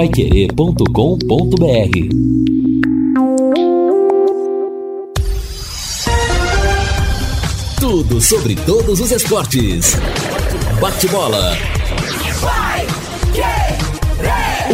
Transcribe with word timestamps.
paiquerê.com.br 0.00 0.86
Tudo 7.78 8.18
sobre 8.18 8.56
todos 8.56 8.98
os 8.98 9.10
esportes. 9.12 9.98
Bate-bola. 10.80 11.54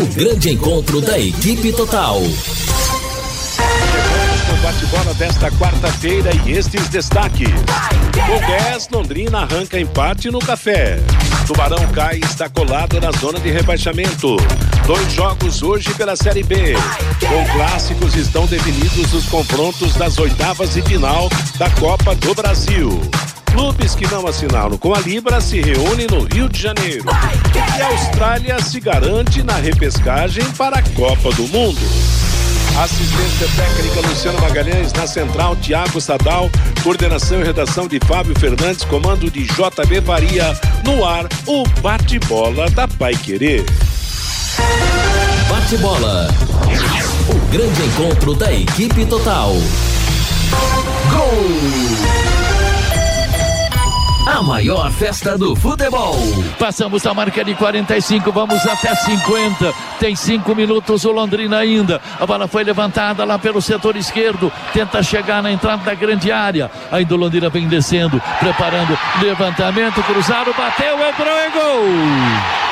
O 0.01 0.15
grande 0.15 0.53
encontro 0.53 1.01
da 1.01 1.19
equipe 1.19 1.73
total 1.73 2.23
bate-bola 4.67 5.15
desta 5.15 5.49
quarta-feira 5.53 6.31
e 6.45 6.53
estes 6.53 6.89
destaques. 6.89 7.49
Com 7.49 8.71
10, 8.73 8.89
Londrina 8.91 9.43
arranca 9.43 9.79
empate 9.79 10.29
no 10.29 10.41
café. 10.41 10.99
Tubarão 11.47 11.87
cai 11.93 12.17
e 12.17 12.25
está 12.25 12.49
colado 12.49 13.01
na 13.01 13.13
zona 13.13 13.39
de 13.39 13.49
rebaixamento. 13.51 14.37
Dois 14.87 15.13
jogos 15.13 15.65
hoje 15.65 15.93
pela 15.95 16.15
Série 16.15 16.45
B. 16.45 16.75
Com 17.19 17.53
clássicos 17.57 18.15
estão 18.15 18.47
definidos 18.47 19.13
os 19.13 19.27
confrontos 19.27 19.95
das 19.95 20.17
oitavas 20.17 20.77
e 20.77 20.83
final 20.83 21.29
da 21.59 21.69
Copa 21.71 22.15
do 22.15 22.33
Brasil. 22.33 23.01
Clubes 23.47 23.97
que 23.97 24.07
não 24.07 24.25
assinaram 24.29 24.79
com 24.79 24.95
a 24.95 25.01
Libra 25.01 25.41
se 25.41 25.61
reúnem 25.61 26.07
no 26.07 26.23
Rio 26.23 26.49
de 26.49 26.63
Janeiro. 26.63 27.05
E 27.77 27.83
a 27.83 27.87
Austrália 27.89 28.63
se 28.63 28.79
garante 28.79 29.43
na 29.43 29.57
repescagem 29.57 30.45
para 30.53 30.79
a 30.79 30.83
Copa 30.83 31.33
do 31.33 31.49
Mundo. 31.49 31.81
Assistência 32.81 33.49
técnica 33.57 34.09
Luciano 34.09 34.41
Magalhães, 34.41 34.93
na 34.93 35.09
central 35.09 35.57
Tiago 35.57 36.01
Sadal, 36.01 36.49
coordenação 36.85 37.41
e 37.41 37.45
redação 37.45 37.89
de 37.89 37.99
Fábio 38.07 38.39
Fernandes, 38.39 38.85
comando 38.85 39.29
de 39.29 39.47
JB 39.47 40.03
Faria, 40.05 40.57
no 40.85 41.05
ar, 41.05 41.27
o 41.45 41.65
bate-bola 41.81 42.71
da 42.71 42.87
Pai 42.87 43.15
Querer. 43.17 43.65
Bate-bola. 45.49 46.29
O 47.29 47.51
grande 47.51 47.83
encontro 47.83 48.35
da 48.35 48.53
equipe 48.53 49.05
total. 49.07 49.53
Gol! 51.11 52.27
a 54.27 54.43
maior 54.43 54.91
festa 54.91 55.39
do 55.39 55.55
futebol. 55.55 56.17
Passamos 56.59 57.03
da 57.03 57.15
marca 57.15 57.45
de 57.45 57.55
45, 57.55 58.33
vamos 58.33 58.67
até 58.67 58.95
50. 58.95 59.73
Tem 60.01 60.17
cinco 60.17 60.55
minutos 60.55 61.05
o 61.05 61.13
Londrina 61.13 61.59
ainda. 61.59 62.03
A 62.21 62.27
bola 62.27 62.49
foi 62.49 62.65
levantada 62.65 63.25
lá 63.25 63.39
pelo 63.39 63.63
setor 63.63 63.97
esquerdo. 63.97 64.53
Tenta 64.73 65.03
chegar 65.03 65.43
na 65.43 65.53
entrada 65.53 65.85
da 65.85 65.95
grande 65.95 66.33
área. 66.33 66.71
Ainda 66.91 67.15
o 67.15 67.17
Londrina 67.17 67.49
vem 67.49 67.69
descendo, 67.69 68.21
preparando 68.41 68.99
levantamento, 69.23 70.03
cruzado, 70.03 70.53
bateu, 70.53 70.97
entrou 71.09 71.39
e. 71.39 71.51
Gol! 71.51 72.66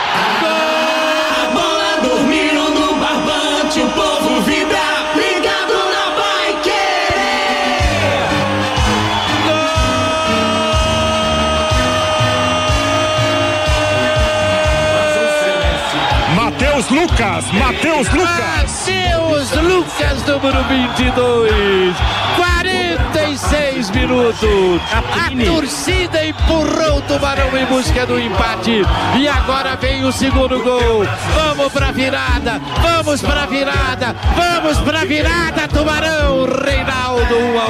Lucas, 17.14 17.44
Matheus 17.52 18.08
Lucas. 18.08 18.88
Matheus 18.88 19.50
Lucas, 19.52 20.26
número 20.26 20.64
22. 20.64 21.94
46 22.36 23.90
minutos. 23.90 24.80
A 24.92 25.30
torcida 25.44 26.26
empurrou 26.26 26.98
o 26.98 27.02
Tubarão 27.02 27.56
em 27.56 27.64
busca 27.66 28.04
do 28.04 28.18
empate. 28.18 28.82
E 29.16 29.28
agora 29.28 29.76
vem 29.76 30.04
o 30.04 30.10
segundo 30.10 30.60
gol. 30.60 31.06
Vamos 31.34 31.72
pra 31.72 31.92
virada, 31.92 32.60
vamos 32.82 33.22
pra 33.22 33.46
virada, 33.46 34.16
vamos 34.34 34.78
pra 34.78 35.04
virada, 35.04 35.68
Tubarão. 35.68 36.46
Reinaldo 36.64 37.38
1 37.38 37.60
a 37.60 37.66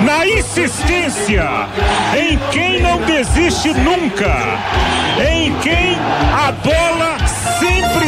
1. 0.00 0.04
Na 0.04 0.26
insistência, 0.26 1.68
em 2.18 2.36
quem 2.50 2.82
não 2.82 3.00
desiste 3.02 3.72
nunca, 3.74 4.58
em 5.20 5.54
quem 5.60 5.96
a 6.34 6.50
bola 6.50 7.21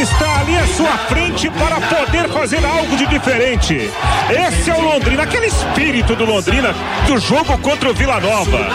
está 0.01 0.39
ali 0.41 0.57
à 0.57 0.67
sua 0.67 0.97
frente 1.07 1.49
para 1.49 1.79
poder 1.81 2.29
fazer 2.29 2.65
algo 2.65 2.95
de 2.97 3.05
diferente. 3.07 3.89
Esse 4.29 4.69
é 4.69 4.75
o 4.75 4.81
Londrina, 4.81 5.23
aquele 5.23 5.47
espírito 5.47 6.15
do 6.15 6.25
Londrina 6.25 6.73
do 7.07 7.17
jogo 7.19 7.57
contra 7.59 7.89
o 7.89 7.93
Vila 7.93 8.19
Nova. 8.19 8.69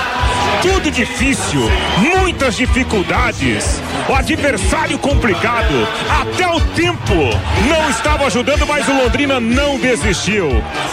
Tudo 0.62 0.90
difícil, 0.90 1.60
muitas 1.98 2.56
dificuldades, 2.56 3.80
o 4.08 4.14
adversário 4.14 4.98
complicado, 4.98 5.86
até 6.20 6.48
o 6.48 6.60
tempo 6.74 7.14
não 7.68 7.90
estava 7.90 8.26
ajudando, 8.26 8.66
mas 8.66 8.88
o 8.88 8.92
Londrina 8.92 9.38
não 9.38 9.78
desistiu. 9.78 10.48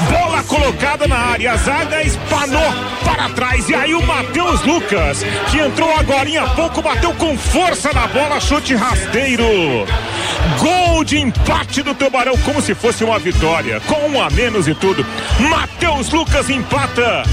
Bola 0.10 0.44
colocada 0.44 1.08
na 1.08 1.18
área, 1.18 1.54
a 1.54 1.58
zaga 1.58 2.04
espanou 2.04 2.74
para 3.04 3.30
trás 3.30 3.70
e 3.70 3.76
aí 3.76 3.94
o 3.94 4.06
Matheus 4.06 4.62
Lucas, 4.64 5.24
que 5.50 5.60
entrou 5.60 5.92
agora 5.96 6.28
há 6.42 6.48
pouco, 6.50 6.82
bateu 6.82 7.14
com 7.14 7.38
força 7.38 7.94
na 7.94 8.08
bola, 8.08 8.40
chute 8.40 8.76
rasteiro. 8.76 9.46
Gol 10.60 11.04
de 11.04 11.20
empate 11.20 11.82
do 11.82 11.94
Tubarão, 11.94 12.38
como 12.40 12.62
se 12.62 12.76
fosse 12.76 13.04
uma 13.04 13.18
vitória, 13.18 13.80
com 13.82 14.10
um 14.10 14.22
a 14.22 14.30
menos 14.30 14.68
e 14.68 14.76
tudo. 14.76 15.06
Matheus 15.40 16.10
Lucas 16.10 16.50
empata 16.50 17.24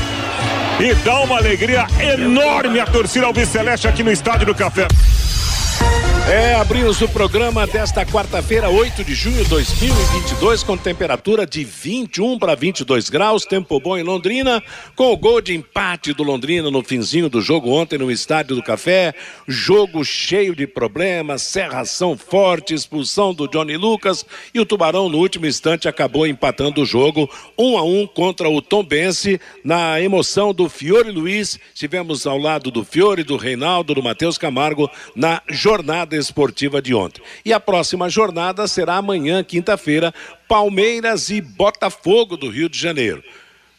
e 0.81 0.95
dá 0.97 1.21
uma 1.21 1.37
alegria 1.37 1.87
enorme 2.01 2.81
a 2.81 2.87
torcida 2.87 3.27
albiceleste 3.27 3.87
aqui 3.87 4.03
no 4.03 4.11
Estádio 4.11 4.47
do 4.47 4.55
Café. 4.55 4.89
É, 6.27 6.55
abrimos 6.55 7.03
o 7.03 7.09
programa 7.09 7.67
desta 7.67 8.07
quarta-feira, 8.07 8.71
8 8.71 9.05
de 9.05 9.15
junho 9.15 9.45
de 9.45 9.51
2022, 9.51 10.63
com 10.63 10.75
temperatura 10.75 11.47
de 11.47 11.63
21 11.63 12.39
para 12.39 12.55
22 12.55 13.11
graus, 13.11 13.45
tempo 13.45 13.79
bom 13.79 13.95
em 13.95 14.03
Londrina, 14.03 14.63
com 14.97 15.13
o 15.13 15.19
gol 15.19 15.43
de 15.43 15.55
empate 15.55 16.15
do 16.15 16.23
Londrina 16.23 16.71
no 16.71 16.83
finzinho 16.83 17.29
do 17.29 17.43
jogo 17.43 17.69
ontem 17.71 17.99
no 17.99 18.11
Estádio 18.11 18.57
do 18.57 18.63
Café, 18.63 19.13
jogo 19.47 20.03
cheio 20.03 20.57
de 20.57 20.67
problemas, 20.67 21.43
serração 21.43 22.17
forte, 22.17 22.73
expulsão 22.73 23.35
do 23.35 23.47
Johnny 23.47 23.77
Lucas 23.77 24.25
e 24.55 24.59
o 24.59 24.65
Tubarão 24.65 25.11
no 25.11 25.19
último 25.19 25.45
instante 25.45 25.89
acabou 25.89 26.27
empatando 26.27 26.81
o 26.81 26.87
jogo, 26.87 27.29
um 27.59 27.77
a 27.77 27.83
um 27.83 28.07
contra 28.07 28.49
o 28.49 28.63
Tombense, 28.63 29.39
na 29.63 30.01
emoção 30.01 30.55
do 30.55 30.71
Fiore 30.71 31.11
Luiz, 31.11 31.61
estivemos 31.75 32.27
ao 32.27 32.39
lado 32.39 32.71
do 32.71 32.83
Fiore, 32.83 33.23
do 33.23 33.37
Reinaldo, 33.37 33.95
do 33.95 34.03
Matheus 34.03 34.39
Camargo, 34.39 34.91
na 35.15 35.43
jornada 35.51 36.14
esportiva 36.17 36.81
de 36.81 36.95
ontem. 36.95 37.23
E 37.45 37.53
a 37.53 37.61
próxima 37.61 38.09
jornada 38.09 38.67
será 38.67 38.97
amanhã, 38.97 39.43
quinta-feira, 39.43 40.13
Palmeiras 40.49 41.31
e 41.31 41.41
Botafogo 41.41 42.37
do 42.37 42.49
Rio 42.49 42.69
de 42.69 42.79
Janeiro. 42.79 43.23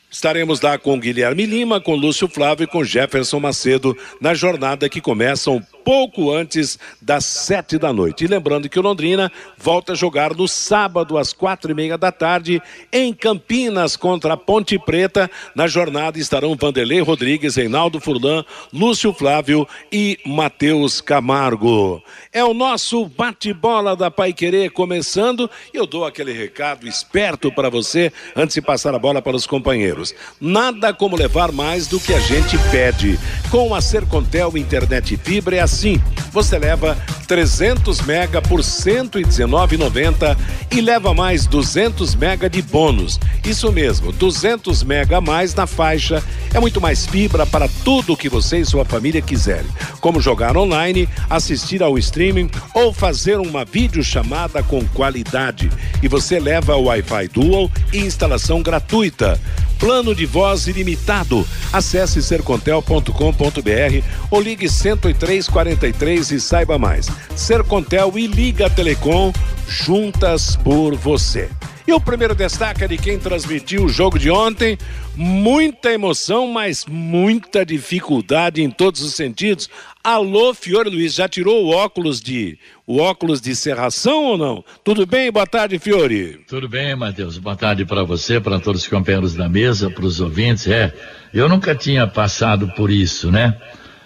Estaremos 0.09 0.61
lá 0.61 0.77
com 0.77 0.99
Guilherme 0.99 1.45
Lima, 1.45 1.81
com 1.81 1.93
Lúcio 1.93 2.27
Flávio 2.27 2.63
e 2.63 2.67
com 2.67 2.83
Jefferson 2.83 3.39
Macedo 3.39 3.97
na 4.21 4.33
jornada 4.33 4.87
que 4.87 5.01
começa 5.01 5.51
um 5.51 5.61
pouco 5.85 6.31
antes 6.31 6.77
das 7.01 7.23
sete 7.23 7.77
da 7.77 7.93
noite. 7.93 8.25
E 8.25 8.27
lembrando 8.27 8.67
que 8.67 8.79
o 8.79 8.81
Londrina 8.81 9.31
volta 9.57 9.93
a 9.93 9.95
jogar 9.95 10.33
no 10.33 10.47
sábado 10.47 11.17
às 11.17 11.31
quatro 11.31 11.71
e 11.71 11.75
meia 11.75 11.97
da 11.97 12.11
tarde 12.11 12.61
em 12.91 13.13
Campinas 13.13 13.95
contra 13.95 14.33
a 14.33 14.37
Ponte 14.37 14.77
Preta. 14.77 15.31
Na 15.55 15.67
jornada 15.67 16.19
estarão 16.19 16.57
Vanderlei 16.59 17.01
Rodrigues, 17.01 17.55
Reinaldo 17.55 18.01
Furlan, 18.01 18.43
Lúcio 18.73 19.13
Flávio 19.13 19.67
e 19.91 20.17
Matheus 20.25 20.99
Camargo. 20.99 22.03
É 22.33 22.43
o 22.43 22.53
nosso 22.53 23.05
bate-bola 23.05 23.95
da 23.95 24.09
Pai 24.09 24.33
Querer 24.33 24.71
começando 24.71 25.47
eu 25.73 25.85
dou 25.85 26.05
aquele 26.05 26.31
recado 26.31 26.87
esperto 26.87 27.51
para 27.51 27.69
você 27.69 28.11
antes 28.35 28.55
de 28.55 28.61
passar 28.61 28.95
a 28.95 28.99
bola 28.99 29.21
para 29.21 29.35
os 29.35 29.45
companheiros. 29.45 30.15
Nada 30.39 30.93
como 30.93 31.15
levar 31.15 31.51
mais 31.51 31.87
do 31.87 31.99
que 31.99 32.13
a 32.13 32.19
gente 32.19 32.57
pede. 32.71 33.19
Com 33.51 33.75
a 33.75 33.81
Sercontel 33.81 34.57
Internet 34.57 35.17
Fibra 35.17 35.57
é 35.57 35.61
assim. 35.75 36.01
Você 36.31 36.57
leva 36.57 36.97
300 37.27 38.01
mega 38.01 38.41
por 38.41 38.61
119,90 38.61 40.37
e 40.71 40.81
leva 40.81 41.13
mais 41.13 41.45
200 41.45 42.15
mega 42.15 42.49
de 42.49 42.61
bônus. 42.61 43.19
Isso 43.43 43.71
mesmo, 43.71 44.11
200 44.11 44.83
mega 44.83 45.17
a 45.17 45.21
mais 45.21 45.53
na 45.53 45.67
faixa. 45.67 46.23
É 46.53 46.59
muito 46.59 46.79
mais 46.79 47.05
fibra 47.05 47.45
para 47.45 47.67
tudo 47.83 48.13
o 48.13 48.17
que 48.17 48.29
você 48.29 48.59
e 48.59 48.65
sua 48.65 48.85
família 48.85 49.21
quiserem. 49.21 49.69
Como 49.99 50.21
jogar 50.21 50.55
online, 50.55 51.09
assistir 51.29 51.83
ao 51.83 51.97
streaming 51.97 52.49
ou 52.73 52.93
fazer 52.93 53.37
uma 53.39 53.65
videochamada 53.65 54.63
com 54.63 54.85
qualidade. 54.87 55.69
E 56.01 56.07
você 56.07 56.39
leva 56.39 56.75
o 56.75 56.85
Wi-Fi 56.85 57.27
Dual 57.29 57.69
e 57.91 57.99
instalação 57.99 58.61
gratuita. 58.61 59.39
Plano 59.79 60.15
de 60.15 60.25
voz 60.25 60.67
ilimitado. 60.67 61.45
Acesse 61.71 62.21
sercontel.com.br 62.21 64.03
ou 64.31 64.41
ligue 64.41 64.67
10343 64.67 66.31
e 66.31 66.39
saiba 66.39 66.77
mais. 66.77 67.07
Sercontel 67.35 68.13
e 68.17 68.27
Liga 68.27 68.69
Telecom 68.69 69.33
juntas 69.67 70.55
por 70.55 70.95
você. 70.95 71.49
E 71.87 71.93
o 71.93 71.99
primeiro 71.99 72.33
destaque 72.33 72.83
é 72.83 72.87
de 72.87 72.97
quem 72.97 73.19
transmitiu 73.19 73.85
o 73.85 73.89
jogo 73.89 74.17
de 74.17 74.31
ontem 74.31 74.75
Muita 75.17 75.93
emoção, 75.93 76.47
mas 76.47 76.85
muita 76.85 77.65
dificuldade 77.65 78.61
em 78.61 78.69
todos 78.69 79.01
os 79.01 79.13
sentidos. 79.13 79.69
Alô, 80.03 80.53
Fiore 80.53 80.89
Luiz, 80.89 81.13
já 81.15 81.27
tirou 81.29 81.63
o 81.63 81.69
óculos 81.69 82.19
de 82.19 82.59
o 82.85 82.97
óculos 82.97 83.39
de 83.39 83.55
serração 83.55 84.25
ou 84.25 84.37
não? 84.37 84.63
Tudo 84.83 85.05
bem? 85.05 85.31
Boa 85.31 85.47
tarde, 85.47 85.79
Fiore. 85.79 86.41
Tudo 86.47 86.67
bem, 86.67 86.93
Matheus. 86.97 87.37
Boa 87.37 87.55
tarde 87.55 87.85
para 87.85 88.03
você, 88.03 88.41
para 88.41 88.59
todos 88.59 88.81
os 88.81 88.87
companheiros 88.89 89.33
da 89.33 89.47
mesa, 89.47 89.89
para 89.89 90.05
os 90.05 90.19
ouvintes. 90.19 90.67
É, 90.67 90.93
eu 91.33 91.47
nunca 91.47 91.73
tinha 91.73 92.05
passado 92.05 92.67
por 92.75 92.91
isso, 92.91 93.31
né? 93.31 93.57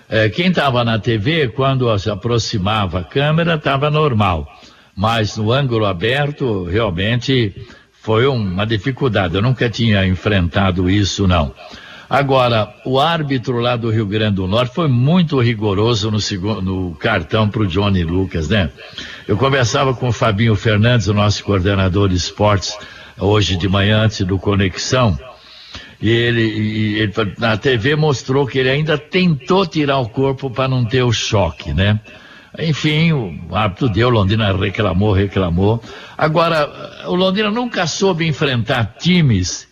É, 0.08 0.30
quem 0.30 0.50
estava 0.50 0.84
na 0.84 1.00
TV, 1.00 1.50
quando 1.50 1.98
se 1.98 2.10
aproximava 2.12 3.00
a 3.00 3.04
câmera, 3.04 3.56
estava 3.56 3.90
normal. 3.90 4.48
Mas 4.96 5.38
no 5.38 5.52
ângulo 5.52 5.86
aberto, 5.86 6.66
realmente 6.66 7.56
foi 8.10 8.26
uma 8.26 8.66
dificuldade. 8.66 9.36
Eu 9.36 9.42
nunca 9.44 9.70
tinha 9.70 10.04
enfrentado 10.04 10.90
isso, 10.90 11.28
não. 11.28 11.54
Agora, 12.10 12.74
o 12.84 13.00
árbitro 13.00 13.60
lá 13.60 13.76
do 13.76 13.92
Rio 13.92 14.08
Grande 14.08 14.38
do 14.38 14.48
Norte 14.48 14.74
foi 14.74 14.88
muito 14.88 15.40
rigoroso 15.40 16.10
no, 16.10 16.20
segundo, 16.20 16.60
no 16.60 16.96
cartão 16.96 17.48
para 17.48 17.62
o 17.62 17.68
Johnny 17.68 18.04
Lucas, 18.04 18.50
né? 18.50 18.72
Eu 19.28 19.38
conversava 19.38 19.94
com 19.94 20.08
o 20.08 20.12
Fabinho 20.12 20.56
Fernandes, 20.56 21.08
o 21.08 21.14
nosso 21.14 21.44
coordenador 21.44 22.10
de 22.10 22.16
esportes, 22.16 22.76
hoje 23.16 23.56
de 23.56 23.70
manhã, 23.70 24.02
antes 24.06 24.26
do 24.26 24.40
Conexão, 24.40 25.16
e 26.02 26.10
ele, 26.10 26.42
e 26.42 27.00
ele 27.02 27.14
na 27.38 27.58
TV 27.58 27.96
mostrou 27.96 28.48
que 28.48 28.58
ele 28.58 28.72
ainda 28.72 28.98
tentou 28.98 29.68
tirar 29.68 30.00
o 30.00 30.10
corpo 30.10 30.50
para 30.50 30.68
não 30.68 30.84
ter 30.84 31.04
o 31.04 31.14
choque, 31.14 31.76
né? 31.76 32.00
Enfim, 32.58 33.12
o 33.14 33.56
árbitro 33.56 33.90
deu, 33.90 34.10
Londrina 34.10 34.52
reclamou, 34.56 35.14
reclamou. 35.14 35.84
Agora, 36.18 37.06
o 37.08 37.16
Londrina 37.16 37.52
nunca 37.52 37.86
soube 37.86 38.26
enfrentar 38.26 38.96
times 38.98 39.68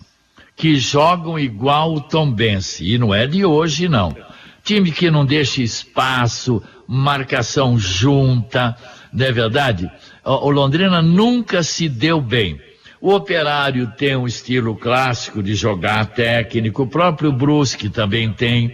que 0.55 0.75
jogam 0.77 1.37
igual 1.37 1.93
o 1.93 2.01
Tombense, 2.01 2.83
e 2.83 2.97
não 2.97 3.13
é 3.13 3.27
de 3.27 3.45
hoje 3.45 3.87
não. 3.87 4.15
Time 4.63 4.91
que 4.91 5.09
não 5.09 5.25
deixa 5.25 5.61
espaço, 5.61 6.61
marcação 6.87 7.79
junta, 7.79 8.75
não 9.13 9.25
é 9.25 9.31
verdade? 9.31 9.89
O, 10.23 10.49
Londrina 10.49 11.01
nunca 11.01 11.63
se 11.63 11.87
deu 11.87 12.19
bem. 12.19 12.59
O 12.99 13.13
Operário 13.13 13.93
tem 13.95 14.15
um 14.15 14.27
estilo 14.27 14.75
clássico 14.75 15.43
de 15.43 15.53
jogar 15.53 16.07
técnico, 16.07 16.83
o 16.83 16.87
próprio 16.87 17.31
Brusque 17.31 17.87
também 17.87 18.33
tem. 18.33 18.73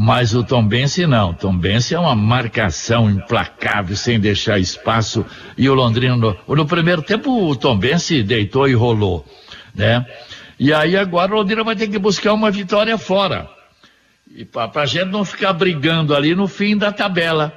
Mas 0.00 0.32
o 0.32 0.44
Tombense 0.44 1.08
não. 1.08 1.34
Tombense 1.34 1.92
é 1.92 1.98
uma 1.98 2.14
marcação 2.14 3.10
implacável, 3.10 3.96
sem 3.96 4.20
deixar 4.20 4.56
espaço. 4.56 5.26
E 5.56 5.68
o 5.68 5.74
Londrina, 5.74 6.14
no, 6.14 6.36
no 6.46 6.66
primeiro 6.66 7.02
tempo, 7.02 7.50
o 7.50 7.56
Tombense 7.56 8.22
deitou 8.22 8.68
e 8.68 8.74
rolou, 8.74 9.26
né? 9.74 10.06
E 10.56 10.72
aí 10.72 10.96
agora 10.96 11.32
o 11.32 11.38
Londrina 11.38 11.64
vai 11.64 11.74
ter 11.74 11.88
que 11.88 11.98
buscar 11.98 12.32
uma 12.32 12.48
vitória 12.48 12.96
fora. 12.96 13.50
E 14.32 14.44
para 14.44 14.70
a 14.82 14.86
gente 14.86 15.06
não 15.06 15.24
ficar 15.24 15.52
brigando 15.52 16.14
ali 16.14 16.32
no 16.32 16.46
fim 16.46 16.76
da 16.76 16.92
tabela. 16.92 17.52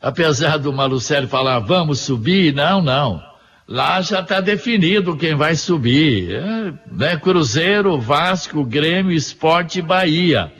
Apesar 0.00 0.58
do 0.58 0.72
Malucelli 0.72 1.26
falar, 1.26 1.58
vamos 1.58 1.98
subir, 1.98 2.54
não, 2.54 2.80
não. 2.80 3.20
Lá 3.66 4.00
já 4.00 4.20
está 4.20 4.40
definido 4.40 5.16
quem 5.16 5.34
vai 5.34 5.56
subir. 5.56 6.36
É, 6.36 6.72
né? 6.88 7.16
Cruzeiro, 7.16 7.98
Vasco, 7.98 8.64
Grêmio, 8.64 9.10
Esporte 9.10 9.80
e 9.80 9.82
Bahia. 9.82 10.52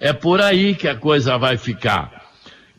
É 0.00 0.12
por 0.12 0.40
aí 0.40 0.74
que 0.74 0.86
a 0.86 0.94
coisa 0.94 1.36
vai 1.36 1.56
ficar. 1.56 2.22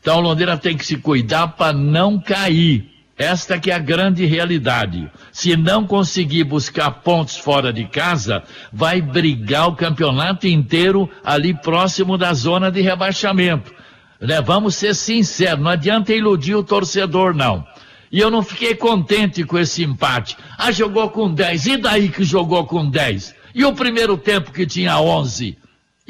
Então 0.00 0.20
Londrina 0.20 0.56
tem 0.56 0.76
que 0.76 0.86
se 0.86 0.96
cuidar 0.96 1.48
para 1.48 1.72
não 1.72 2.18
cair. 2.18 2.88
Esta 3.18 3.58
que 3.58 3.70
é 3.70 3.74
a 3.74 3.78
grande 3.78 4.24
realidade. 4.24 5.10
Se 5.30 5.54
não 5.54 5.86
conseguir 5.86 6.44
buscar 6.44 6.90
pontos 6.90 7.36
fora 7.36 7.70
de 7.70 7.84
casa, 7.84 8.42
vai 8.72 9.02
brigar 9.02 9.68
o 9.68 9.76
campeonato 9.76 10.48
inteiro 10.48 11.10
ali 11.22 11.52
próximo 11.52 12.16
da 12.16 12.32
zona 12.32 12.70
de 12.70 12.80
rebaixamento. 12.80 13.74
Né? 14.18 14.40
Vamos 14.40 14.74
ser 14.74 14.94
sinceros, 14.94 15.62
não 15.62 15.70
adianta 15.70 16.14
iludir 16.14 16.54
o 16.54 16.64
torcedor, 16.64 17.34
não. 17.34 17.66
E 18.10 18.18
eu 18.18 18.30
não 18.30 18.42
fiquei 18.42 18.74
contente 18.74 19.44
com 19.44 19.58
esse 19.58 19.84
empate. 19.84 20.34
Ah, 20.56 20.72
jogou 20.72 21.10
com 21.10 21.30
10. 21.30 21.66
E 21.66 21.76
daí 21.76 22.08
que 22.08 22.24
jogou 22.24 22.64
com 22.64 22.88
10? 22.88 23.34
E 23.54 23.66
o 23.66 23.74
primeiro 23.74 24.16
tempo 24.16 24.50
que 24.50 24.66
tinha 24.66 24.98
11? 24.98 25.58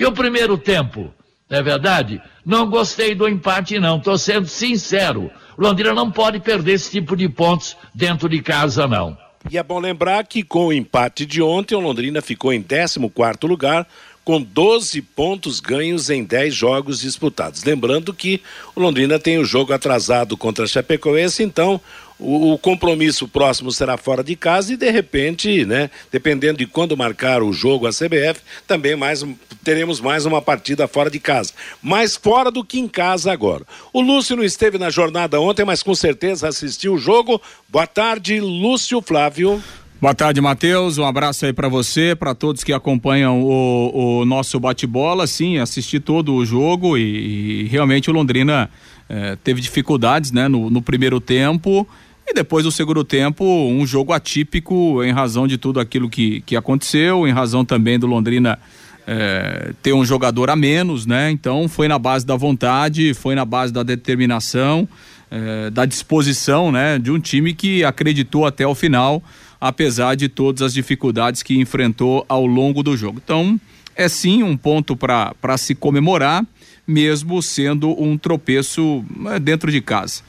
E 0.01 0.05
o 0.07 0.13
primeiro 0.13 0.57
tempo? 0.57 1.13
Não 1.51 1.59
é 1.59 1.63
verdade? 1.63 2.23
Não 2.43 2.71
gostei 2.71 3.15
do 3.15 3.29
empate, 3.29 3.79
não. 3.79 3.99
Estou 3.99 4.17
sendo 4.17 4.47
sincero. 4.47 5.31
Londrina 5.59 5.93
não 5.93 6.11
pode 6.11 6.41
perder 6.41 6.73
esse 6.73 6.91
tipo 6.91 7.15
de 7.15 7.29
pontos 7.29 7.77
dentro 7.95 8.27
de 8.27 8.41
casa, 8.41 8.87
não. 8.87 9.15
E 9.51 9.59
é 9.59 9.63
bom 9.63 9.79
lembrar 9.79 10.25
que 10.25 10.43
com 10.43 10.69
o 10.69 10.73
empate 10.73 11.27
de 11.27 11.43
ontem, 11.43 11.75
o 11.75 11.81
Londrina 11.81 12.23
ficou 12.23 12.51
em 12.51 12.63
14 12.63 12.99
lugar, 13.43 13.87
com 14.25 14.41
12 14.41 15.03
pontos 15.03 15.61
ganhos 15.61 16.09
em 16.09 16.25
10 16.25 16.55
jogos 16.55 17.01
disputados. 17.01 17.63
Lembrando 17.63 18.15
que 18.15 18.41
o 18.75 18.81
Londrina 18.81 19.19
tem 19.19 19.37
o 19.37 19.45
jogo 19.45 19.75
atrasado 19.75 20.35
contra 20.35 20.65
a 20.65 20.69
Chapecoense, 20.69 21.43
então 21.43 21.79
o, 22.21 22.53
o, 22.53 22.59
compromisso 22.59 23.27
próximo 23.27 23.73
será 23.73 23.97
fora 23.97 24.23
de 24.23 24.37
casa 24.37 24.73
e 24.73 24.77
de 24.77 24.91
repente, 24.91 25.65
né, 25.65 25.91
dependendo 26.13 26.59
de 26.59 26.67
quando 26.67 26.97
marcar 26.97 27.43
o 27.43 27.53
jogo 27.53 27.87
a 27.87 27.91
CBF, 27.91 28.41
também 28.67 28.95
mais 28.95 29.25
teremos 29.65 30.01
mais 30.01 30.27
uma 30.27 30.41
partida 30.41 30.87
fora 30.87 31.11
de 31.11 31.19
casa, 31.19 31.53
mais 31.83 32.17
fora 32.17 32.51
do 32.51 32.65
que 32.65 32.79
em 32.79 32.89
casa 32.89 33.33
agora. 33.33 33.65
O 33.93 34.01
Lúcio 34.01 34.37
não 34.37 34.45
esteve 34.45 34.79
na 34.79 34.91
jornada 34.91 35.41
ontem, 35.41 35.65
mas 35.65 35.83
com 35.83 35.95
certeza 35.95 36.49
assistiu 36.49 36.95
o 36.95 36.99
jogo. 36.99 37.41
Boa 37.69 37.87
tarde, 37.87 38.41
Lúcio 38.41 39.03
Flávio. 39.03 39.63
Boa 40.01 40.15
tarde, 40.15 40.41
Matheus. 40.41 40.97
Um 40.97 41.05
abraço 41.05 41.45
aí 41.45 41.53
para 41.53 41.69
você, 41.69 42.15
para 42.15 42.35
todos 42.35 42.65
que 42.65 42.73
acompanham 42.73 43.43
o, 43.43 44.21
o 44.21 44.25
nosso 44.25 44.59
bate-bola. 44.59 45.27
Sim, 45.27 45.59
assisti 45.59 46.01
todo 46.01 46.35
o 46.35 46.47
jogo 46.47 46.97
e, 46.97 47.65
e 47.65 47.69
realmente 47.69 48.09
o 48.09 48.13
Londrina 48.15 48.71
eh, 49.11 49.37
teve 49.45 49.61
dificuldades, 49.61 50.33
né, 50.33 50.49
no, 50.49 50.71
no 50.71 50.81
primeiro 50.81 51.21
tempo. 51.21 51.87
E 52.31 52.33
depois 52.33 52.63
do 52.63 52.71
segundo 52.71 53.03
tempo, 53.03 53.45
um 53.45 53.85
jogo 53.85 54.13
atípico 54.13 55.03
em 55.03 55.11
razão 55.11 55.49
de 55.49 55.59
tudo 55.59 55.81
aquilo 55.81 56.09
que, 56.09 56.43
que 56.43 56.55
aconteceu, 56.55 57.27
em 57.27 57.33
razão 57.33 57.65
também 57.65 57.99
do 57.99 58.07
Londrina 58.07 58.57
é, 59.05 59.73
ter 59.83 59.93
um 59.93 60.05
jogador 60.05 60.49
a 60.49 60.55
menos, 60.55 61.07
né? 61.07 61.29
Então 61.33 61.69
foi 61.69 61.89
na 61.89 61.99
base 61.99 62.25
da 62.25 62.37
vontade, 62.37 63.15
foi 63.15 63.35
na 63.35 63.45
base 63.45 63.73
da 63.73 63.83
determinação, 63.83 64.89
é, 65.29 65.71
da 65.71 65.85
disposição, 65.85 66.71
né? 66.71 67.01
De 67.01 67.11
um 67.11 67.19
time 67.19 67.53
que 67.53 67.83
acreditou 67.83 68.47
até 68.47 68.65
o 68.65 68.77
final, 68.77 69.21
apesar 69.61 70.15
de 70.15 70.29
todas 70.29 70.63
as 70.63 70.73
dificuldades 70.73 71.43
que 71.43 71.59
enfrentou 71.59 72.25
ao 72.29 72.47
longo 72.47 72.81
do 72.81 72.97
jogo. 72.97 73.21
Então 73.25 73.61
é 73.97 74.09
sim 74.09 74.45
um 74.45 74.57
ponto 74.57 74.97
para 74.97 75.59
se 75.59 75.75
comemorar, 75.75 76.47
mesmo 76.87 77.43
sendo 77.43 78.01
um 78.01 78.17
tropeço 78.17 79.05
é, 79.33 79.41
dentro 79.41 79.73
de 79.73 79.81
casa 79.81 80.23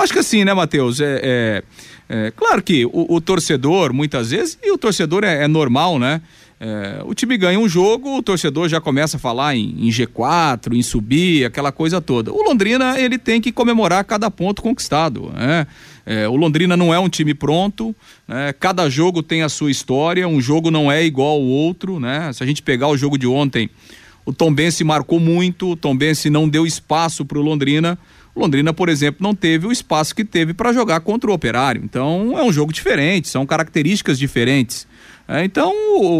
acho 0.00 0.12
que 0.12 0.18
assim, 0.18 0.44
né, 0.44 0.52
Matheus? 0.54 1.00
É, 1.00 1.20
é, 1.22 1.62
é, 2.08 2.32
claro 2.32 2.62
que 2.62 2.84
o, 2.86 3.14
o, 3.14 3.20
torcedor, 3.20 3.92
muitas 3.92 4.30
vezes, 4.30 4.58
e 4.62 4.70
o 4.70 4.78
torcedor 4.78 5.24
é, 5.24 5.44
é 5.44 5.48
normal, 5.48 5.98
né? 5.98 6.20
É, 6.62 7.00
o 7.06 7.14
time 7.14 7.38
ganha 7.38 7.58
um 7.58 7.66
jogo, 7.66 8.18
o 8.18 8.22
torcedor 8.22 8.68
já 8.68 8.82
começa 8.82 9.16
a 9.16 9.20
falar 9.20 9.56
em, 9.56 9.74
em, 9.78 9.88
G4, 9.88 10.74
em 10.74 10.82
subir, 10.82 11.46
aquela 11.46 11.72
coisa 11.72 12.02
toda. 12.02 12.30
O 12.30 12.42
Londrina, 12.42 13.00
ele 13.00 13.16
tem 13.16 13.40
que 13.40 13.50
comemorar 13.50 14.04
cada 14.04 14.30
ponto 14.30 14.60
conquistado, 14.60 15.32
né? 15.34 15.66
É, 16.04 16.28
o 16.28 16.36
Londrina 16.36 16.76
não 16.76 16.92
é 16.92 16.98
um 16.98 17.08
time 17.08 17.32
pronto, 17.32 17.94
né? 18.26 18.52
cada 18.58 18.90
jogo 18.90 19.22
tem 19.22 19.42
a 19.42 19.48
sua 19.48 19.70
história, 19.70 20.26
um 20.26 20.40
jogo 20.40 20.70
não 20.70 20.90
é 20.90 21.04
igual 21.04 21.34
ao 21.34 21.42
outro, 21.42 22.00
né? 22.00 22.32
Se 22.32 22.42
a 22.42 22.46
gente 22.46 22.62
pegar 22.62 22.88
o 22.88 22.96
jogo 22.96 23.16
de 23.16 23.26
ontem, 23.26 23.70
o 24.24 24.32
Tombense 24.32 24.84
marcou 24.84 25.18
muito, 25.18 25.70
o 25.70 25.76
Tombense 25.76 26.28
não 26.28 26.48
deu 26.48 26.66
espaço 26.66 27.24
para 27.24 27.38
o 27.38 27.42
Londrina, 27.42 27.98
Londrina, 28.34 28.72
por 28.72 28.88
exemplo, 28.88 29.22
não 29.22 29.34
teve 29.34 29.66
o 29.66 29.72
espaço 29.72 30.14
que 30.14 30.24
teve 30.24 30.54
para 30.54 30.72
jogar 30.72 31.00
contra 31.00 31.30
o 31.30 31.34
Operário. 31.34 31.82
Então 31.84 32.38
é 32.38 32.42
um 32.42 32.52
jogo 32.52 32.72
diferente, 32.72 33.28
são 33.28 33.44
características 33.44 34.18
diferentes. 34.18 34.86
É, 35.26 35.44
então 35.44 35.72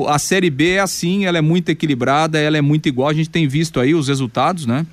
a 0.08 0.20
Série 0.20 0.50
B 0.50 0.74
é 0.74 0.80
assim, 0.80 1.24
ela 1.24 1.36
é 1.36 1.40
muito 1.40 1.68
equilibrada, 1.68 2.38
ela 2.38 2.56
é 2.56 2.60
muito 2.60 2.88
igual. 2.88 3.08
A 3.08 3.12
gente 3.12 3.28
tem 3.28 3.48
visto 3.48 3.80
aí 3.80 3.94
os 3.94 4.08
resultados, 4.08 4.66
né? 4.66 4.86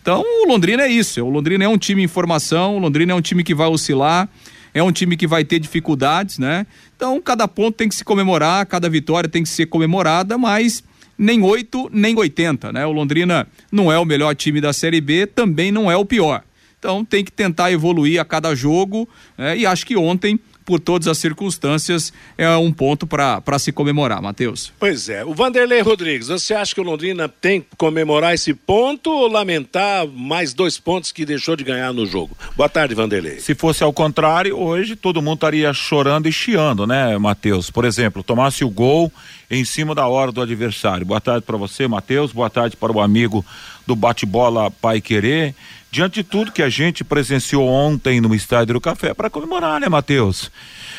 Então 0.00 0.22
o 0.22 0.46
Londrina 0.46 0.84
é 0.84 0.88
isso. 0.88 1.20
O 1.24 1.28
Londrina 1.28 1.64
é 1.64 1.68
um 1.68 1.78
time 1.78 2.02
em 2.02 2.08
formação, 2.08 2.76
o 2.76 2.78
Londrina 2.78 3.12
é 3.12 3.14
um 3.16 3.20
time 3.20 3.42
que 3.42 3.54
vai 3.54 3.66
oscilar, 3.66 4.28
é 4.72 4.82
um 4.82 4.92
time 4.92 5.16
que 5.16 5.26
vai 5.26 5.44
ter 5.44 5.58
dificuldades, 5.58 6.38
né? 6.38 6.66
Então 6.96 7.20
cada 7.20 7.48
ponto 7.48 7.76
tem 7.76 7.88
que 7.88 7.94
se 7.94 8.04
comemorar, 8.04 8.64
cada 8.66 8.88
vitória 8.88 9.28
tem 9.28 9.42
que 9.42 9.48
ser 9.48 9.66
comemorada, 9.66 10.38
mas 10.38 10.84
nem 11.18 11.42
8, 11.42 11.90
nem 11.92 12.16
80, 12.16 12.72
né? 12.72 12.86
O 12.86 12.92
Londrina 12.92 13.46
não 13.72 13.90
é 13.90 13.98
o 13.98 14.04
melhor 14.04 14.36
time 14.36 14.60
da 14.60 14.72
Série 14.72 15.00
B, 15.00 15.26
também 15.26 15.72
não 15.72 15.90
é 15.90 15.96
o 15.96 16.04
pior. 16.04 16.44
Então 16.84 17.02
tem 17.02 17.24
que 17.24 17.32
tentar 17.32 17.72
evoluir 17.72 18.20
a 18.20 18.26
cada 18.26 18.54
jogo 18.54 19.08
né? 19.38 19.56
e 19.56 19.64
acho 19.64 19.86
que 19.86 19.96
ontem 19.96 20.38
por 20.64 20.80
todas 20.80 21.06
as 21.08 21.18
circunstâncias, 21.18 22.12
é 22.38 22.48
um 22.56 22.72
ponto 22.72 23.06
para 23.06 23.58
se 23.58 23.70
comemorar, 23.70 24.22
Matheus. 24.22 24.72
Pois 24.78 25.08
é. 25.08 25.24
O 25.24 25.34
Vanderlei 25.34 25.82
Rodrigues, 25.82 26.28
você 26.28 26.54
acha 26.54 26.74
que 26.74 26.80
o 26.80 26.84
Londrina 26.84 27.28
tem 27.28 27.60
que 27.60 27.66
comemorar 27.76 28.34
esse 28.34 28.54
ponto 28.54 29.10
ou 29.10 29.28
lamentar 29.28 30.06
mais 30.06 30.54
dois 30.54 30.78
pontos 30.78 31.12
que 31.12 31.26
deixou 31.26 31.54
de 31.54 31.64
ganhar 31.64 31.92
no 31.92 32.06
jogo? 32.06 32.36
Boa 32.56 32.68
tarde, 32.68 32.94
Vanderlei. 32.94 33.40
Se 33.40 33.54
fosse 33.54 33.84
ao 33.84 33.92
contrário, 33.92 34.58
hoje 34.58 34.96
todo 34.96 35.20
mundo 35.20 35.34
estaria 35.34 35.72
chorando 35.74 36.28
e 36.28 36.32
chiando, 36.32 36.86
né, 36.86 37.18
Matheus? 37.18 37.70
Por 37.70 37.84
exemplo, 37.84 38.22
tomasse 38.22 38.64
o 38.64 38.70
gol 38.70 39.12
em 39.50 39.64
cima 39.64 39.94
da 39.94 40.06
hora 40.06 40.32
do 40.32 40.40
adversário. 40.40 41.04
Boa 41.04 41.20
tarde 41.20 41.44
para 41.44 41.58
você, 41.58 41.86
Matheus. 41.86 42.32
Boa 42.32 42.48
tarde 42.48 42.74
para 42.74 42.90
o 42.90 43.00
amigo 43.00 43.44
do 43.86 43.94
bate-bola 43.94 44.70
Pai 44.70 45.00
Querer 45.02 45.54
diante 45.94 46.14
de 46.14 46.24
tudo 46.24 46.50
que 46.50 46.60
a 46.60 46.68
gente 46.68 47.04
presenciou 47.04 47.68
ontem 47.68 48.20
no 48.20 48.34
Estádio 48.34 48.74
do 48.74 48.80
Café 48.80 49.14
para 49.14 49.30
comemorar, 49.30 49.80
né, 49.80 49.88
Matheus? 49.88 50.50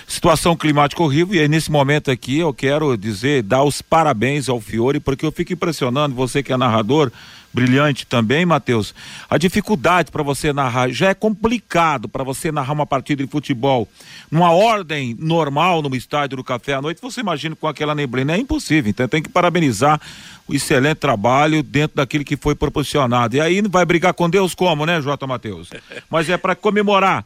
Situação 0.08 0.56
climática 0.56 1.04
horrível 1.04 1.36
e 1.36 1.40
aí 1.42 1.50
nesse 1.50 1.70
momento 1.70 2.10
aqui 2.10 2.40
eu 2.40 2.54
quero 2.54 2.96
dizer, 2.96 3.44
dar 3.44 3.64
os 3.64 3.82
parabéns 3.82 4.48
ao 4.48 4.62
Fiore, 4.62 5.02
porque 5.02 5.26
eu 5.26 5.34
fico 5.34 5.52
impressionando, 5.52 6.16
você 6.16 6.42
que 6.42 6.54
é 6.54 6.56
narrador, 6.56 7.12
brilhante 7.56 8.06
também, 8.06 8.46
Matheus. 8.46 8.94
A 9.30 9.38
dificuldade 9.38 10.12
para 10.12 10.22
você 10.22 10.52
narrar 10.52 10.90
já 10.90 11.10
é 11.10 11.14
complicado 11.14 12.10
para 12.10 12.22
você 12.22 12.52
narrar 12.52 12.74
uma 12.74 12.86
partida 12.86 13.24
de 13.24 13.32
futebol 13.32 13.88
numa 14.30 14.52
ordem 14.52 15.16
normal 15.18 15.82
no 15.82 15.96
estádio 15.96 16.36
do 16.36 16.44
Café 16.44 16.74
à 16.74 16.82
noite. 16.82 17.02
Você 17.02 17.22
imagina 17.22 17.56
com 17.56 17.68
aquela 17.68 17.96
neblina 17.96 18.34
é 18.34 18.38
impossível. 18.38 18.90
Então 18.90 19.08
tem 19.08 19.24
que 19.24 19.30
parabenizar 19.30 20.02
o 20.48 20.54
excelente 20.54 20.98
trabalho 20.98 21.64
dentro 21.64 21.98
daquilo 21.98 22.24
que 22.24 22.38
foi 22.38 22.54
proporcionado. 22.54 23.36
E 23.36 23.42
aí 23.42 23.62
vai 23.64 23.84
brigar 23.84 24.14
com 24.14 24.30
Deus 24.30 24.54
como, 24.54 24.86
né, 24.86 25.02
Jota 25.02 25.26
Matheus? 25.26 25.70
Mas 26.10 26.30
é 26.30 26.38
para 26.38 26.56
comemorar, 26.56 27.26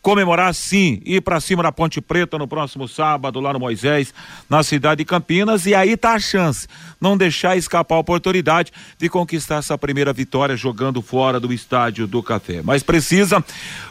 comemorar 0.00 0.54
sim, 0.54 1.02
ir 1.04 1.20
para 1.20 1.40
cima 1.40 1.62
da 1.62 1.70
Ponte 1.70 2.00
Preta 2.00 2.38
no 2.38 2.48
próximo 2.48 2.88
sábado 2.88 3.40
lá 3.40 3.52
no 3.52 3.60
Moisés, 3.60 4.14
na 4.48 4.62
cidade 4.62 4.98
de 4.98 5.04
Campinas, 5.04 5.66
e 5.66 5.74
aí 5.74 5.96
tá 5.96 6.12
a 6.12 6.18
chance, 6.18 6.66
não 7.00 7.16
deixar 7.16 7.56
escapar 7.56 7.96
a 7.96 7.98
oportunidade 7.98 8.72
de 8.98 9.08
conquistar 9.08 9.60
essa 9.64 9.78
primeira 9.78 10.12
vitória 10.12 10.56
jogando 10.56 11.00
fora 11.00 11.40
do 11.40 11.52
estádio 11.52 12.06
do 12.06 12.22
Café. 12.22 12.60
Mas 12.62 12.82
precisa 12.82 13.42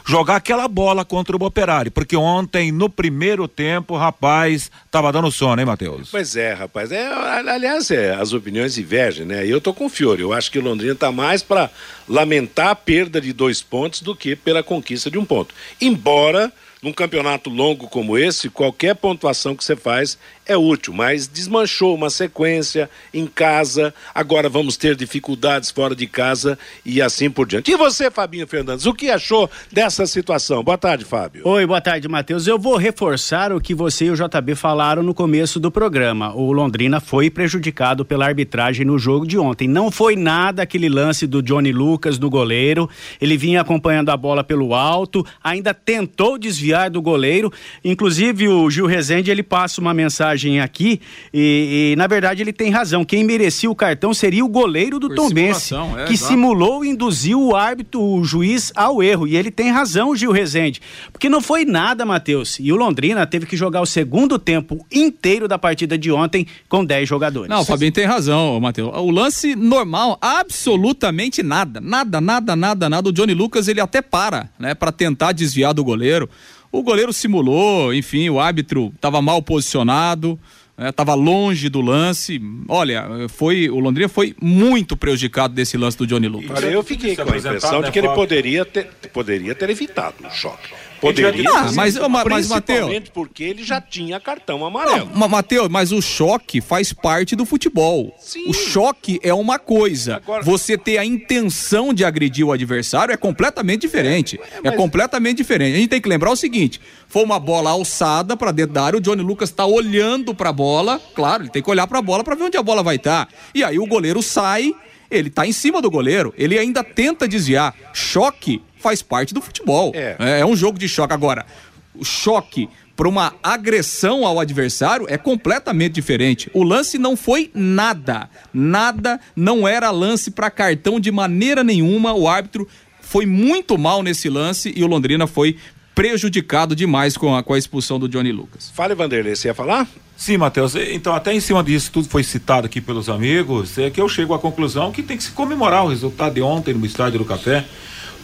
jogar 0.06 0.36
aquela 0.36 0.68
bola 0.68 1.04
contra 1.04 1.36
o 1.36 1.44
Operário, 1.44 1.90
porque 1.90 2.16
ontem 2.16 2.70
no 2.70 2.88
primeiro 2.88 3.48
tempo, 3.48 3.96
rapaz, 3.96 4.70
tava 4.90 5.12
dando 5.12 5.30
sono, 5.30 5.60
hein, 5.60 5.66
Matheus? 5.66 6.10
Pois 6.10 6.36
é, 6.36 6.52
rapaz. 6.52 6.92
É, 6.92 7.06
aliás, 7.06 7.90
é, 7.90 8.14
as 8.14 8.32
opiniões 8.32 8.74
divergem, 8.74 9.26
né? 9.26 9.46
Eu 9.46 9.60
tô 9.60 9.74
com 9.74 9.86
o 9.86 9.88
Fiore. 9.88 10.22
Eu 10.22 10.32
acho 10.32 10.50
que 10.50 10.58
o 10.58 10.62
Londrina 10.62 10.94
tá 10.94 11.10
mais 11.10 11.42
para 11.42 11.68
lamentar 12.08 12.68
a 12.68 12.74
perda 12.74 13.20
de 13.20 13.32
dois 13.32 13.60
pontos 13.60 14.00
do 14.00 14.14
que 14.14 14.36
pela 14.36 14.62
conquista 14.62 15.10
de 15.10 15.18
um 15.18 15.24
ponto. 15.24 15.54
Embora 15.80 16.52
num 16.84 16.92
campeonato 16.92 17.48
longo 17.48 17.88
como 17.88 18.18
esse, 18.18 18.50
qualquer 18.50 18.94
pontuação 18.94 19.56
que 19.56 19.64
você 19.64 19.74
faz 19.74 20.18
é 20.46 20.54
útil, 20.54 20.92
mas 20.92 21.26
desmanchou 21.26 21.94
uma 21.94 22.10
sequência 22.10 22.90
em 23.14 23.26
casa, 23.26 23.94
agora 24.14 24.50
vamos 24.50 24.76
ter 24.76 24.94
dificuldades 24.94 25.70
fora 25.70 25.96
de 25.96 26.06
casa 26.06 26.58
e 26.84 27.00
assim 27.00 27.30
por 27.30 27.46
diante. 27.46 27.70
E 27.70 27.76
você, 27.76 28.10
Fabinho 28.10 28.46
Fernandes, 28.46 28.84
o 28.84 28.92
que 28.92 29.08
achou 29.08 29.50
dessa 29.72 30.06
situação? 30.06 30.62
Boa 30.62 30.76
tarde, 30.76 31.06
Fábio. 31.06 31.48
Oi, 31.48 31.64
boa 31.64 31.80
tarde, 31.80 32.06
Matheus. 32.06 32.46
Eu 32.46 32.58
vou 32.58 32.76
reforçar 32.76 33.50
o 33.50 33.60
que 33.60 33.74
você 33.74 34.04
e 34.04 34.10
o 34.10 34.14
JB 34.14 34.54
falaram 34.54 35.02
no 35.02 35.14
começo 35.14 35.58
do 35.58 35.70
programa. 35.70 36.34
O 36.34 36.52
Londrina 36.52 37.00
foi 37.00 37.30
prejudicado 37.30 38.04
pela 38.04 38.26
arbitragem 38.26 38.84
no 38.84 38.98
jogo 38.98 39.26
de 39.26 39.38
ontem. 39.38 39.66
Não 39.66 39.90
foi 39.90 40.16
nada 40.16 40.62
aquele 40.62 40.90
lance 40.90 41.26
do 41.26 41.42
Johnny 41.42 41.72
Lucas, 41.72 42.18
do 42.18 42.28
goleiro. 42.28 42.90
Ele 43.18 43.38
vinha 43.38 43.62
acompanhando 43.62 44.10
a 44.10 44.16
bola 44.18 44.44
pelo 44.44 44.74
alto, 44.74 45.24
ainda 45.42 45.72
tentou 45.72 46.36
desviar 46.36 46.73
do 46.90 47.00
goleiro. 47.00 47.52
Inclusive, 47.84 48.48
o 48.48 48.68
Gil 48.70 48.86
Rezende, 48.86 49.30
ele 49.30 49.42
passa 49.42 49.80
uma 49.80 49.94
mensagem 49.94 50.60
aqui 50.60 51.00
e, 51.32 51.92
e, 51.92 51.96
na 51.96 52.06
verdade 52.06 52.42
ele 52.42 52.52
tem 52.52 52.70
razão. 52.70 53.04
Quem 53.04 53.24
merecia 53.24 53.70
o 53.70 53.74
cartão 53.74 54.12
seria 54.12 54.44
o 54.44 54.48
goleiro 54.48 54.98
do 54.98 55.14
Tom 55.14 55.30
Bense, 55.30 55.74
é, 55.74 56.04
que 56.04 56.14
exato. 56.14 56.32
simulou 56.32 56.84
e 56.84 56.88
induziu 56.88 57.40
o 57.40 57.56
árbitro, 57.56 58.00
o 58.02 58.24
juiz 58.24 58.72
ao 58.74 59.02
erro. 59.02 59.26
E 59.26 59.36
ele 59.36 59.50
tem 59.50 59.70
razão, 59.70 60.14
Gil 60.14 60.32
Rezende, 60.32 60.80
porque 61.12 61.28
não 61.28 61.40
foi 61.40 61.64
nada, 61.64 62.04
Matheus. 62.04 62.58
E 62.60 62.72
o 62.72 62.76
Londrina 62.76 63.26
teve 63.26 63.46
que 63.46 63.56
jogar 63.56 63.80
o 63.80 63.86
segundo 63.86 64.38
tempo 64.38 64.84
inteiro 64.92 65.48
da 65.48 65.58
partida 65.58 65.96
de 65.96 66.10
ontem 66.10 66.46
com 66.68 66.84
10 66.84 67.08
jogadores. 67.08 67.48
Não, 67.48 67.60
o 67.60 67.64
Fabinho 67.64 67.92
tem 67.92 68.04
razão, 68.04 68.60
Matheus. 68.60 68.90
O 68.94 69.10
lance 69.10 69.54
normal, 69.54 70.18
absolutamente 70.20 71.42
nada, 71.42 71.80
nada, 71.80 72.20
nada, 72.20 72.56
nada, 72.56 72.88
nada. 72.88 73.08
O 73.08 73.12
Johnny 73.12 73.34
Lucas 73.34 73.68
ele 73.68 73.80
até 73.80 74.02
para, 74.02 74.48
né, 74.58 74.74
para 74.74 74.92
tentar 74.92 75.32
desviar 75.32 75.74
do 75.74 75.84
goleiro. 75.84 76.28
O 76.74 76.82
goleiro 76.82 77.12
simulou, 77.12 77.94
enfim, 77.94 78.28
o 78.28 78.40
árbitro 78.40 78.92
estava 78.96 79.22
mal 79.22 79.40
posicionado, 79.40 80.36
estava 80.76 81.14
né, 81.14 81.22
longe 81.22 81.68
do 81.68 81.80
lance. 81.80 82.42
Olha, 82.66 83.28
foi 83.28 83.70
o 83.70 83.78
Londrina 83.78 84.08
foi 84.08 84.34
muito 84.42 84.96
prejudicado 84.96 85.54
desse 85.54 85.76
lance 85.76 85.96
do 85.96 86.04
Johnny 86.04 86.26
Lucas. 86.26 86.50
Olha, 86.50 86.66
eu 86.66 86.82
fiquei 86.82 87.14
com 87.14 87.22
a 87.32 87.38
impressão 87.38 87.80
de 87.80 87.92
que 87.92 87.98
ele 88.00 88.08
poderia 88.08 88.64
ter, 88.64 88.88
poderia 89.12 89.54
ter 89.54 89.70
evitado 89.70 90.16
o 90.26 90.30
choque. 90.32 90.74
Poderia. 91.04 91.50
Ah, 91.50 91.70
mas, 91.72 91.96
mas, 91.96 92.48
Mateus. 92.48 93.08
porque 93.12 93.44
ele 93.44 93.62
já 93.62 93.78
tinha 93.80 94.18
cartão 94.18 94.64
amarelo. 94.64 95.10
Matheus, 95.28 95.68
mas 95.68 95.92
o 95.92 96.00
choque 96.00 96.60
faz 96.60 96.92
parte 96.92 97.36
do 97.36 97.44
futebol. 97.44 98.14
Sim. 98.18 98.48
O 98.48 98.54
choque 98.54 99.20
é 99.22 99.34
uma 99.34 99.58
coisa. 99.58 100.16
Agora... 100.16 100.42
Você 100.42 100.78
ter 100.78 100.96
a 100.96 101.04
intenção 101.04 101.92
de 101.92 102.04
agredir 102.04 102.46
o 102.46 102.52
adversário 102.52 103.12
é 103.12 103.16
completamente 103.16 103.82
diferente. 103.82 104.40
É, 104.40 104.58
é 104.58 104.60
mas... 104.64 104.72
é 104.72 104.76
completamente 104.76 105.38
diferente. 105.38 105.74
A 105.74 105.78
gente 105.78 105.90
tem 105.90 106.00
que 106.00 106.08
lembrar 106.08 106.30
o 106.30 106.36
seguinte: 106.36 106.80
foi 107.06 107.22
uma 107.22 107.38
bola 107.38 107.70
alçada 107.70 108.36
para 108.36 108.50
dentro 108.50 108.72
da 108.72 108.84
área, 108.84 108.98
o 108.98 109.00
Johnny 109.00 109.22
Lucas 109.22 109.50
está 109.50 109.66
olhando 109.66 110.34
para 110.34 110.50
a 110.50 110.52
bola. 110.52 111.00
Claro, 111.14 111.42
ele 111.42 111.50
tem 111.50 111.62
que 111.62 111.70
olhar 111.70 111.86
para 111.86 111.98
a 111.98 112.02
bola 112.02 112.24
para 112.24 112.34
ver 112.34 112.44
onde 112.44 112.56
a 112.56 112.62
bola 112.62 112.82
vai 112.82 112.96
estar. 112.96 113.26
Tá. 113.26 113.32
E 113.54 113.62
aí 113.62 113.78
o 113.78 113.86
goleiro 113.86 114.22
sai 114.22 114.72
ele 115.10 115.28
está 115.28 115.46
em 115.46 115.52
cima 115.52 115.80
do 115.80 115.90
goleiro, 115.90 116.34
ele 116.36 116.58
ainda 116.58 116.82
tenta 116.82 117.28
desviar. 117.28 117.74
Choque 117.92 118.60
faz 118.84 119.00
parte 119.00 119.32
do 119.32 119.40
futebol. 119.40 119.92
É, 119.94 120.14
é, 120.18 120.40
é 120.40 120.46
um 120.46 120.54
jogo 120.54 120.78
de 120.78 120.86
choque. 120.86 121.14
Agora, 121.14 121.46
o 121.94 122.04
choque 122.04 122.68
para 122.94 123.08
uma 123.08 123.34
agressão 123.42 124.26
ao 124.26 124.38
adversário 124.38 125.06
é 125.08 125.16
completamente 125.16 125.94
diferente. 125.94 126.50
O 126.52 126.62
lance 126.62 126.98
não 126.98 127.16
foi 127.16 127.50
nada, 127.54 128.28
nada, 128.52 129.18
não 129.34 129.66
era 129.66 129.90
lance 129.90 130.30
para 130.30 130.50
cartão 130.50 131.00
de 131.00 131.10
maneira 131.10 131.64
nenhuma. 131.64 132.12
O 132.12 132.28
árbitro 132.28 132.68
foi 133.00 133.24
muito 133.24 133.78
mal 133.78 134.02
nesse 134.02 134.28
lance 134.28 134.70
e 134.76 134.84
o 134.84 134.86
Londrina 134.86 135.26
foi 135.26 135.56
prejudicado 135.94 136.76
demais 136.76 137.16
com 137.16 137.34
a, 137.34 137.42
com 137.42 137.54
a 137.54 137.58
expulsão 137.58 137.98
do 137.98 138.06
Johnny 138.06 138.32
Lucas. 138.32 138.70
Fale, 138.74 138.94
Vanderlei, 138.94 139.34
você 139.34 139.48
ia 139.48 139.54
falar? 139.54 139.88
Sim, 140.14 140.36
Matheus. 140.36 140.74
Então, 140.76 141.14
até 141.14 141.32
em 141.32 141.40
cima 141.40 141.62
disso, 141.64 141.90
tudo 141.90 142.08
foi 142.08 142.22
citado 142.22 142.66
aqui 142.66 142.80
pelos 142.80 143.08
amigos, 143.08 143.78
é 143.78 143.88
que 143.88 144.00
eu 144.00 144.08
chego 144.08 144.34
à 144.34 144.38
conclusão 144.38 144.92
que 144.92 145.02
tem 145.02 145.16
que 145.16 145.22
se 145.22 145.30
comemorar 145.30 145.84
o 145.84 145.88
resultado 145.88 146.34
de 146.34 146.42
ontem 146.42 146.74
no 146.74 146.84
Estádio 146.84 147.20
do 147.20 147.24
Café. 147.24 147.64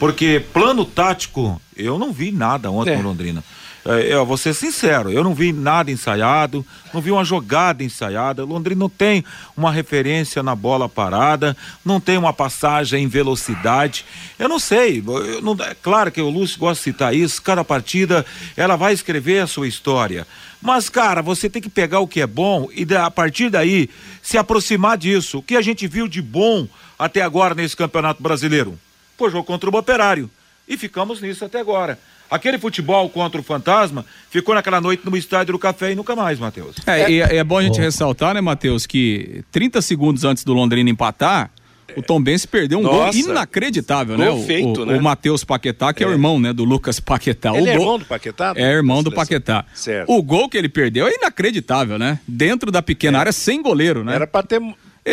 Porque 0.01 0.43
plano 0.55 0.83
tático, 0.87 1.61
eu 1.77 1.99
não 1.99 2.11
vi 2.11 2.33
nada 2.33 2.71
ontem 2.71 2.95
é. 2.95 2.97
no 2.97 3.03
Londrina. 3.03 3.45
É, 3.85 4.15
eu 4.15 4.25
vou 4.25 4.39
ser 4.39 4.55
sincero, 4.55 5.11
eu 5.11 5.23
não 5.23 5.35
vi 5.35 5.53
nada 5.53 5.91
ensaiado, 5.91 6.65
não 6.93 7.03
vi 7.03 7.11
uma 7.11 7.23
jogada 7.23 7.85
ensaiada. 7.85 8.43
Londrina 8.43 8.79
não 8.79 8.89
tem 8.89 9.23
uma 9.55 9.71
referência 9.71 10.43
na 10.43 10.55
bola 10.55 10.89
parada, 10.89 11.55
não 11.85 12.01
tem 12.01 12.17
uma 12.17 12.33
passagem 12.33 13.05
em 13.05 13.09
velocidade. 13.09 14.07
Eu 14.39 14.49
não 14.49 14.59
sei, 14.59 15.05
eu 15.07 15.43
não, 15.43 15.55
é 15.63 15.75
claro 15.75 16.11
que 16.11 16.21
o 16.23 16.31
Lúcio 16.31 16.59
gosta 16.59 16.77
de 16.77 16.85
citar 16.85 17.15
isso, 17.15 17.43
cada 17.43 17.63
partida 17.63 18.25
ela 18.57 18.77
vai 18.77 18.95
escrever 18.95 19.41
a 19.41 19.47
sua 19.47 19.69
história. 19.69 20.27
Mas, 20.63 20.89
cara, 20.89 21.21
você 21.21 21.51
tem 21.51 21.61
que 21.61 21.69
pegar 21.69 22.01
o 22.01 22.09
que 22.09 22.23
é 22.23 22.27
bom 22.27 22.69
e 22.75 22.87
a 22.95 23.11
partir 23.11 23.51
daí 23.51 23.91
se 24.23 24.39
aproximar 24.39 24.97
disso. 24.97 25.39
O 25.39 25.43
que 25.43 25.57
a 25.57 25.63
gente 25.63 25.87
viu 25.87 26.09
de 26.09 26.23
bom 26.23 26.67
até 26.99 27.21
agora 27.21 27.55
nesse 27.55 27.77
Campeonato 27.77 28.23
Brasileiro? 28.23 28.79
Pô, 29.21 29.29
jogo 29.29 29.45
contra 29.45 29.69
o 29.69 29.77
Operário. 29.77 30.31
E 30.67 30.79
ficamos 30.79 31.21
nisso 31.21 31.45
até 31.45 31.61
agora. 31.61 31.99
Aquele 32.31 32.59
futebol 32.59 33.07
contra 33.11 33.39
o 33.39 33.45
Fantasma 33.45 34.03
ficou 34.31 34.55
naquela 34.55 34.81
noite 34.81 35.03
no 35.05 35.15
estádio 35.15 35.53
do 35.53 35.59
Café 35.59 35.93
e 35.93 35.95
nunca 35.95 36.17
mais, 36.17 36.39
Matheus. 36.39 36.77
É, 36.87 37.03
é, 37.03 37.37
é 37.37 37.45
bom 37.45 37.59
a 37.59 37.63
gente 37.63 37.79
ressaltar, 37.79 38.33
né, 38.33 38.41
Matheus, 38.41 38.87
que 38.87 39.45
30 39.53 39.83
segundos 39.83 40.25
antes 40.25 40.43
do 40.43 40.55
Londrina 40.55 40.89
empatar, 40.89 41.51
o 41.95 42.01
Tom 42.01 42.23
Benz 42.23 42.47
perdeu 42.47 42.79
um 42.79 42.83
Nossa, 42.83 43.21
gol 43.21 43.31
inacreditável, 43.31 44.17
né? 44.17 44.31
O, 44.31 44.43
feito, 44.43 44.85
o, 44.85 44.87
né? 44.87 44.97
o 44.97 45.03
Matheus 45.03 45.45
Paquetá, 45.45 45.93
que 45.93 46.03
é. 46.03 46.07
é. 46.07 46.09
o 46.09 46.13
irmão, 46.13 46.41
né, 46.41 46.55
do 46.55 46.65
Lucas 46.65 46.99
Paquetá. 46.99 47.55
Ele 47.55 47.67
o 47.67 47.69
é 47.69 47.75
irmão 47.75 47.99
do 47.99 48.07
Paquetá? 48.07 48.55
É 48.57 48.73
irmão 48.73 49.03
do 49.03 49.13
Paquetá. 49.13 49.67
Certo. 49.75 50.11
O 50.11 50.23
gol 50.23 50.49
que 50.49 50.57
ele 50.57 50.69
perdeu 50.71 51.07
é 51.07 51.15
inacreditável, 51.15 51.99
né? 51.99 52.21
Dentro 52.27 52.71
da 52.71 52.81
pequena 52.81 53.19
é. 53.19 53.21
área, 53.21 53.33
sem 53.33 53.61
goleiro, 53.61 54.03
né? 54.03 54.15
Era 54.15 54.27
pra 54.27 54.43
ter 54.43 54.63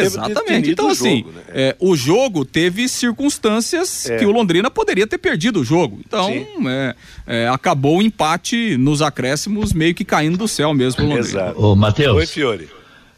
Exatamente. 0.05 0.71
Então, 0.71 0.89
assim, 0.89 1.19
jogo, 1.19 1.31
né? 1.31 1.41
é, 1.49 1.75
o 1.79 1.95
jogo 1.95 2.45
teve 2.45 2.87
circunstâncias 2.87 4.09
é. 4.09 4.17
que 4.17 4.25
o 4.25 4.31
Londrina 4.31 4.69
poderia 4.69 5.07
ter 5.07 5.17
perdido 5.17 5.61
o 5.61 5.63
jogo. 5.63 5.99
Então, 6.05 6.31
é, 6.67 6.95
é, 7.25 7.47
acabou 7.47 7.97
o 7.97 8.01
empate 8.01 8.77
nos 8.77 9.01
acréscimos, 9.01 9.73
meio 9.73 9.93
que 9.93 10.05
caindo 10.05 10.37
do 10.37 10.47
céu 10.47 10.73
mesmo 10.73 11.03
o 11.03 11.07
Londrina. 11.07 11.27
Exato. 11.27 11.61
Ô, 11.61 11.75
Matheus. 11.75 12.17
Oi, 12.17 12.25
Fiore. 12.25 12.69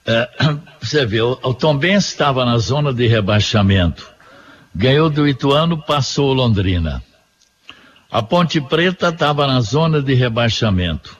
É, 0.06 0.30
você 0.82 1.06
vê, 1.06 1.22
o, 1.22 1.38
o 1.44 1.54
Tom 1.54 1.78
Ben 1.78 1.96
estava 1.96 2.46
na 2.46 2.58
zona 2.58 2.94
de 2.94 3.08
rebaixamento. 3.08 4.10
Ganhou 4.74 5.10
do 5.10 5.28
Ituano, 5.28 5.78
passou 5.86 6.30
o 6.30 6.34
Londrina. 6.34 7.04
A 8.12 8.24
Ponte 8.24 8.60
Preta 8.60 9.10
estava 9.10 9.46
na 9.46 9.62
zona 9.62 10.02
de 10.02 10.16
rebaixamento. 10.16 11.16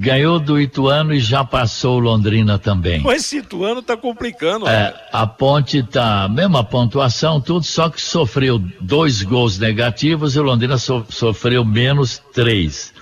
Ganhou 0.00 0.38
do 0.38 0.60
Ituano 0.60 1.12
e 1.12 1.18
já 1.18 1.44
passou 1.44 1.98
Londrina 1.98 2.58
também. 2.58 3.00
Mas 3.00 3.22
esse 3.22 3.38
Ituano 3.38 3.82
tá 3.82 3.96
complicando. 3.96 4.68
É, 4.68 4.94
a 5.12 5.26
Ponte 5.26 5.82
tá, 5.82 6.28
mesma 6.28 6.62
pontuação, 6.62 7.40
tudo, 7.40 7.64
só 7.64 7.90
que 7.90 8.00
sofreu 8.00 8.58
dois 8.80 9.22
gols 9.22 9.58
negativos 9.58 10.36
e 10.36 10.38
o 10.38 10.42
Londrina 10.42 10.78
so, 10.78 11.04
sofreu 11.08 11.64
menos 11.64 12.22
três. 12.32 12.94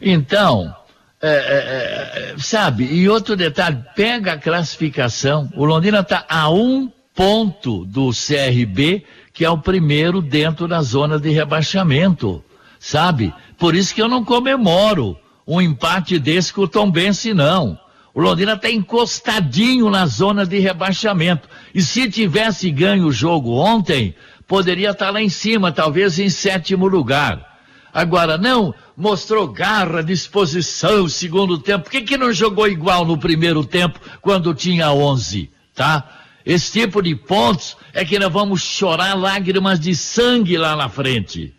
Então, 0.00 0.72
é, 1.20 1.28
é, 1.28 2.32
é, 2.32 2.34
sabe, 2.38 2.84
e 2.84 3.08
outro 3.08 3.34
detalhe, 3.34 3.82
pega 3.96 4.34
a 4.34 4.38
classificação, 4.38 5.50
o 5.56 5.64
Londrina 5.64 6.00
está 6.00 6.24
a 6.28 6.48
um 6.48 6.88
ponto 7.14 7.84
do 7.84 8.10
CRB, 8.10 9.04
que 9.32 9.44
é 9.44 9.50
o 9.50 9.58
primeiro 9.58 10.22
dentro 10.22 10.68
da 10.68 10.80
zona 10.82 11.18
de 11.18 11.30
rebaixamento 11.30 12.44
sabe? 12.78 13.34
Por 13.58 13.74
isso 13.74 13.94
que 13.94 14.00
eu 14.00 14.08
não 14.08 14.24
comemoro 14.24 15.16
um 15.48 15.62
empate 15.62 16.18
desse 16.18 16.52
com 16.52 16.60
o 16.60 16.68
Tom 16.68 16.90
Bense, 16.90 17.32
não. 17.32 17.78
O 18.14 18.20
Londrina 18.20 18.52
está 18.52 18.70
encostadinho 18.70 19.88
na 19.88 20.04
zona 20.04 20.44
de 20.44 20.58
rebaixamento. 20.58 21.48
E 21.74 21.80
se 21.80 22.10
tivesse 22.10 22.70
ganho 22.70 23.06
o 23.06 23.12
jogo 23.12 23.52
ontem, 23.52 24.14
poderia 24.46 24.90
estar 24.90 25.06
tá 25.06 25.10
lá 25.10 25.22
em 25.22 25.30
cima, 25.30 25.72
talvez 25.72 26.18
em 26.18 26.28
sétimo 26.28 26.86
lugar. 26.86 27.46
Agora, 27.94 28.36
não 28.36 28.74
mostrou 28.94 29.48
garra, 29.48 30.02
disposição, 30.02 31.08
segundo 31.08 31.58
tempo. 31.58 31.84
Por 31.84 31.92
que, 31.92 32.02
que 32.02 32.18
não 32.18 32.30
jogou 32.30 32.68
igual 32.68 33.06
no 33.06 33.16
primeiro 33.16 33.64
tempo, 33.64 33.98
quando 34.20 34.52
tinha 34.52 34.92
11, 34.92 35.50
tá? 35.74 36.04
Esse 36.44 36.72
tipo 36.72 37.00
de 37.00 37.14
pontos 37.14 37.74
é 37.94 38.04
que 38.04 38.18
nós 38.18 38.32
vamos 38.32 38.60
chorar 38.60 39.14
lágrimas 39.14 39.80
de 39.80 39.94
sangue 39.94 40.58
lá 40.58 40.76
na 40.76 40.90
frente. 40.90 41.54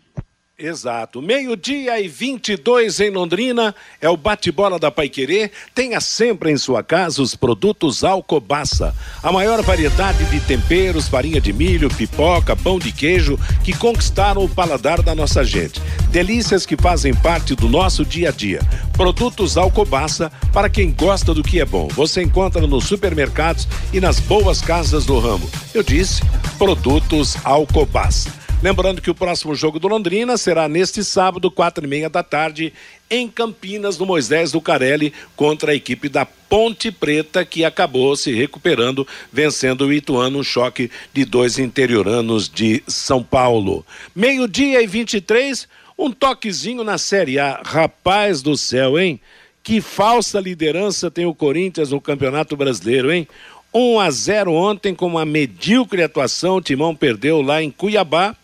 Exato. 0.62 1.22
Meio-dia 1.22 1.98
e 1.98 2.06
22 2.06 3.00
em 3.00 3.08
Londrina 3.08 3.74
é 3.98 4.10
o 4.10 4.16
bate-bola 4.16 4.78
da 4.78 4.90
Paiquerê. 4.90 5.50
Tenha 5.74 6.02
sempre 6.02 6.50
em 6.52 6.58
sua 6.58 6.82
casa 6.82 7.22
os 7.22 7.34
produtos 7.34 8.04
Alcobaça. 8.04 8.94
A 9.22 9.32
maior 9.32 9.62
variedade 9.62 10.22
de 10.26 10.38
temperos, 10.40 11.08
farinha 11.08 11.40
de 11.40 11.50
milho, 11.50 11.88
pipoca, 11.88 12.54
pão 12.54 12.78
de 12.78 12.92
queijo 12.92 13.38
que 13.64 13.72
conquistaram 13.72 14.44
o 14.44 14.48
paladar 14.48 15.00
da 15.00 15.14
nossa 15.14 15.42
gente. 15.42 15.80
Delícias 16.10 16.66
que 16.66 16.76
fazem 16.76 17.14
parte 17.14 17.54
do 17.54 17.66
nosso 17.66 18.04
dia 18.04 18.28
a 18.28 18.32
dia. 18.32 18.60
Produtos 18.92 19.56
Alcobaça 19.56 20.30
para 20.52 20.68
quem 20.68 20.92
gosta 20.92 21.32
do 21.32 21.42
que 21.42 21.58
é 21.58 21.64
bom. 21.64 21.88
Você 21.88 22.20
encontra 22.22 22.66
nos 22.66 22.84
supermercados 22.84 23.66
e 23.94 24.00
nas 24.00 24.20
boas 24.20 24.60
casas 24.60 25.06
do 25.06 25.18
ramo. 25.18 25.48
Eu 25.72 25.82
disse, 25.82 26.22
produtos 26.58 27.38
Alcobaça. 27.44 28.40
Lembrando 28.62 29.00
que 29.00 29.10
o 29.10 29.14
próximo 29.14 29.54
jogo 29.54 29.78
do 29.78 29.88
Londrina 29.88 30.36
será 30.36 30.68
neste 30.68 31.02
sábado, 31.02 31.50
quatro 31.50 31.82
e 31.82 31.88
meia 31.88 32.10
da 32.10 32.22
tarde, 32.22 32.74
em 33.08 33.26
Campinas, 33.26 33.96
no 33.96 34.04
Moisés 34.04 34.52
do 34.52 34.60
Carelli, 34.60 35.14
contra 35.34 35.72
a 35.72 35.74
equipe 35.74 36.10
da 36.10 36.26
Ponte 36.26 36.92
Preta, 36.92 37.42
que 37.42 37.64
acabou 37.64 38.14
se 38.16 38.34
recuperando, 38.34 39.08
vencendo 39.32 39.86
o 39.86 39.92
Ituano, 39.92 40.40
um 40.40 40.42
choque 40.42 40.90
de 41.10 41.24
dois 41.24 41.58
interioranos 41.58 42.50
de 42.50 42.82
São 42.86 43.22
Paulo. 43.22 43.84
Meio-dia 44.14 44.82
e 44.82 44.86
23, 44.86 45.66
um 45.98 46.12
toquezinho 46.12 46.84
na 46.84 46.98
Série 46.98 47.38
A. 47.38 47.62
Rapaz 47.64 48.42
do 48.42 48.58
céu, 48.58 48.98
hein? 48.98 49.18
Que 49.62 49.80
falsa 49.80 50.38
liderança 50.38 51.10
tem 51.10 51.24
o 51.24 51.34
Corinthians 51.34 51.92
no 51.92 52.00
Campeonato 52.00 52.58
Brasileiro, 52.58 53.10
hein? 53.10 53.26
1 53.72 54.00
a 54.00 54.10
0 54.10 54.52
ontem 54.52 54.94
com 54.94 55.06
uma 55.06 55.24
medíocre 55.24 56.02
atuação, 56.02 56.56
o 56.56 56.60
Timão 56.60 56.94
perdeu 56.94 57.40
lá 57.40 57.62
em 57.62 57.70
Cuiabá 57.70 58.36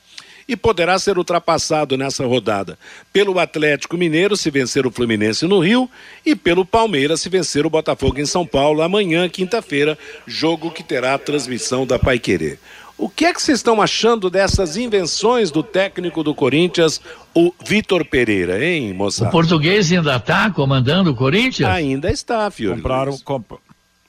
e 0.49 0.57
poderá 0.57 0.99
ser 0.99 1.19
ultrapassado 1.19 1.97
nessa 1.97 2.25
rodada 2.25 2.79
pelo 3.13 3.39
Atlético 3.39 3.97
Mineiro 3.97 4.37
se 4.37 4.51
vencer 4.51 4.87
o 4.87 4.91
Fluminense 4.91 5.47
no 5.47 5.59
Rio 5.59 5.91
e 6.25 6.37
pelo 6.37 6.65
Palmeiras 6.65 7.21
se 7.21 7.29
vencer 7.29 7.67
o 7.67 7.71
Botafogo 7.71 8.21
em 8.21 8.27
São 8.27 8.47
Paulo 8.47 8.83
amanhã, 8.83 9.29
quinta-feira, 9.29 9.99
jogo 10.27 10.71
que 10.71 10.83
terá 10.83 11.15
a 11.15 11.19
transmissão 11.19 11.87
da 11.87 11.99
Paiquerê. 11.99 12.59
O 12.99 13.11
que 13.11 13.27
é 13.27 13.35
que 13.35 13.43
vocês 13.43 13.59
estão 13.59 13.83
achando 13.83 14.31
dessas 14.31 14.77
invenções 14.79 15.51
do 15.51 15.63
técnico 15.63 16.23
do 16.23 16.35
Corinthians, 16.35 17.01
o 17.35 17.53
Vitor 17.63 18.07
Pereira, 18.07 18.65
hein, 18.65 18.95
moça? 18.95 19.29
O 19.29 19.31
português 19.31 19.93
ainda 19.93 20.17
está 20.17 20.51
comandando 20.51 21.11
o 21.11 21.15
Corinthians? 21.15 21.69
Ainda 21.69 22.11
está, 22.11 22.51
filho. 22.51 22.75
Compraram. 22.75 23.19
Comp... 23.19 23.53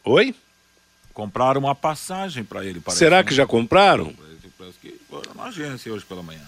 Oi? 0.06 0.34
Compraram 1.13 1.60
uma 1.60 1.75
passagem 1.75 2.46
para 2.46 2.63
ele. 2.63 2.82
Será 2.88 3.25
que 3.25 3.36
já 3.36 3.46
compraram? 3.46 4.13
Parece 4.58 4.78
que 4.82 4.96
foram 5.08 5.32
na 5.36 5.44
agência 5.44 5.94
hoje 5.94 6.04
pela 6.04 6.24
manhã. 6.24 6.40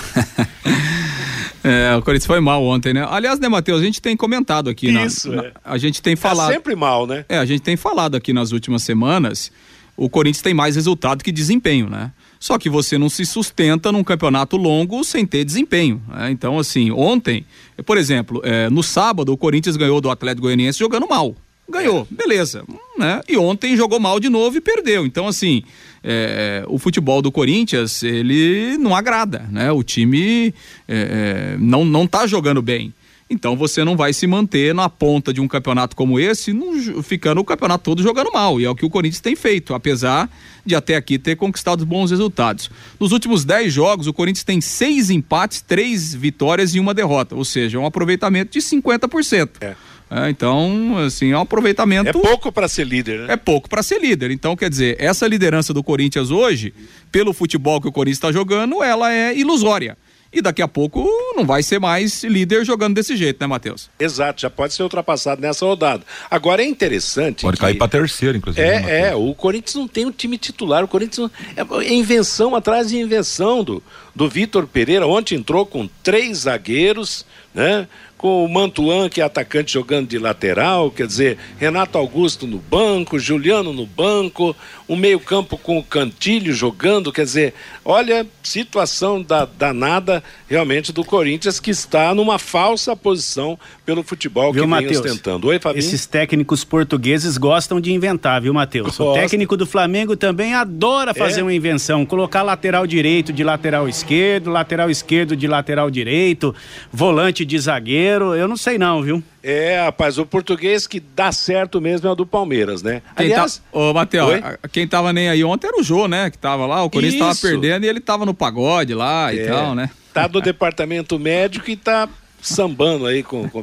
é, 1.64 1.96
o 1.96 2.02
Corinthians 2.02 2.26
foi 2.26 2.40
mal 2.40 2.64
ontem, 2.64 2.92
né? 2.92 3.06
Aliás, 3.08 3.40
né, 3.40 3.48
Matheus, 3.48 3.82
a 3.82 3.84
gente 3.84 4.02
tem 4.02 4.18
comentado 4.18 4.68
aqui. 4.68 4.90
Isso, 4.90 5.30
na, 5.30 5.44
é. 5.44 5.46
na, 5.46 5.52
a 5.64 5.78
gente 5.78 6.02
tem 6.02 6.16
falado. 6.16 6.50
É 6.50 6.56
sempre 6.56 6.76
mal, 6.76 7.06
né? 7.06 7.24
É, 7.30 7.38
a 7.38 7.46
gente 7.46 7.62
tem 7.62 7.78
falado 7.78 8.16
aqui 8.16 8.34
nas 8.34 8.52
últimas 8.52 8.82
semanas. 8.82 9.52
O 9.96 10.10
Corinthians 10.10 10.42
tem 10.42 10.56
mais 10.56 10.76
resultado 10.76 11.24
que 11.24 11.32
desempenho, 11.32 11.88
né? 11.88 12.12
Só 12.40 12.58
que 12.58 12.68
você 12.68 12.98
não 12.98 13.10
se 13.10 13.26
sustenta 13.26 13.92
num 13.92 14.04
campeonato 14.04 14.58
longo 14.58 15.04
sem 15.04 15.24
ter 15.24 15.44
desempenho. 15.44 16.02
Né? 16.08 16.32
Então, 16.32 16.58
assim, 16.58 16.90
ontem, 16.90 17.46
por 17.86 17.98
exemplo, 17.98 18.42
é, 18.44 18.70
no 18.70 18.82
sábado, 18.82 19.32
o 19.32 19.38
Corinthians 19.38 19.76
ganhou 19.78 20.02
do 20.02 20.10
Atlético 20.10 20.44
Goianiense 20.44 20.80
jogando 20.80 21.08
mal. 21.08 21.36
Ganhou, 21.70 22.08
beleza. 22.10 22.64
Né? 22.98 23.22
E 23.28 23.38
ontem 23.38 23.76
jogou 23.76 24.00
mal 24.00 24.20
de 24.20 24.30
novo 24.30 24.58
e 24.58 24.62
perdeu. 24.62 25.06
Então, 25.06 25.28
assim, 25.28 25.64
é, 26.04 26.64
o 26.68 26.78
futebol 26.78 27.22
do 27.22 27.32
Corinthians, 27.32 28.04
ele 28.04 28.78
não 28.78 28.96
agrada, 28.96 29.46
né? 29.52 29.72
O 29.72 29.84
time 29.84 30.54
é, 30.88 31.56
não, 31.60 31.84
não 31.86 32.08
tá 32.08 32.26
jogando 32.26 32.62
bem. 32.62 32.94
Então 33.30 33.56
você 33.56 33.84
não 33.84 33.96
vai 33.96 34.12
se 34.12 34.26
manter 34.26 34.74
na 34.74 34.90
ponta 34.90 35.32
de 35.32 35.40
um 35.40 35.48
campeonato 35.48 35.96
como 35.96 36.20
esse, 36.20 36.52
não, 36.52 37.04
ficando 37.04 37.40
o 37.40 37.44
campeonato 37.44 37.84
todo 37.84 38.02
jogando 38.02 38.32
mal. 38.32 38.60
E 38.60 38.66
é 38.66 38.70
o 38.70 38.76
que 38.76 38.86
o 38.86 38.90
Corinthians 38.90 39.22
tem 39.22 39.36
feito, 39.36 39.76
apesar 39.76 40.28
de 40.66 40.74
até 40.74 40.96
aqui 40.96 41.20
ter 41.20 41.36
conquistado 41.36 41.86
bons 41.86 42.10
resultados. 42.10 42.72
Nos 43.00 43.12
últimos 43.12 43.46
10 43.46 43.72
jogos, 43.72 44.08
o 44.08 44.14
Corinthians 44.14 44.44
tem 44.44 44.60
seis 44.60 45.12
empates, 45.12 45.62
três 45.62 46.14
vitórias 46.14 46.74
e 46.74 46.80
uma 46.80 46.94
derrota. 46.94 47.36
Ou 47.36 47.46
seja, 47.46 47.78
um 47.78 47.86
aproveitamento 47.86 48.52
de 48.52 48.60
50%. 48.60 49.50
É. 49.62 49.76
É, 50.12 50.30
então, 50.30 50.98
assim, 51.06 51.32
é 51.32 51.38
um 51.38 51.42
aproveitamento. 51.42 52.10
É 52.10 52.14
pouco 52.14 52.52
para 52.52 52.68
ser 52.68 52.86
líder, 52.86 53.20
né? 53.20 53.34
É 53.34 53.38
pouco 53.38 53.70
para 53.70 53.84
ser 53.84 54.02
líder. 54.02 54.32
Então, 54.32 54.56
quer 54.56 54.70
dizer, 54.70 54.98
essa 55.00 55.28
liderança 55.28 55.74
do 55.74 55.84
Corinthians 55.84 56.32
hoje, 56.32 56.74
pelo 57.12 57.32
futebol 57.32 57.80
que 57.80 57.88
o 57.88 57.92
Corinthians 57.92 58.18
está 58.18 58.32
jogando, 58.32 58.82
ela 58.82 59.14
é 59.14 59.38
ilusória. 59.38 59.98
E 60.32 60.42
daqui 60.44 60.62
a 60.62 60.68
pouco 60.68 61.04
não 61.36 61.44
vai 61.44 61.64
ser 61.64 61.80
mais 61.80 62.24
líder 62.24 62.64
jogando 62.64 62.94
desse 62.94 63.18
jeito, 63.18 63.38
né, 63.42 63.48
Matheus? 63.48 63.90
Exato, 64.00 64.42
já 64.42 64.50
pode 64.50 64.76
ser 64.76 64.84
ultrapassado 64.84 65.42
nessa 65.42 65.66
rodada. 65.66 66.04
Agora 66.30 66.62
é 66.62 66.66
interessante. 66.66 67.42
Pode 67.42 67.58
que... 67.58 67.62
cair 67.62 67.76
para 67.76 67.88
terceiro, 67.88 68.38
inclusive. 68.38 68.66
É, 68.66 68.80
né, 68.80 69.10
é, 69.10 69.16
o 69.16 69.34
Corinthians 69.34 69.76
não 69.76 69.88
tem 69.88 70.06
um 70.06 70.12
time 70.12 70.38
titular. 70.38 70.84
O 70.84 70.88
Corinthians 70.88 71.32
é 71.58 71.94
invenção 71.94 72.56
atrás 72.56 72.90
de 72.90 72.98
invenção 72.98 73.64
do, 73.64 73.82
do 74.16 74.30
Vitor 74.30 74.68
Pereira. 74.68 75.08
Ontem 75.08 75.36
entrou 75.36 75.66
com 75.66 75.90
três 76.04 76.40
zagueiros, 76.40 77.26
né? 77.54 77.88
com 78.20 78.44
o 78.44 78.50
Mantuan, 78.50 79.08
que 79.08 79.22
é 79.22 79.24
atacante 79.24 79.72
jogando 79.72 80.10
de 80.10 80.20
lateral, 80.20 80.92
quer 80.92 81.08
dizer, 81.08 81.38
Renato 81.58 81.98
Augusto 81.98 82.46
no 82.46 82.58
banco, 82.58 83.18
Juliano 83.18 83.72
no 83.72 83.86
banco, 83.86 84.54
um 84.90 84.98
meio-campo 84.98 85.58
com 85.58 85.78
o 85.80 85.84
Cantilho 85.84 86.52
jogando, 86.52 87.14
quer 87.14 87.24
dizer, 87.24 87.54
olha, 87.86 88.28
situação 88.44 89.22
da, 89.22 89.46
danada 89.46 90.22
realmente 90.50 90.92
do 90.92 91.06
Corinthians 91.06 91.62
que 91.62 91.72
está 91.72 92.14
numa 92.14 92.38
falsa 92.38 92.94
posição 92.94 93.58
pelo 93.86 94.04
futebol 94.04 94.52
viu, 94.52 94.64
que 94.64 94.70
Mateus, 94.70 95.00
vem 95.00 95.12
ostentando. 95.12 95.48
Oi, 95.48 95.58
Fabinho? 95.58 95.80
Esses 95.80 96.06
técnicos 96.06 96.66
portugueses 96.66 97.38
gostam 97.38 97.80
de 97.80 97.94
inventar, 97.94 98.42
viu, 98.42 98.54
Matheus? 98.54 99.00
O 99.00 99.14
técnico 99.14 99.56
do 99.56 99.66
Flamengo 99.66 100.18
também 100.18 100.54
adora 100.54 101.14
fazer 101.14 101.40
é? 101.40 101.44
uma 101.44 101.54
invenção, 101.54 102.06
colocar 102.06 102.44
lateral 102.44 102.86
direito 102.86 103.32
de 103.32 103.46
lateral 103.46 103.88
esquerdo, 103.88 103.99
lateral 104.46 104.90
esquerdo 104.90 105.36
de 105.36 105.48
lateral 105.48 105.90
direito, 105.90 106.54
volante 106.92 107.46
de 107.46 107.58
zagueiro 107.58 108.36
eu 108.36 108.48
não 108.48 108.58
sei 108.58 108.78
não, 108.78 109.02
viu? 109.02 109.24
É, 109.42 109.82
rapaz, 109.82 110.18
o 110.18 110.26
português 110.26 110.86
que 110.86 111.00
dá 111.00 111.32
certo 111.32 111.80
mesmo 111.80 112.08
é 112.08 112.12
o 112.12 112.16
do 112.16 112.26
Palmeiras, 112.26 112.84
né? 112.84 113.02
Quem 113.16 113.28
Aliás, 113.28 113.58
tá, 113.58 113.64
ô, 113.80 113.94
Matheus, 113.94 114.42
quem 114.72 114.88
tava 114.88 115.14
nem 115.14 115.30
aí 115.30 115.44
ontem 115.44 115.68
era 115.68 115.80
o 115.80 115.84
Jô, 115.84 116.08
né? 116.08 116.30
Que 116.30 116.38
tava 116.38 116.66
lá, 116.66 116.84
o 116.84 116.90
Corinthians 116.90 117.22
Isso. 117.36 117.42
tava 117.42 117.54
perdendo 117.54 117.86
e 117.86 117.88
ele 117.88 118.00
tava 118.00 118.26
no 118.26 118.34
pagode 118.34 118.94
lá 118.94 119.32
é, 119.32 119.36
e 119.36 119.48
tal, 119.48 119.74
né? 119.74 119.90
Tá 120.14 120.28
do 120.28 120.42
departamento 120.42 121.18
médico 121.18 121.70
e 121.70 121.76
tá 121.76 122.10
sambando 122.42 123.06
aí 123.06 123.24
com, 123.24 123.50
com... 123.50 123.62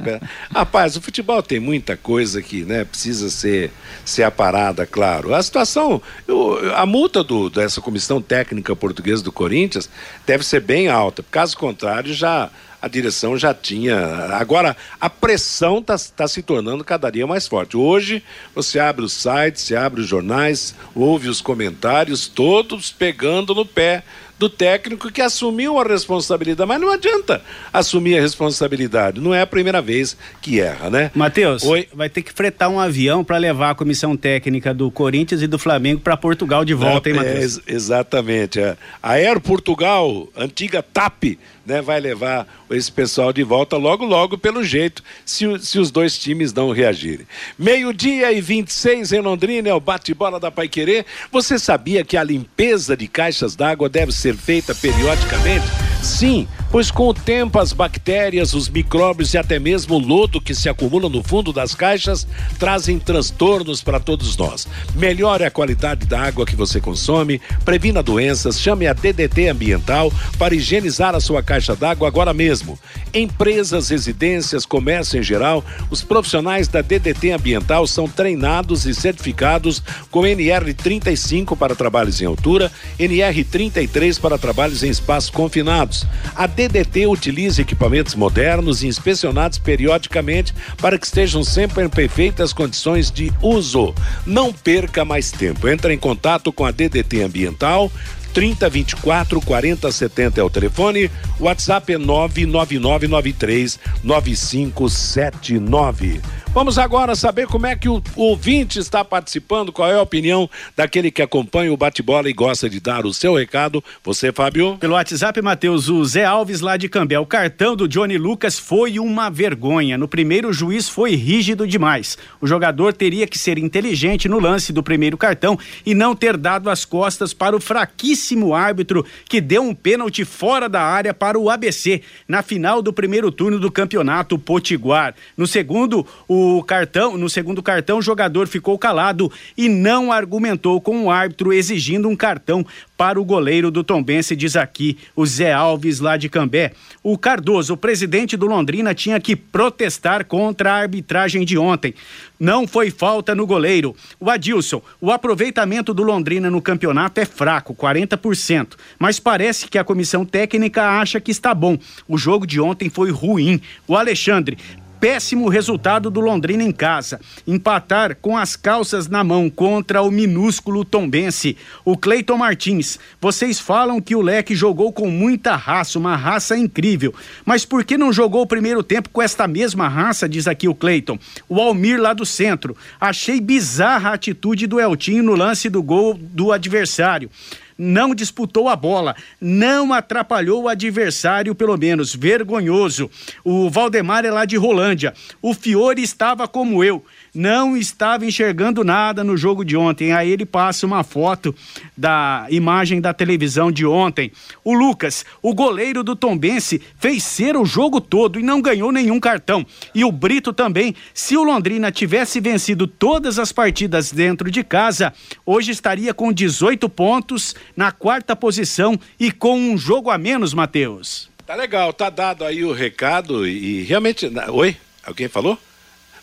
Rapaz, 0.55 0.97
o 0.97 1.01
futebol 1.01 1.43
tem 1.43 1.61
muita 1.61 1.97
coisa 1.97 2.43
que 2.43 2.65
né, 2.65 2.85
precisa 2.85 3.31
ser, 3.31 3.71
ser 4.05 4.23
aparada, 4.23 4.87
claro. 4.87 5.35
A 5.35 5.43
situação, 5.43 6.01
eu, 6.27 6.75
a 6.75 6.87
multa 6.87 7.23
do, 7.23 7.51
dessa 7.51 7.81
comissão 7.81 8.21
técnica 8.21 8.77
portuguesa 8.77 9.23
do 9.23 9.33
Corinthians 9.33 9.89
deve 10.27 10.45
ser 10.45 10.61
bem 10.61 10.89
alta. 10.89 11.25
Caso 11.31 11.57
contrário, 11.57 12.12
já 12.12 12.51
a 12.81 12.89
direção 12.89 13.37
já 13.37 13.53
tinha. 13.53 13.97
Agora, 14.33 14.77
a 15.01 15.11
pressão 15.11 15.79
está 15.79 15.97
tá 16.15 16.29
se 16.29 16.43
tornando 16.43 16.85
cada 16.85 17.11
dia 17.11 17.27
mais 17.27 17.47
forte. 17.47 17.77
Hoje, 17.77 18.23
você 18.55 18.79
abre 18.79 19.05
os 19.05 19.12
sites, 19.12 19.62
você 19.62 19.75
abre 19.75 20.01
os 20.01 20.07
jornais, 20.07 20.75
ouve 20.95 21.29
os 21.29 21.41
comentários, 21.41 22.29
todos 22.29 22.93
pegando 22.93 23.55
no 23.55 23.67
pé 23.67 24.05
do 24.38 24.49
técnico 24.51 25.11
que 25.11 25.22
assumiu 25.22 25.79
a 25.79 25.85
responsabilidade. 25.85 26.68
Mas 26.68 26.81
não 26.81 26.90
adianta 26.90 27.40
assumir 27.72 28.18
a 28.18 28.20
responsabilidade. 28.20 29.20
Não 29.20 29.35
é 29.35 29.40
a 29.40 29.46
primeira 29.46 29.81
vez 29.81 30.16
que 30.42 30.61
erra, 30.61 30.90
né? 30.90 31.11
Matheus, 31.14 31.62
vai 31.94 32.09
ter 32.11 32.22
que 32.22 32.33
fretar 32.33 32.68
um 32.68 32.79
avião 32.79 33.25
para 33.25 33.38
levar 33.38 33.70
a 33.70 33.75
comissão 33.75 34.16
técnica 34.16 34.75
do 34.75 34.90
Corinthians 34.90 35.40
e 35.42 35.46
do 35.46 35.59
Flamengo 35.59 36.01
para 36.01 36.16
Portugal 36.16 36.64
de 36.64 36.75
volta, 36.75 37.09
hein, 37.09 37.14
É, 37.14 37.18
Matheus? 37.18 37.38
ex- 37.38 37.61
exatamente. 37.66 38.61
é. 38.61 38.77
A 39.03 39.12
Air 39.12 39.40
Portugal, 39.40 40.29
antiga 40.37 40.83
TAP, 40.83 41.38
né, 41.66 41.83
vai 41.83 41.98
levar 41.98 42.46
esse 42.70 42.90
pessoal 42.90 43.33
de 43.33 43.42
volta 43.42 43.76
logo, 43.76 44.05
logo, 44.05 44.38
pelo 44.38 44.62
jeito, 44.62 45.02
se, 45.24 45.44
se 45.59 45.79
os 45.79 45.90
dois 45.90 46.16
times 46.16 46.52
não 46.52 46.70
reagirem. 46.70 47.26
Meio-dia 47.59 48.33
e 48.33 48.40
26 48.40 49.12
em 49.12 49.20
Londrina, 49.20 49.68
é 49.68 49.74
o 49.74 49.81
bate-bola 49.81 50.38
da 50.38 50.50
Paiquerê. 50.50 51.05
Você 51.33 51.59
sabia 51.59 52.05
que 52.05 52.16
a 52.16 52.22
limpeza 52.22 52.96
de 52.96 53.09
caixas 53.09 53.57
d'água 53.57 53.88
deve 53.88 54.12
ser 54.12 54.37
feita 54.37 54.74
periodicamente? 54.74 55.66
Sim, 56.02 56.46
pois 56.77 56.91
com 56.91 57.09
o 57.09 57.15
tempo 57.15 57.59
as 57.59 57.73
bactérias, 57.73 58.53
os 58.53 58.69
micróbios 58.69 59.33
e 59.33 59.39
até 59.39 59.59
mesmo 59.59 59.95
o 59.95 59.99
lodo 59.99 60.43
que 60.43 60.55
se 60.55 60.69
acumula 60.69 61.09
no 61.09 61.23
fundo 61.23 61.51
das 61.51 61.75
caixas 61.75 62.29
trazem 62.59 62.99
transtornos 62.99 63.83
para 63.83 63.99
todos 63.99 64.37
nós. 64.37 64.69
Melhore 64.95 65.45
a 65.45 65.51
qualidade 65.51 66.05
da 66.05 66.21
água 66.21 66.45
que 66.45 66.55
você 66.55 66.79
consome, 66.79 67.41
previna 67.65 68.03
doenças, 68.03 68.61
chame 68.61 68.87
a 68.87 68.93
DDT 68.93 69.49
Ambiental 69.49 70.12
para 70.39 70.55
higienizar 70.55 71.15
a 71.15 71.21
sua 71.21 71.43
caixa 71.43 71.75
d'água 71.75 72.09
agora 72.09 72.35
mesmo. 72.35 72.79
Empresas, 73.15 73.89
residências, 73.89 74.67
comércio 74.67 75.19
em 75.19 75.23
geral, 75.23 75.65
os 75.89 76.03
profissionais 76.03 76.69
da 76.69 76.83
DDT 76.83 77.31
Ambiental 77.31 77.87
são 77.87 78.07
treinados 78.07 78.85
e 78.85 78.95
certificados 78.95 79.83
com 80.11 80.25
NR35 80.25 81.57
para 81.57 81.75
trabalhos 81.75 82.21
em 82.21 82.27
altura, 82.27 82.71
NR33 83.01 84.21
para 84.21 84.37
trabalhos 84.37 84.83
em 84.83 84.91
espaços 84.91 85.31
confinados. 85.31 86.07
A 86.35 86.47
DDT 86.47 86.65
utiliza 87.09 87.62
equipamentos 87.62 88.14
modernos 88.14 88.83
e 88.83 88.87
inspecionados 88.87 89.59
periodicamente 89.59 90.55
para 90.79 90.98
que 90.98 91.07
estejam 91.07 91.44
sempre 91.44 91.85
em 91.85 91.88
perfeitas 91.88 92.52
condições 92.52 93.11
de 93.11 93.33
uso. 93.42 93.94
Não 94.24 94.52
perca 94.52 95.05
mais 95.05 95.31
tempo. 95.31 95.68
Entre 95.68 95.92
em 95.92 95.98
contato 95.98 96.52
com 96.52 96.64
a 96.64 96.70
DDT 96.70 97.22
Ambiental 97.22 97.90
3024 98.37 99.40
4070 99.40 100.40
é 100.40 100.44
o 100.44 100.50
telefone. 100.50 101.11
WhatsApp 101.40 101.94
é 101.94 101.98
99993 101.98 103.81
9579. 104.05 106.20
Vamos 106.57 106.79
agora 106.79 107.14
saber 107.14 107.47
como 107.47 107.66
é 107.66 107.77
que 107.77 107.87
o, 107.87 108.03
ouvinte 108.16 108.79
está 108.79 109.05
participando, 109.05 109.71
qual 109.71 109.90
é 109.90 109.95
a 109.95 110.01
opinião 110.01 110.49
daquele 110.75 111.11
que 111.11 111.21
acompanha 111.21 111.71
o 111.71 111.77
bate-bola 111.77 112.31
e 112.31 112.33
gosta 112.33 112.66
de 112.66 112.81
dar 112.81 113.05
o 113.05 113.12
seu 113.12 113.35
recado. 113.35 113.85
Você, 114.03 114.33
Fábio? 114.33 114.79
Pelo 114.79 114.95
WhatsApp, 114.95 115.42
Matheus, 115.42 115.90
o 115.90 116.03
Zé 116.03 116.25
Alves 116.25 116.62
lá 116.62 116.79
de 116.79 116.88
Cambé. 116.88 117.19
O 117.19 117.27
cartão 117.27 117.77
do 117.77 117.87
Johnny 117.87 118.16
Lucas 118.16 118.59
foi 118.59 118.99
uma 118.99 119.29
vergonha. 119.29 119.99
No 119.99 120.09
primeiro, 120.09 120.49
o 120.49 120.53
juiz 120.53 120.88
foi 120.88 121.14
rígido 121.14 121.66
demais. 121.66 122.16
O 122.40 122.47
jogador 122.47 122.95
teria 122.95 123.27
que 123.27 123.38
ser 123.38 123.59
inteligente 123.59 124.27
no 124.27 124.40
lance 124.40 124.73
do 124.73 124.83
primeiro 124.83 125.19
cartão 125.19 125.59
e 125.85 125.95
não 125.95 126.16
ter 126.16 126.38
dado 126.38 126.71
as 126.71 126.87
costas 126.87 127.35
para 127.35 127.55
o 127.55 127.61
fraquíssimo 127.61 128.55
árbitro 128.55 129.05
que 129.29 129.42
deu 129.42 129.62
um 129.62 129.75
pênalti 129.75 130.25
fora 130.25 130.71
da 130.71 130.81
área 130.81 131.12
para 131.12 131.38
o 131.38 131.51
ABC 131.51 132.01
na 132.27 132.42
final 132.42 132.81
do 132.81 132.95
primeiro 132.95 133.31
turno 133.31 133.61
do 133.61 133.71
Campeonato 133.71 134.38
Potiguar. 134.38 135.14
No 135.37 135.47
segundo, 135.47 136.07
o 136.27 136.45
cartão, 136.64 137.16
no 137.16 137.28
segundo 137.28 137.62
cartão, 137.62 137.98
o 137.98 138.02
jogador 138.02 138.46
ficou 138.46 138.78
calado 138.78 139.30
e 139.56 139.68
não 139.68 140.12
argumentou 140.12 140.80
com 140.80 141.04
o 141.04 141.11
árbitro 141.11 141.52
exigindo 141.52 142.09
um 142.09 142.16
cartão 142.16 142.64
para 142.96 143.20
o 143.20 143.24
goleiro 143.24 143.70
do 143.70 143.85
Tombense, 143.85 144.35
diz 144.35 144.56
aqui 144.56 144.96
o 145.14 145.26
Zé 145.26 145.52
Alves 145.52 146.00
lá 146.00 146.16
de 146.16 146.28
Cambé. 146.28 146.72
O 147.02 147.18
Cardoso, 147.18 147.74
o 147.74 147.76
presidente 147.76 148.37
do 148.37 148.46
Londrina, 148.46 148.94
tinha 148.94 149.20
que 149.20 149.37
protestar 149.37 150.24
contra 150.24 150.72
a 150.72 150.76
arbitragem 150.76 151.44
de 151.44 151.59
ontem. 151.59 151.94
Não 152.40 152.66
foi 152.66 152.90
falta 152.90 153.35
no 153.35 153.46
goleiro. 153.46 153.94
O 154.18 154.30
Adilson, 154.30 154.82
o 155.00 155.11
aproveitamento 155.11 155.92
do 155.92 156.02
Londrina 156.02 156.50
no 156.50 156.62
campeonato 156.62 157.20
é 157.20 157.24
fraco, 157.24 157.74
40%. 157.74 158.74
Mas 158.98 159.20
parece 159.20 159.68
que 159.68 159.78
a 159.78 159.85
comissão 159.85 160.24
técnica 160.24 160.98
acha 161.00 161.20
que 161.20 161.30
está 161.30 161.54
bom. 161.54 161.78
O 162.09 162.16
jogo 162.16 162.46
de 162.46 162.61
ontem 162.61 162.88
foi 162.88 163.11
ruim. 163.11 163.61
O 163.87 163.96
Alexandre, 163.96 164.59
péssimo 165.00 165.48
resultado 165.48 166.11
do 166.11 166.20
Londrina 166.20 166.62
em 166.62 166.72
casa. 166.72 167.20
Empatar 167.46 168.16
com 168.16 168.37
as 168.37 168.56
calças 168.56 169.09
na 169.09 169.22
mão 169.22 169.48
contra 169.48 170.02
o 170.02 170.11
minúsculo 170.11 170.85
Tombense. 170.85 171.56
O 171.85 171.96
Cleiton 171.96 172.37
Martins, 172.37 172.98
vocês 173.20 173.59
falam 173.59 174.00
que 174.00 174.14
o 174.14 174.22
Leque 174.22 174.54
jogou 174.54 174.92
com 174.92 175.11
muita 175.11 175.56
raça, 175.56 175.98
uma 175.98 176.16
raça 176.16 176.56
incrível. 176.56 177.14
Mas 177.44 177.64
por 177.64 177.85
que 177.85 177.96
não 177.96 178.12
jogou 178.12 178.42
o 178.42 178.46
primeiro 178.46 178.82
tempo 178.82 179.11
com 179.11 179.22
esta 179.22 179.46
mesma 179.46 179.88
raça, 179.88 180.28
diz 180.28 180.46
aqui 180.46 180.68
o 180.68 180.74
Cleiton. 180.74 181.18
O 181.48 181.61
Almir 181.61 182.00
lá 182.00 182.12
do 182.12 182.26
centro. 182.26 182.76
Achei 183.00 183.40
bizarra 183.40 184.11
a 184.11 184.14
atitude 184.14 184.66
do 184.66 184.80
Eltinho 184.80 185.22
no 185.22 185.35
lance 185.35 185.68
do 185.68 185.82
gol 185.82 186.14
do 186.14 186.52
adversário 186.52 187.30
não 187.79 188.15
disputou 188.15 188.69
a 188.69 188.77
bola, 188.77 189.15
não 189.41 189.93
atrapalhou 189.93 190.65
o 190.65 190.69
adversário, 190.69 191.55
pelo 191.55 191.77
menos, 191.77 192.15
vergonhoso. 192.15 193.11
O 193.45 193.69
Valdemar 193.69 194.25
é 194.25 194.31
lá 194.31 194.45
de 194.45 194.57
Rolândia. 194.57 195.12
O 195.43 195.53
Fiore 195.53 196.03
estava 196.03 196.49
como 196.49 196.83
eu, 196.83 197.05
não 197.37 197.77
estava 197.77 198.25
enxergando 198.25 198.83
nada 198.83 199.22
no 199.22 199.37
jogo 199.37 199.64
de 199.64 199.77
ontem. 199.77 200.12
Aí 200.12 200.31
ele 200.31 200.46
passa 200.46 200.87
uma 200.87 201.05
foto 201.05 201.55
da 201.96 202.46
imagem 202.51 203.01
da 203.01 203.12
televisão 203.12 203.70
de 203.70 203.85
ontem. 203.85 204.33
O 204.64 204.72
Lucas, 204.72 205.25
o 205.42 205.55
goleiro 205.55 206.03
do 206.03 206.16
Tombense, 206.16 206.81
fez 206.99 207.22
ser 207.22 207.57
o 207.57 207.64
jogo 207.64 208.01
todo 208.01 208.40
e 208.40 208.42
não 208.42 208.62
ganhou 208.62 208.90
nenhum 208.90 209.20
cartão. 209.20 209.64
E 209.94 210.05
o 210.05 210.11
Brito 210.11 210.53
também, 210.53 210.94
se 211.12 211.37
o 211.37 211.44
Londrina 211.44 211.92
tivesse 211.92 212.40
vencido 212.40 212.87
todas 212.87 213.38
as 213.38 213.53
partidas 213.53 214.11
dentro 214.11 214.51
de 214.51 214.64
casa, 214.64 215.12
hoje 215.44 215.70
estaria 215.70 216.14
com 216.14 216.33
18 216.33 216.88
pontos 216.88 217.55
na 217.77 217.92
quarta 217.92 218.35
posição 218.35 218.99
e 219.20 219.31
com 219.31 219.59
um 219.59 219.77
jogo 219.77 220.11
a 220.11 220.16
menos, 220.16 220.55
Matheus. 220.55 221.31
Tá 221.46 221.55
legal, 221.55 221.92
tá 221.92 222.11
dado 222.11 222.44
aí 222.44 222.64
o 222.64 222.72
recado 222.72 223.46
e, 223.46 223.81
e 223.81 223.83
realmente. 223.83 224.29
Oi? 224.49 224.77
Alguém 225.05 225.29
falou? 225.29 225.57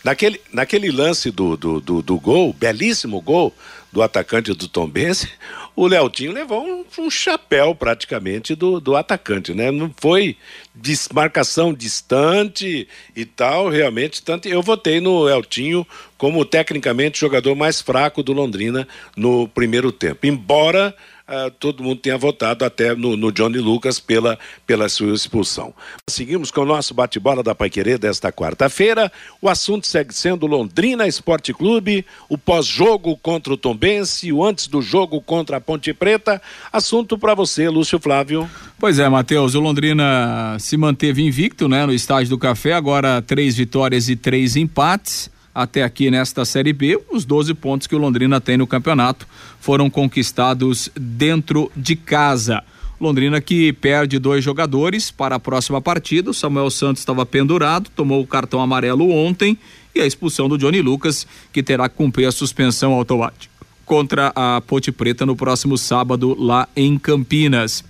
Naquele, 0.04 0.42
naquele 0.52 0.92
lance 0.92 1.32
do, 1.32 1.56
do, 1.56 1.80
do, 1.80 2.02
do 2.02 2.20
gol, 2.20 2.52
belíssimo 2.54 3.22
gol 3.22 3.54
do 3.92 4.02
atacante 4.02 4.54
do 4.54 4.68
Tombense, 4.68 5.30
o 5.76 5.88
Leotinho 5.88 6.34
levou 6.34 6.64
um, 6.64 6.84
um 7.00 7.10
chapéu 7.10 7.74
praticamente 7.74 8.54
do, 8.54 8.80
do 8.80 8.96
atacante, 8.96 9.54
né? 9.54 9.72
Não 9.72 9.94
foi 9.96 10.36
desmarcação 10.76 11.74
distante 11.74 12.88
e 13.16 13.24
tal, 13.26 13.70
realmente. 13.70 14.22
Tanto 14.22 14.48
eu 14.48 14.62
votei 14.62 15.00
no 15.00 15.30
Eltinho 15.30 15.88
como 16.18 16.44
tecnicamente 16.44 17.20
jogador 17.20 17.56
mais 17.56 17.82
fraco 17.82 18.22
do 18.22 18.34
Londrina 18.34 18.88
no 19.16 19.48
primeiro 19.48 19.92
tempo. 19.92 20.26
Embora 20.26 20.94
ah, 21.26 21.50
todo 21.58 21.82
mundo 21.82 22.02
tenha 22.02 22.18
votado 22.18 22.66
até 22.66 22.94
no, 22.94 23.16
no 23.16 23.32
Johnny 23.32 23.58
Lucas 23.58 23.98
pela, 24.00 24.38
pela 24.68 24.90
sua 24.90 25.14
expulsão. 25.14 25.74
Seguimos 26.10 26.52
com 26.52 26.62
o 26.62 26.66
nosso 26.66 26.94
bate-bola 26.94 27.42
da 27.42 27.56
Paiquerê 27.56 27.98
desta 27.98 28.32
quarta-feira. 28.32 29.12
O 29.42 29.48
assunto 29.48 29.88
segue 29.88 30.14
sendo 30.14 30.46
Londrina 30.46 31.08
Esporte 31.08 31.54
Clube, 31.54 32.06
o 32.28 32.38
pós-jogo 32.38 33.16
contra 33.18 33.54
o 33.54 33.58
Tombense, 33.58 34.34
o 34.34 34.44
antes 34.44 34.68
do 34.68 34.82
jogo 34.82 35.22
contra 35.22 35.58
a 35.58 35.62
Ponte 35.62 35.94
Preta. 35.94 36.42
Assunto 36.72 37.18
para 37.18 37.34
você, 37.34 37.70
Lúcio 37.70 38.00
Flávio. 38.00 38.50
Pois 38.78 39.00
é, 39.00 39.08
Matheus, 39.08 39.56
o 39.56 39.62
Londrina 39.62 40.58
se 40.60 40.76
manteve 40.76 41.26
invicto, 41.26 41.70
né, 41.70 41.86
no 41.86 41.94
estádio 41.94 42.32
do 42.32 42.38
Café, 42.38 42.74
agora 42.74 43.22
três 43.22 43.56
vitórias 43.56 44.10
e 44.10 44.16
três 44.18 44.58
empates. 44.58 45.32
Até 45.54 45.84
aqui 45.84 46.10
nesta 46.10 46.46
Série 46.46 46.74
B, 46.74 47.00
os 47.12 47.26
12 47.26 47.54
pontos 47.54 47.86
que 47.86 47.96
o 47.96 48.00
Londrina 48.00 48.42
tem 48.42 48.58
no 48.58 48.66
campeonato 48.66 49.28
foram 49.60 49.90
conquistados 49.90 50.90
dentro 50.96 51.72
de 51.76 51.96
casa. 51.96 52.64
Londrina 53.00 53.42
que 53.42 53.74
perde 53.74 54.18
dois 54.18 54.44
jogadores 54.44 55.12
para 55.12 55.36
a 55.36 55.40
próxima 55.40 55.82
partida. 55.82 56.32
O 56.32 56.34
Samuel 56.34 56.72
Santos 56.72 57.02
estava 57.02 57.26
pendurado, 57.26 57.90
tomou 57.96 58.22
o 58.22 58.28
cartão 58.28 58.62
amarelo 58.62 59.10
ontem 59.12 59.58
e 59.94 60.00
a 60.02 60.06
expulsão 60.06 60.50
do 60.50 60.58
Johnny 60.58 60.82
Lucas, 60.82 61.28
que 61.52 61.62
terá 61.62 61.88
que 61.88 61.96
cumprir 61.96 62.26
a 62.26 62.32
suspensão 62.32 62.94
automática 62.94 63.54
contra 63.86 64.32
a 64.36 64.62
Ponte 64.62 64.92
Preta 64.92 65.26
no 65.26 65.36
próximo 65.36 65.78
sábado 65.78 66.36
lá 66.40 66.68
em 66.76 66.98
Campinas. 66.98 67.84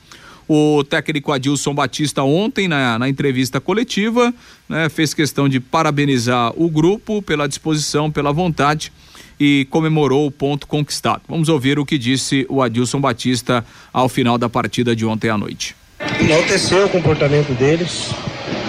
O 0.48 0.84
técnico 0.84 1.32
Adilson 1.32 1.74
Batista 1.74 2.24
ontem 2.24 2.68
na, 2.68 3.00
na 3.00 3.08
entrevista 3.08 3.62
coletiva 3.62 4.34
né, 4.68 4.90
fez 4.90 5.14
questão 5.14 5.48
de 5.48 5.60
parabenizar 5.60 6.52
o 6.56 6.70
grupo 6.70 7.22
pela 7.22 7.48
disposição, 7.48 8.12
pela 8.12 8.32
vontade 8.32 8.92
e 9.40 9.66
comemorou 9.70 10.28
o 10.28 10.32
ponto 10.32 10.68
conquistado. 10.68 11.22
Vamos 11.28 11.50
ouvir 11.50 11.80
o 11.80 11.86
que 11.86 11.98
disse 11.98 12.46
o 12.50 12.62
Adilson 12.62 13.00
Batista 13.00 13.66
ao 13.92 14.08
final 14.08 14.38
da 14.38 14.50
partida 14.50 14.96
de 14.96 15.06
ontem 15.06 15.30
à 15.30 15.38
noite. 15.38 15.76
Enalteceu 16.20 16.86
o 16.86 16.90
comportamento 16.90 17.54
deles, 17.58 18.12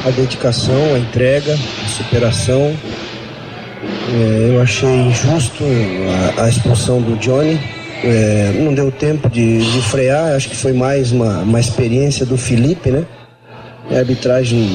a 0.04 0.10
dedicação, 0.10 0.94
a 0.94 0.98
entrega, 0.98 1.54
a 1.54 1.88
superação. 1.88 2.76
É, 4.12 4.50
eu 4.50 4.62
achei 4.62 4.88
injusto 4.88 5.64
a, 6.36 6.44
a 6.44 6.48
expulsão 6.48 7.02
do 7.02 7.16
Johnny. 7.16 7.58
É, 8.06 8.52
não 8.60 8.74
deu 8.74 8.92
tempo 8.92 9.30
de, 9.30 9.60
de, 9.60 9.80
frear, 9.80 10.34
acho 10.34 10.50
que 10.50 10.56
foi 10.56 10.74
mais 10.74 11.10
uma, 11.10 11.38
uma 11.38 11.58
experiência 11.58 12.26
do 12.26 12.36
Felipe, 12.36 12.90
né? 12.90 13.06
A 13.90 13.96
arbitragem 13.96 14.68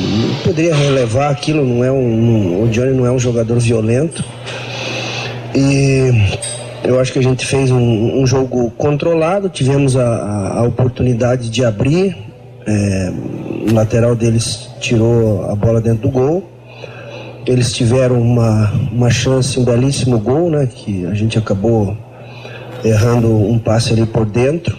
poderia 0.44 0.74
relevar 0.74 1.30
aquilo, 1.30 1.64
não 1.64 1.84
é 1.84 1.92
um, 1.92 2.64
o 2.64 2.68
Johnny 2.70 2.92
não 2.92 3.06
é 3.06 3.12
um 3.12 3.20
jogador 3.20 3.60
violento. 3.60 4.24
E 5.54 6.10
eu 6.84 7.00
acho 7.00 7.14
que 7.14 7.20
a 7.20 7.22
gente 7.22 7.46
fez 7.46 7.70
um, 7.70 8.20
um 8.20 8.26
jogo 8.26 8.72
controlado, 8.72 9.48
tivemos 9.48 9.96
a, 9.96 10.04
a, 10.04 10.60
a 10.60 10.64
oportunidade 10.64 11.52
de 11.52 11.64
abrir. 11.64 12.18
É, 12.66 13.14
o 13.70 13.74
lateral 13.76 14.16
deles 14.16 14.72
tirou 14.80 15.52
a 15.52 15.56
bola 15.56 15.80
dentro 15.80 16.02
do 16.02 16.10
gol. 16.10 16.50
Eles 17.46 17.72
tiveram 17.74 18.20
uma, 18.20 18.72
uma 18.92 19.12
chance, 19.12 19.60
um 19.60 19.64
belíssimo 19.64 20.18
gol, 20.18 20.50
né? 20.50 20.68
Que 20.68 21.06
a 21.06 21.14
gente 21.14 21.38
acabou 21.38 21.96
errando 22.84 23.30
um 23.30 23.58
passe 23.58 23.94
ali 23.94 24.06
por 24.06 24.26
dentro. 24.26 24.78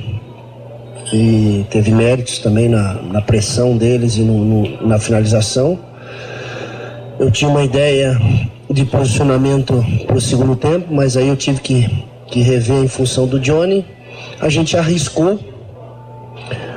E 1.12 1.66
teve 1.70 1.90
méritos 1.90 2.38
também 2.38 2.68
na, 2.68 2.94
na 2.94 3.20
pressão 3.20 3.76
deles 3.76 4.16
e 4.16 4.20
no, 4.20 4.44
no, 4.44 4.86
na 4.86 4.98
finalização. 4.98 5.78
Eu 7.18 7.30
tinha 7.30 7.50
uma 7.50 7.64
ideia 7.64 8.18
de 8.70 8.84
posicionamento 8.84 9.84
para 10.06 10.16
o 10.16 10.20
segundo 10.20 10.54
tempo, 10.54 10.94
mas 10.94 11.16
aí 11.16 11.28
eu 11.28 11.36
tive 11.36 11.60
que, 11.60 12.06
que 12.28 12.40
rever 12.40 12.84
em 12.84 12.88
função 12.88 13.26
do 13.26 13.40
Johnny. 13.40 13.84
A 14.40 14.48
gente 14.48 14.76
arriscou 14.76 15.38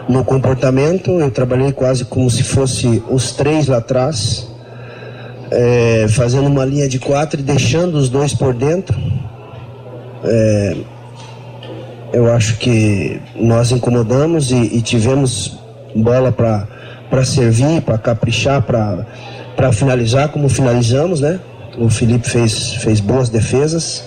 no 0.09 0.23
comportamento, 0.23 1.12
eu 1.12 1.31
trabalhei 1.31 1.71
quase 1.71 2.03
como 2.05 2.29
se 2.29 2.43
fosse 2.43 3.01
os 3.09 3.31
três 3.31 3.67
lá 3.67 3.77
atrás, 3.77 4.49
é, 5.51 6.07
fazendo 6.09 6.47
uma 6.47 6.65
linha 6.65 6.89
de 6.89 6.99
quatro 6.99 7.39
e 7.39 7.43
deixando 7.43 7.95
os 7.95 8.09
dois 8.09 8.33
por 8.33 8.53
dentro. 8.53 8.97
É, 10.25 10.77
eu 12.13 12.32
acho 12.32 12.58
que 12.58 13.19
nós 13.36 13.71
incomodamos 13.71 14.52
e, 14.52 14.56
e 14.56 14.82
tivemos 14.84 15.58
bola 15.95 16.32
para 16.32 17.26
servir, 17.26 17.82
para 17.82 17.97
caprichar, 17.97 18.62
para 18.62 19.73
finalizar 19.73 20.30
como 20.30 20.47
finalizamos, 20.47 21.19
né? 21.19 21.39
O 21.76 21.89
Felipe 21.89 22.30
fez, 22.30 22.76
fez 22.76 22.99
boas 22.99 23.30
defesas. 23.30 24.04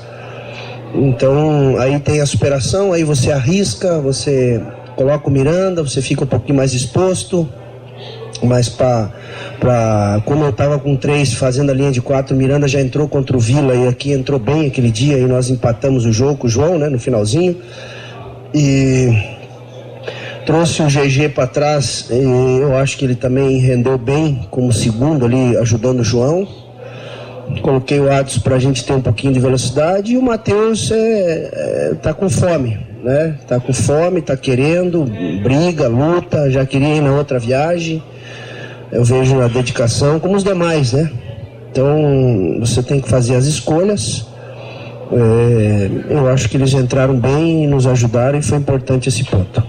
Então 0.94 1.76
aí 1.80 1.98
tem 1.98 2.20
a 2.20 2.26
superação, 2.26 2.92
aí 2.92 3.02
você 3.02 3.32
arrisca, 3.32 3.98
você 3.98 4.62
coloca 4.94 5.28
o 5.28 5.30
Miranda, 5.30 5.82
você 5.82 6.00
fica 6.00 6.22
um 6.22 6.28
pouquinho 6.28 6.56
mais 6.56 6.72
exposto. 6.72 7.48
Mas 8.42 8.68
para 8.68 9.10
como 10.24 10.44
eu 10.44 10.50
estava 10.50 10.78
com 10.78 10.94
três 10.94 11.32
fazendo 11.32 11.70
a 11.70 11.74
linha 11.74 11.90
de 11.90 12.00
quatro, 12.00 12.36
Miranda 12.36 12.68
já 12.68 12.80
entrou 12.80 13.08
contra 13.08 13.36
o 13.36 13.40
Vila 13.40 13.74
e 13.74 13.88
aqui 13.88 14.12
entrou 14.12 14.38
bem 14.38 14.66
aquele 14.66 14.90
dia 14.92 15.18
e 15.18 15.26
nós 15.26 15.50
empatamos 15.50 16.04
o 16.04 16.12
jogo 16.12 16.36
com 16.36 16.46
o 16.46 16.50
João, 16.50 16.78
né, 16.78 16.88
no 16.88 17.00
finalzinho. 17.00 17.56
E 18.58 19.10
trouxe 20.46 20.80
o 20.80 20.86
GG 20.86 21.28
para 21.34 21.46
trás, 21.46 22.06
eu 22.08 22.74
acho 22.74 22.96
que 22.96 23.04
ele 23.04 23.14
também 23.14 23.58
rendeu 23.58 23.98
bem 23.98 24.48
como 24.50 24.72
segundo 24.72 25.26
ali, 25.26 25.54
ajudando 25.58 26.00
o 26.00 26.04
João. 26.04 26.48
Coloquei 27.60 28.00
o 28.00 28.10
Adson 28.10 28.40
para 28.40 28.56
a 28.56 28.58
gente 28.58 28.82
ter 28.82 28.94
um 28.94 29.02
pouquinho 29.02 29.34
de 29.34 29.40
velocidade 29.40 30.14
e 30.14 30.16
o 30.16 30.22
Matheus 30.22 30.90
é, 30.90 31.50
é, 31.52 31.94
tá 32.00 32.14
com 32.14 32.30
fome, 32.30 32.78
né? 33.04 33.34
Tá 33.46 33.60
com 33.60 33.74
fome, 33.74 34.22
tá 34.22 34.38
querendo, 34.38 35.04
briga, 35.42 35.86
luta, 35.86 36.50
já 36.50 36.64
queria 36.64 36.94
ir 36.94 37.02
na 37.02 37.12
outra 37.12 37.38
viagem. 37.38 38.02
Eu 38.90 39.04
vejo 39.04 39.38
a 39.42 39.48
dedicação, 39.48 40.18
como 40.18 40.34
os 40.34 40.42
demais, 40.42 40.94
né? 40.94 41.10
Então 41.70 42.56
você 42.58 42.82
tem 42.82 43.02
que 43.02 43.08
fazer 43.08 43.34
as 43.34 43.44
escolhas. 43.44 44.26
É, 45.12 45.90
eu 46.10 46.28
acho 46.28 46.48
que 46.48 46.56
eles 46.56 46.72
entraram 46.72 47.18
bem 47.18 47.64
e 47.64 47.66
nos 47.66 47.86
ajudaram 47.86 48.38
e 48.38 48.42
foi 48.42 48.58
importante 48.58 49.08
esse 49.08 49.24
ponto. 49.24 49.62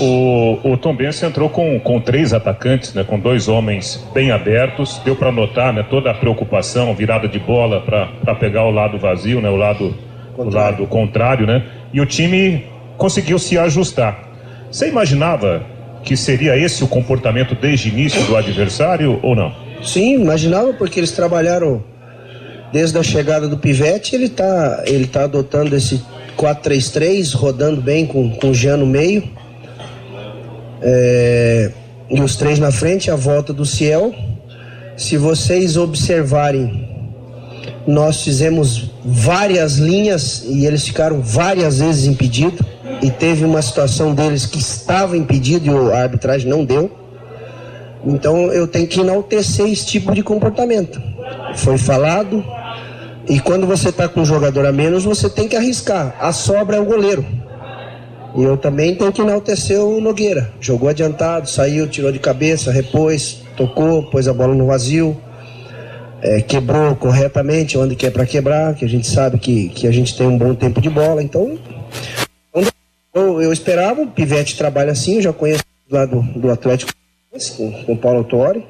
O, 0.00 0.58
o 0.72 0.76
Tom 0.76 0.94
Benz 0.94 1.22
entrou 1.22 1.48
com, 1.48 1.78
com 1.80 2.00
três 2.00 2.34
atacantes, 2.34 2.92
né, 2.92 3.04
com 3.04 3.18
dois 3.18 3.48
homens 3.48 4.04
bem 4.12 4.30
abertos. 4.30 5.00
Deu 5.04 5.16
para 5.16 5.32
notar 5.32 5.72
né, 5.72 5.84
toda 5.88 6.10
a 6.10 6.14
preocupação, 6.14 6.94
virada 6.94 7.28
de 7.28 7.38
bola 7.38 7.80
para 7.80 8.34
pegar 8.34 8.64
o 8.64 8.70
lado 8.70 8.98
vazio, 8.98 9.40
né, 9.40 9.48
o 9.48 9.56
lado 9.56 9.94
contrário. 10.34 10.50
o 10.50 10.54
lado 10.54 10.86
contrário, 10.86 11.46
né? 11.46 11.64
E 11.92 12.00
o 12.00 12.06
time 12.06 12.64
conseguiu 12.98 13.38
se 13.38 13.56
ajustar. 13.58 14.28
Você 14.70 14.88
imaginava 14.88 15.62
que 16.02 16.16
seria 16.16 16.56
esse 16.56 16.84
o 16.84 16.88
comportamento 16.88 17.54
desde 17.54 17.88
o 17.88 17.92
início 17.92 18.22
do 18.24 18.36
adversário 18.36 19.18
ou 19.22 19.34
não? 19.34 19.52
Sim, 19.82 20.14
imaginava 20.20 20.72
porque 20.74 21.00
eles 21.00 21.12
trabalharam 21.12 21.82
desde 22.76 22.98
a 22.98 23.02
chegada 23.02 23.48
do 23.48 23.56
Pivete, 23.56 24.14
ele 24.14 24.26
está 24.26 24.82
ele 24.86 25.06
tá 25.06 25.24
adotando 25.24 25.74
esse 25.74 26.04
4-3-3, 26.36 27.34
rodando 27.34 27.80
bem 27.80 28.06
com, 28.06 28.30
com 28.32 28.50
o 28.50 28.54
Jean 28.54 28.76
no 28.76 28.84
meio 28.84 29.26
é, 30.82 31.70
e 32.10 32.20
os 32.20 32.36
três 32.36 32.58
na 32.58 32.70
frente, 32.70 33.10
a 33.10 33.16
volta 33.16 33.50
do 33.50 33.64
Ciel. 33.64 34.14
Se 34.94 35.16
vocês 35.16 35.78
observarem, 35.78 36.86
nós 37.86 38.22
fizemos 38.22 38.90
várias 39.02 39.76
linhas 39.76 40.44
e 40.46 40.66
eles 40.66 40.86
ficaram 40.86 41.22
várias 41.22 41.78
vezes 41.78 42.04
impedidos. 42.06 42.60
E 43.00 43.10
teve 43.10 43.42
uma 43.42 43.62
situação 43.62 44.14
deles 44.14 44.44
que 44.44 44.58
estava 44.58 45.16
impedido 45.16 45.66
e 45.66 45.94
a 45.94 46.02
arbitragem 46.02 46.46
não 46.46 46.62
deu. 46.62 46.90
Então 48.04 48.52
eu 48.52 48.66
tenho 48.66 48.86
que 48.86 49.00
enaltecer 49.00 49.66
esse 49.66 49.86
tipo 49.86 50.14
de 50.14 50.22
comportamento. 50.22 51.00
Foi 51.56 51.78
falado, 51.78 52.44
e 53.28 53.40
quando 53.40 53.66
você 53.66 53.88
está 53.88 54.08
com 54.08 54.20
um 54.20 54.24
jogador 54.24 54.66
a 54.66 54.72
menos, 54.72 55.04
você 55.04 55.28
tem 55.28 55.48
que 55.48 55.56
arriscar. 55.56 56.14
A 56.20 56.32
sobra 56.32 56.76
é 56.76 56.80
o 56.80 56.84
goleiro. 56.84 57.24
E 58.36 58.42
eu 58.42 58.56
também 58.56 58.94
tenho 58.94 59.12
que 59.12 59.22
enaltecer 59.22 59.80
o 59.80 60.00
Nogueira. 60.00 60.52
Jogou 60.60 60.88
adiantado, 60.88 61.48
saiu, 61.48 61.88
tirou 61.88 62.12
de 62.12 62.18
cabeça, 62.18 62.70
repôs, 62.70 63.42
tocou, 63.56 64.04
pôs 64.10 64.28
a 64.28 64.34
bola 64.34 64.54
no 64.54 64.66
vazio, 64.66 65.16
é, 66.22 66.40
quebrou 66.40 66.94
corretamente 66.96 67.78
onde 67.78 67.96
quer 67.96 68.10
para 68.10 68.26
quebrar, 68.26 68.74
que 68.74 68.84
a 68.84 68.88
gente 68.88 69.06
sabe 69.06 69.38
que, 69.38 69.70
que 69.70 69.86
a 69.86 69.92
gente 69.92 70.16
tem 70.16 70.26
um 70.26 70.36
bom 70.36 70.54
tempo 70.54 70.80
de 70.80 70.90
bola. 70.90 71.22
Então, 71.22 71.58
eu, 73.14 73.40
eu 73.40 73.52
esperava, 73.52 74.02
o 74.02 74.08
Pivete 74.08 74.58
trabalha 74.58 74.92
assim, 74.92 75.16
eu 75.16 75.22
já 75.22 75.32
conheço 75.32 75.64
lá 75.90 76.04
do, 76.04 76.20
do 76.20 76.50
Atlético 76.50 76.92
com, 77.56 77.72
com 77.84 77.92
o 77.94 77.96
Paulo 77.96 78.18
Autori. 78.18 78.64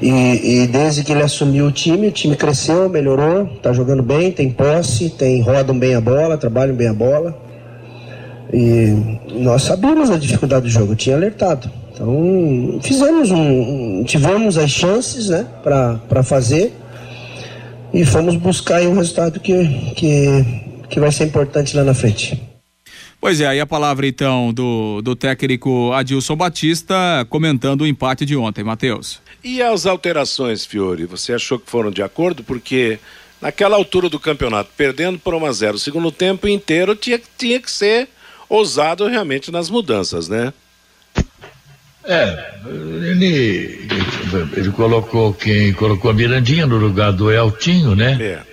E, 0.00 0.62
e, 0.62 0.66
desde 0.68 1.02
que 1.02 1.10
ele 1.10 1.22
assumiu 1.22 1.66
o 1.66 1.72
time, 1.72 2.06
o 2.06 2.12
time 2.12 2.36
cresceu, 2.36 2.88
melhorou, 2.88 3.46
tá 3.60 3.72
jogando 3.72 4.02
bem, 4.02 4.30
tem 4.30 4.48
posse, 4.50 5.10
tem 5.10 5.42
rodam 5.42 5.76
bem 5.76 5.94
a 5.94 6.00
bola, 6.00 6.38
trabalham 6.38 6.74
bem 6.74 6.88
a 6.88 6.94
bola. 6.94 7.36
E 8.52 9.18
nós 9.32 9.62
sabíamos 9.62 10.10
a 10.10 10.16
dificuldade 10.16 10.62
do 10.62 10.70
jogo, 10.70 10.94
tinha 10.94 11.16
alertado. 11.16 11.68
Então, 11.92 12.78
fizemos 12.80 13.30
um, 13.32 14.04
tivemos 14.04 14.56
as 14.56 14.70
chances, 14.70 15.28
né, 15.28 15.44
para 15.62 16.22
fazer 16.22 16.72
e 17.92 18.04
fomos 18.04 18.36
buscar 18.36 18.82
um 18.82 18.94
resultado 18.94 19.40
que, 19.40 19.92
que, 19.96 20.44
que 20.88 21.00
vai 21.00 21.10
ser 21.10 21.24
importante 21.24 21.76
lá 21.76 21.82
na 21.82 21.94
frente. 21.94 22.40
Pois 23.20 23.40
é, 23.40 23.46
aí 23.46 23.60
a 23.60 23.66
palavra 23.66 24.06
então 24.06 24.52
do, 24.52 25.02
do 25.02 25.16
técnico 25.16 25.92
Adilson 25.92 26.36
Batista 26.36 27.26
comentando 27.28 27.82
o 27.82 27.86
empate 27.86 28.24
de 28.24 28.36
ontem, 28.36 28.62
Matheus. 28.62 29.20
E 29.42 29.60
as 29.60 29.86
alterações, 29.86 30.64
Fiore, 30.64 31.04
você 31.04 31.32
achou 31.32 31.58
que 31.58 31.70
foram 31.70 31.90
de 31.90 32.02
acordo? 32.02 32.44
Porque 32.44 32.98
naquela 33.40 33.76
altura 33.76 34.08
do 34.08 34.20
campeonato, 34.20 34.70
perdendo 34.76 35.18
por 35.18 35.34
1 35.34 35.46
a 35.46 35.52
0 35.52 35.76
o 35.76 35.78
segundo 35.78 36.12
tempo 36.12 36.46
inteiro, 36.46 36.94
tinha, 36.94 37.20
tinha 37.36 37.60
que 37.60 37.70
ser 37.70 38.08
ousado 38.48 39.06
realmente 39.06 39.50
nas 39.50 39.68
mudanças, 39.68 40.28
né? 40.28 40.52
É, 42.04 42.54
ele, 42.64 43.86
ele 44.56 44.70
colocou 44.70 45.34
quem 45.34 45.72
colocou 45.74 46.10
a 46.10 46.14
Mirandinha 46.14 46.66
no 46.66 46.78
lugar 46.78 47.12
do 47.12 47.30
Eltinho, 47.30 47.94
né? 47.94 48.16
É. 48.20 48.47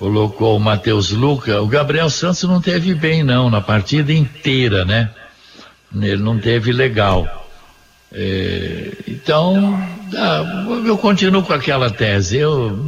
Colocou 0.00 0.56
o 0.56 0.60
Matheus 0.60 1.10
Luca. 1.10 1.60
O 1.60 1.66
Gabriel 1.66 2.08
Santos 2.08 2.42
não 2.44 2.58
teve 2.58 2.94
bem, 2.94 3.22
não, 3.22 3.50
na 3.50 3.60
partida 3.60 4.10
inteira, 4.14 4.82
né? 4.82 5.10
Ele 5.94 6.22
não 6.22 6.38
teve 6.38 6.72
legal. 6.72 7.46
É, 8.10 8.92
então, 9.06 9.78
ah, 10.16 10.64
eu 10.86 10.96
continuo 10.96 11.42
com 11.42 11.52
aquela 11.52 11.90
tese. 11.90 12.38
Eu, 12.38 12.82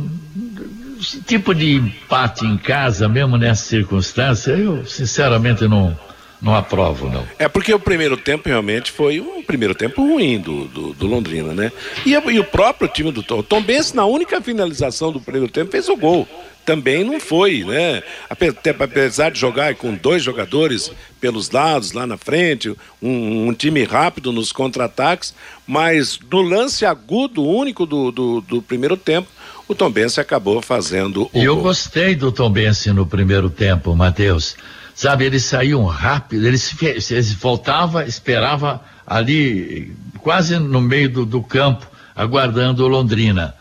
esse 0.99 1.21
tipo 1.21 1.55
de 1.55 1.75
empate 1.75 2.47
em 2.47 2.57
casa, 2.57 3.07
mesmo 3.11 3.37
nessa 3.37 3.63
circunstância, 3.63 4.53
eu 4.53 4.87
sinceramente 4.87 5.69
não 5.69 5.95
não 6.43 6.57
aprovo, 6.57 7.09
não. 7.09 7.25
É 7.39 7.47
porque 7.47 7.73
o 7.73 7.79
primeiro 7.79 8.17
tempo 8.17 8.49
realmente 8.49 8.91
foi 8.91 9.21
um 9.21 9.45
primeiro 9.45 9.77
tempo 9.77 10.03
ruim 10.03 10.41
do, 10.41 10.65
do, 10.65 10.93
do 10.93 11.07
Londrina, 11.07 11.55
né? 11.55 11.71
E, 12.05 12.15
e, 12.15 12.41
o 12.41 12.45
próprio 12.45 12.89
time 12.89 13.13
do 13.13 13.23
Tom, 13.23 13.43
Tom 13.45 13.63
Benz, 13.63 13.93
na 13.93 14.05
única 14.07 14.43
finalização 14.43 15.13
do 15.13 15.21
primeiro 15.21 15.47
tempo, 15.47 15.71
fez 15.71 15.89
o 15.89 15.97
gol. 15.97 16.27
Também 16.65 17.05
não 17.05 17.19
foi, 17.19 17.65
né? 17.65 18.03
Apesar 18.29 19.31
de 19.31 19.41
jogar 19.41 19.75
com 19.75 19.95
dois 19.95 20.23
jogadores 20.23 20.93
pelos 21.21 21.51
lados, 21.51 21.93
lá 21.93 22.07
na 22.07 22.17
frente, 22.17 22.75
um, 23.01 23.49
um 23.49 23.55
time 23.55 23.85
rápido 23.85 24.33
nos 24.33 24.53
contra-ataques, 24.53 25.35
mas 25.67 26.19
no 26.31 26.41
lance 26.41 26.85
agudo, 26.85 27.45
único 27.45 27.85
do, 27.85 28.11
do, 28.11 28.41
do 28.41 28.63
primeiro 28.63 28.97
tempo, 28.97 29.29
o 29.67 29.75
Tom 29.75 29.91
Benz 29.91 30.19
acabou 30.19 30.61
fazendo 30.63 31.31
o 31.33 31.39
E 31.39 31.45
eu 31.45 31.55
gol. 31.55 31.65
gostei 31.65 32.15
do 32.15 32.31
Tom 32.31 32.51
Benz 32.51 32.87
no 32.87 33.07
primeiro 33.07 33.51
tempo, 33.51 33.95
Matheus 33.95 34.57
Sabe, 34.95 35.25
eles 35.25 35.45
saíam 35.45 35.85
rápido, 35.85 36.47
eles, 36.47 36.75
eles 37.11 37.33
voltavam, 37.33 38.03
esperava 38.03 38.83
ali, 39.07 39.93
quase 40.19 40.59
no 40.59 40.81
meio 40.81 41.09
do, 41.09 41.25
do 41.27 41.43
campo, 41.43 41.87
aguardando 42.15 42.85
o 42.85 42.89
Londrina. 42.89 43.55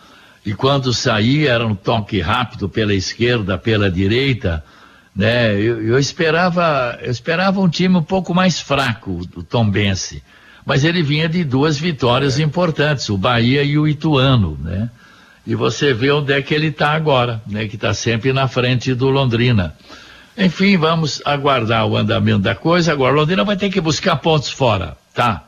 E 0.46 0.54
quando 0.54 0.94
saía, 0.94 1.52
era 1.52 1.66
um 1.66 1.76
toque 1.76 2.20
rápido 2.20 2.68
pela 2.68 2.94
esquerda, 2.94 3.58
pela 3.58 3.92
direita, 3.92 4.64
né? 5.16 5.54
Eu, 5.54 5.86
eu, 5.86 6.00
esperava, 6.00 6.98
eu 7.02 7.12
esperava 7.12 7.60
um 7.60 7.70
time 7.70 7.98
um 7.98 8.04
pouco 8.04 8.34
mais 8.34 8.60
fraco, 8.60 9.26
do 9.28 9.44
Tombense. 9.44 10.24
Mas 10.66 10.84
ele 10.84 11.04
vinha 11.04 11.28
de 11.30 11.44
duas 11.44 11.78
vitórias 11.78 12.40
é. 12.40 12.44
importantes, 12.44 13.10
o 13.10 13.18
Bahia 13.18 13.64
e 13.64 13.78
o 13.78 13.88
Ituano, 13.88 14.58
né? 14.62 14.90
E 15.46 15.56
você 15.56 15.94
vê 15.94 16.12
onde 16.12 16.34
é 16.34 16.42
que 16.42 16.54
ele 16.54 16.68
está 16.68 16.92
agora, 16.92 17.42
né? 17.48 17.68
Que 17.68 17.76
está 17.76 17.94
sempre 17.94 18.32
na 18.32 18.48
frente 18.48 18.94
do 18.94 19.10
Londrina. 19.10 19.76
Enfim, 20.38 20.78
vamos 20.78 21.22
aguardar 21.26 21.86
o 21.86 21.98
andamento 21.98 22.40
da 22.40 22.56
coisa. 22.56 22.92
Agora, 22.92 23.14
Londrina 23.14 23.44
vai 23.44 23.58
ter 23.58 23.70
que 23.70 23.82
buscar 23.82 24.16
pontos 24.18 24.50
fora, 24.50 24.96
tá? 25.14 25.44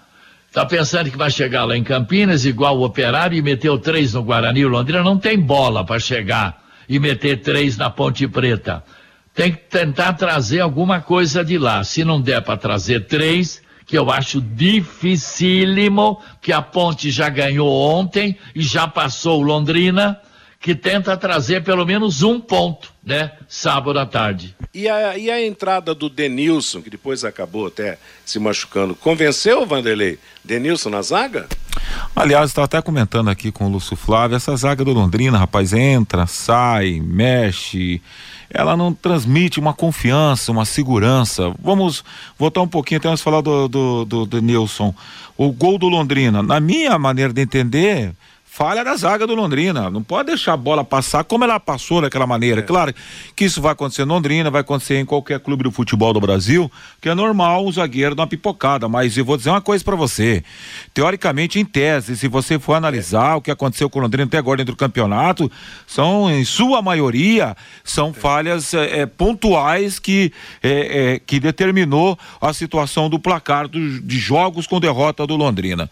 Tá 0.54 0.68
pensando 0.68 1.10
que 1.10 1.18
vai 1.18 1.32
chegar 1.32 1.66
lá 1.66 1.76
em 1.76 1.84
Campinas, 1.84 2.46
igual 2.46 2.78
o 2.78 2.86
Operário, 2.86 3.36
e 3.36 3.42
meteu 3.42 3.80
três 3.80 4.14
no 4.14 4.22
Guarani. 4.22 4.64
O 4.64 4.70
Londrina 4.70 5.02
não 5.02 5.18
tem 5.18 5.40
bola 5.40 5.84
para 5.84 6.00
chegar 6.00 6.62
e 6.88 7.00
meter 7.00 7.42
três 7.42 7.76
na 7.76 7.90
Ponte 7.90 8.28
Preta. 8.28 8.84
Tem 9.34 9.52
que 9.52 9.58
tentar 9.58 10.14
trazer 10.14 10.60
alguma 10.60 11.02
coisa 11.02 11.44
de 11.44 11.58
lá. 11.58 11.84
Se 11.84 12.04
não 12.04 12.22
der 12.22 12.40
para 12.44 12.56
trazer 12.56 13.08
três, 13.08 13.64
que 13.88 13.98
eu 13.98 14.12
acho 14.12 14.40
dificílimo, 14.40 16.22
que 16.40 16.54
a 16.54 16.62
Ponte 16.62 17.10
já 17.10 17.30
ganhou 17.30 17.72
ontem 17.72 18.38
e 18.54 18.62
já 18.62 18.88
passou 18.88 19.40
o 19.40 19.44
Londrina 19.44 20.20
que 20.64 20.74
tenta 20.74 21.18
trazer 21.18 21.62
pelo 21.62 21.86
menos 21.86 22.24
um 22.24 22.40
ponto, 22.40 22.90
né? 23.04 23.34
Sábado 23.50 24.00
à 24.00 24.06
tarde. 24.06 24.56
E 24.74 24.88
a, 24.88 25.18
e 25.18 25.30
a 25.30 25.46
entrada 25.46 25.94
do 25.94 26.08
Denilson, 26.08 26.82
que 26.82 26.90
depois 26.90 27.26
acabou 27.26 27.68
até 27.68 28.00
se 28.26 28.40
machucando, 28.40 28.96
convenceu, 28.96 29.66
Vanderlei? 29.66 30.18
Denilson 30.42 30.90
na 30.90 31.02
zaga? 31.02 31.50
Aliás, 32.16 32.50
estava 32.50 32.64
até 32.64 32.82
comentando 32.82 33.30
aqui 33.30 33.52
com 33.52 33.66
o 33.66 33.70
Lúcio 33.70 33.98
Flávio, 33.98 34.38
essa 34.38 34.56
zaga 34.56 34.86
do 34.86 34.94
Londrina, 34.94 35.38
rapaz, 35.38 35.74
entra, 35.74 36.26
sai, 36.28 37.02
mexe, 37.04 38.02
ela 38.50 38.78
não 38.78 38.94
transmite 38.94 39.60
uma 39.60 39.74
confiança, 39.74 40.50
uma 40.50 40.64
segurança. 40.64 41.54
Vamos 41.62 42.06
voltar 42.40 42.62
um 42.62 42.70
pouquinho, 42.70 43.00
até 43.00 43.10
nós 43.10 43.20
falar 43.20 43.42
do, 43.42 43.68
do, 43.68 44.06
do, 44.06 44.26
do 44.26 44.42
Nilson. 44.42 44.96
O 45.36 45.52
gol 45.52 45.78
do 45.78 45.90
Londrina, 45.90 46.42
na 46.42 46.62
minha 46.62 46.98
maneira 46.98 47.34
de 47.34 47.42
entender, 47.42 48.14
falha 48.56 48.84
da 48.84 48.96
zaga 48.96 49.26
do 49.26 49.34
Londrina. 49.34 49.90
Não 49.90 50.04
pode 50.04 50.28
deixar 50.28 50.54
a 50.54 50.58
bola 50.58 50.84
passar 50.84 51.24
como 51.24 51.44
ela 51.44 51.60
passou 51.60 52.02
daquela 52.02 52.28
maneira. 52.28 52.60
É. 52.60 52.64
Claro 52.64 52.94
que 53.36 53.46
isso 53.46 53.60
vai 53.60 53.72
acontecer 53.72 54.06
no 54.06 54.14
Londrina, 54.14 54.52
vai 54.52 54.62
acontecer 54.62 55.00
em 55.00 55.06
qualquer 55.06 55.40
clube 55.40 55.64
do 55.64 55.72
futebol 55.72 56.14
do 56.14 56.22
Brasil, 56.22 56.72
que 57.02 57.10
é 57.10 57.16
normal 57.16 57.66
o 57.66 57.72
zagueiro 57.72 58.14
dar 58.14 58.22
uma 58.22 58.28
pipocada. 58.28 58.88
Mas 58.88 59.18
eu 59.18 59.26
vou 59.26 59.38
dizer 59.38 59.50
uma 59.50 59.60
coisa 59.60 59.84
para 59.84 59.96
você. 59.96 60.44
Teoricamente, 60.94 61.60
em 61.60 61.66
tese, 61.66 62.16
se 62.16 62.28
você 62.28 62.60
for 62.60 62.76
analisar 62.76 63.34
é. 63.34 63.36
o 63.38 63.42
que 63.42 63.50
aconteceu 63.50 63.90
com 63.90 63.98
o 63.98 64.02
Londrina 64.04 64.26
até 64.26 64.38
agora 64.38 64.58
dentro 64.58 64.76
do 64.76 64.78
campeonato, 64.78 65.52
são, 65.88 66.30
em 66.30 66.46
sua 66.46 66.80
maioria, 66.80 67.58
são 67.84 68.10
é. 68.10 68.14
falhas 68.14 68.72
é, 68.76 69.08
pontuais 69.08 69.98
que, 69.98 70.32
é, 70.62 71.14
é, 71.14 71.20
que 71.20 71.40
determinou 71.40 72.20
a 72.40 72.54
situação 72.54 73.10
do 73.10 73.18
placar 73.18 73.68
do, 73.68 74.00
de 74.00 74.20
jogos 74.20 74.68
com 74.68 74.80
derrota 74.80 75.26
do 75.26 75.36
Londrina. 75.36 75.90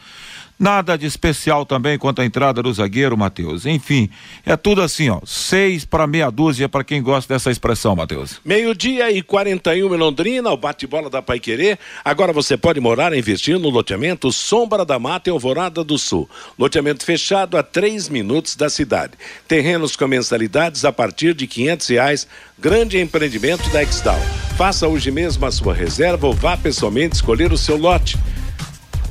Nada 0.61 0.95
de 0.95 1.07
especial 1.07 1.65
também 1.65 1.97
quanto 1.97 2.21
à 2.21 2.25
entrada 2.25 2.61
do 2.61 2.71
zagueiro, 2.71 3.17
Matheus. 3.17 3.65
Enfim, 3.65 4.07
é 4.45 4.55
tudo 4.55 4.83
assim, 4.83 5.09
ó. 5.09 5.19
Seis 5.25 5.85
para 5.85 6.05
meia 6.05 6.29
dúzia 6.29 6.69
para 6.69 6.83
quem 6.83 7.01
gosta 7.01 7.33
dessa 7.33 7.49
expressão, 7.49 7.95
Matheus. 7.95 8.39
Meio-dia 8.45 9.09
e 9.09 9.23
41 9.23 9.95
em 9.95 9.97
Londrina, 9.97 10.51
o 10.51 10.57
bate-bola 10.57 11.09
da 11.09 11.19
Pai 11.19 11.39
Querer. 11.39 11.79
Agora 12.05 12.31
você 12.31 12.55
pode 12.55 12.79
morar 12.79 13.11
e 13.11 13.17
investir 13.17 13.57
no 13.57 13.71
loteamento 13.71 14.31
Sombra 14.31 14.85
da 14.85 14.99
Mata 14.99 15.31
e 15.31 15.31
Alvorada 15.31 15.83
do 15.83 15.97
Sul. 15.97 16.29
Loteamento 16.59 17.03
fechado 17.03 17.57
a 17.57 17.63
três 17.63 18.07
minutos 18.07 18.55
da 18.55 18.69
cidade. 18.69 19.13
Terrenos 19.47 19.95
com 19.95 20.07
mensalidades 20.07 20.85
a 20.85 20.91
partir 20.91 21.33
de 21.33 21.47
quinhentos 21.47 21.87
reais. 21.87 22.27
Grande 22.59 22.99
empreendimento 22.99 23.67
da 23.71 23.81
Exdal. 23.81 24.21
Faça 24.55 24.87
hoje 24.87 25.09
mesmo 25.09 25.43
a 25.43 25.51
sua 25.51 25.73
reserva 25.73 26.27
ou 26.27 26.33
vá 26.33 26.55
pessoalmente 26.55 27.15
escolher 27.15 27.51
o 27.51 27.57
seu 27.57 27.77
lote. 27.77 28.15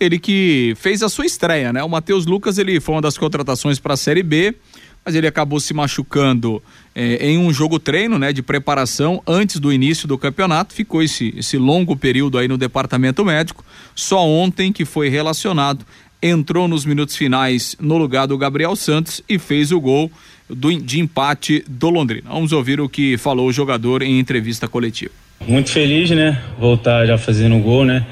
ele 0.00 0.18
que 0.18 0.74
fez 0.76 1.02
a 1.02 1.08
sua 1.08 1.26
estreia, 1.26 1.72
né? 1.72 1.82
O 1.82 1.88
Matheus 1.88 2.24
Lucas, 2.24 2.58
ele 2.58 2.80
foi 2.80 2.94
uma 2.94 3.02
das 3.02 3.18
contratações 3.18 3.78
para 3.78 3.94
a 3.94 3.96
Série 3.96 4.22
B, 4.22 4.54
mas 5.06 5.14
ele 5.14 5.28
acabou 5.28 5.60
se 5.60 5.72
machucando 5.72 6.60
eh, 6.92 7.30
em 7.30 7.38
um 7.38 7.52
jogo 7.52 7.78
treino, 7.78 8.18
né, 8.18 8.32
de 8.32 8.42
preparação 8.42 9.22
antes 9.24 9.60
do 9.60 9.72
início 9.72 10.08
do 10.08 10.18
campeonato. 10.18 10.74
Ficou 10.74 11.00
esse, 11.00 11.32
esse 11.36 11.56
longo 11.56 11.96
período 11.96 12.36
aí 12.36 12.48
no 12.48 12.58
departamento 12.58 13.24
médico. 13.24 13.64
Só 13.94 14.26
ontem 14.26 14.72
que 14.72 14.84
foi 14.84 15.08
relacionado, 15.08 15.86
entrou 16.20 16.66
nos 16.66 16.84
minutos 16.84 17.14
finais 17.14 17.76
no 17.80 17.96
lugar 17.96 18.26
do 18.26 18.36
Gabriel 18.36 18.74
Santos 18.74 19.22
e 19.28 19.38
fez 19.38 19.70
o 19.70 19.80
gol 19.80 20.10
do, 20.50 20.76
de 20.76 20.98
empate 20.98 21.64
do 21.68 21.88
Londrina. 21.88 22.28
Vamos 22.28 22.50
ouvir 22.50 22.80
o 22.80 22.88
que 22.88 23.16
falou 23.16 23.46
o 23.46 23.52
jogador 23.52 24.02
em 24.02 24.18
entrevista 24.18 24.66
coletiva. 24.66 25.12
Muito 25.46 25.70
feliz, 25.70 26.10
né? 26.10 26.42
Voltar 26.58 27.06
já 27.06 27.16
fazendo 27.16 27.56
gol, 27.60 27.84
né? 27.84 28.04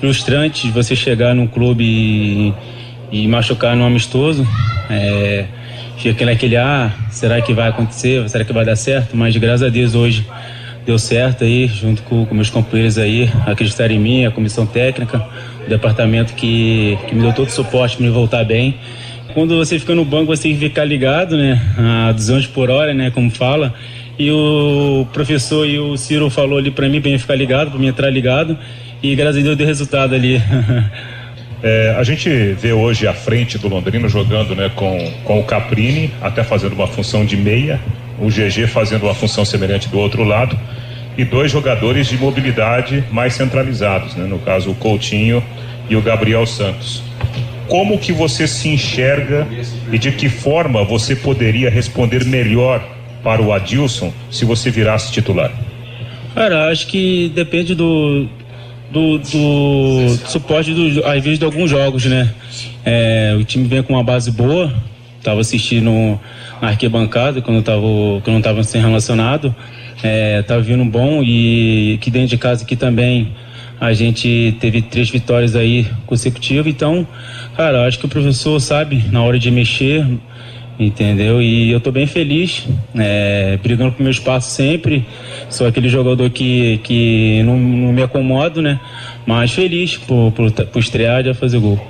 Frustrante 0.00 0.68
você 0.72 0.96
chegar 0.96 1.36
num 1.36 1.46
clube 1.46 1.84
e, 1.84 2.52
e 3.12 3.28
machucar 3.28 3.76
no 3.76 3.84
amistoso. 3.84 4.44
É 4.90 5.46
fica 6.10 6.24
naquele, 6.24 6.56
ah, 6.56 6.92
será 7.10 7.40
que 7.40 7.52
vai 7.52 7.68
acontecer? 7.68 8.28
Será 8.28 8.44
que 8.44 8.52
vai 8.52 8.64
dar 8.64 8.76
certo? 8.76 9.16
Mas 9.16 9.36
graças 9.36 9.66
a 9.66 9.68
Deus 9.68 9.94
hoje 9.94 10.26
deu 10.84 10.98
certo 10.98 11.44
aí, 11.44 11.66
junto 11.68 12.02
com, 12.02 12.26
com 12.26 12.34
meus 12.34 12.50
companheiros 12.50 12.98
aí, 12.98 13.30
acreditar 13.46 13.90
em 13.90 13.98
mim, 13.98 14.24
a 14.24 14.30
comissão 14.30 14.66
técnica, 14.66 15.24
o 15.64 15.68
departamento 15.68 16.34
que, 16.34 16.98
que 17.06 17.14
me 17.14 17.22
deu 17.22 17.32
todo 17.32 17.48
o 17.48 17.52
suporte 17.52 17.96
para 17.96 18.06
me 18.06 18.12
voltar 18.12 18.44
bem. 18.44 18.76
Quando 19.34 19.56
você 19.56 19.78
fica 19.78 19.94
no 19.94 20.04
banco, 20.04 20.26
você 20.26 20.44
tem 20.44 20.54
que 20.54 20.60
ficar 20.60 20.84
ligado, 20.84 21.36
né? 21.36 21.60
A 22.08 22.12
200 22.12 22.48
por 22.48 22.70
hora, 22.70 22.92
né? 22.92 23.10
Como 23.10 23.30
fala. 23.30 23.72
E 24.18 24.30
o 24.30 25.06
professor 25.12 25.66
e 25.66 25.78
o 25.78 25.96
Ciro 25.96 26.28
falou 26.28 26.58
ali 26.58 26.70
para 26.70 26.88
mim, 26.88 27.00
para 27.00 27.10
mim 27.10 27.18
ficar 27.18 27.34
ligado, 27.34 27.70
para 27.70 27.80
mim 27.80 27.86
entrar 27.86 28.10
ligado. 28.10 28.58
E 29.02 29.14
graças 29.14 29.40
a 29.40 29.42
Deus 29.42 29.56
deu 29.56 29.66
resultado 29.66 30.14
ali. 30.14 30.40
É, 31.62 31.94
a 31.96 32.02
gente 32.02 32.28
vê 32.54 32.72
hoje 32.72 33.06
a 33.06 33.14
frente 33.14 33.56
do 33.56 33.68
Londrina 33.68 34.08
jogando 34.08 34.54
né, 34.56 34.70
com, 34.74 35.12
com 35.24 35.38
o 35.38 35.44
Caprini, 35.44 36.10
até 36.20 36.42
fazendo 36.42 36.72
uma 36.72 36.88
função 36.88 37.24
de 37.24 37.36
meia, 37.36 37.80
o 38.18 38.26
GG 38.26 38.66
fazendo 38.66 39.04
uma 39.04 39.14
função 39.14 39.44
semelhante 39.44 39.88
do 39.88 39.98
outro 39.98 40.24
lado, 40.24 40.58
e 41.16 41.24
dois 41.24 41.52
jogadores 41.52 42.08
de 42.08 42.16
mobilidade 42.16 43.04
mais 43.12 43.34
centralizados, 43.34 44.16
né, 44.16 44.24
no 44.24 44.40
caso 44.40 44.70
o 44.70 44.74
Coutinho 44.74 45.42
e 45.88 45.94
o 45.94 46.02
Gabriel 46.02 46.44
Santos. 46.46 47.02
Como 47.68 47.96
que 47.96 48.12
você 48.12 48.48
se 48.48 48.68
enxerga 48.68 49.46
e 49.90 49.98
de 49.98 50.10
que 50.10 50.28
forma 50.28 50.84
você 50.84 51.14
poderia 51.14 51.70
responder 51.70 52.24
melhor 52.24 52.82
para 53.22 53.40
o 53.40 53.52
Adilson 53.52 54.12
se 54.30 54.44
você 54.44 54.68
virasse 54.68 55.12
titular? 55.12 55.52
Cara, 56.34 56.70
acho 56.70 56.86
que 56.86 57.30
depende 57.34 57.74
do, 57.74 58.26
do, 58.92 59.18
do 59.18 60.16
suporte, 60.26 60.72
do, 60.74 61.04
às 61.06 61.24
vezes, 61.24 61.38
de 61.38 61.44
alguns 61.44 61.70
jogos, 61.70 62.04
né? 62.04 62.32
É, 62.84 63.34
o 63.38 63.44
time 63.44 63.66
vem 63.66 63.82
com 63.82 63.94
uma 63.94 64.04
base 64.04 64.30
boa, 64.30 64.72
tava 65.22 65.40
assistindo 65.40 66.20
na 66.60 66.68
arquibancada 66.68 67.40
quando 67.40 67.62
tava, 67.62 67.80
quando 68.22 68.34
não 68.34 68.42
tava 68.42 68.62
sem 68.62 68.80
relacionado, 68.80 69.54
é, 70.02 70.42
tava 70.42 70.60
vindo 70.60 70.84
bom 70.84 71.22
e 71.22 71.98
que 72.00 72.10
dentro 72.10 72.28
de 72.28 72.36
casa 72.36 72.64
aqui 72.64 72.76
também 72.76 73.32
a 73.80 73.92
gente 73.92 74.56
teve 74.60 74.82
três 74.82 75.10
vitórias 75.10 75.56
aí 75.56 75.86
consecutivas, 76.06 76.66
então, 76.68 77.06
cara, 77.56 77.84
acho 77.86 77.98
que 77.98 78.06
o 78.06 78.08
professor 78.08 78.60
sabe 78.60 79.04
na 79.10 79.22
hora 79.22 79.38
de 79.38 79.50
mexer, 79.50 80.06
entendeu? 80.86 81.40
E 81.40 81.70
eu 81.70 81.80
tô 81.80 81.90
bem 81.90 82.06
feliz, 82.06 82.66
é, 82.96 83.58
brigando 83.62 83.92
pro 83.92 84.02
meu 84.02 84.10
espaço 84.10 84.50
sempre. 84.50 85.06
Sou 85.50 85.66
aquele 85.66 85.88
jogador 85.88 86.28
que, 86.30 86.78
que 86.84 87.42
não, 87.44 87.58
não 87.58 87.92
me 87.92 88.02
acomodo, 88.02 88.60
né? 88.60 88.80
Mas 89.26 89.52
feliz 89.52 89.96
por, 89.96 90.32
por, 90.32 90.50
por 90.50 90.78
estrear 90.78 91.26
e 91.26 91.34
fazer 91.34 91.58
gol. 91.58 91.80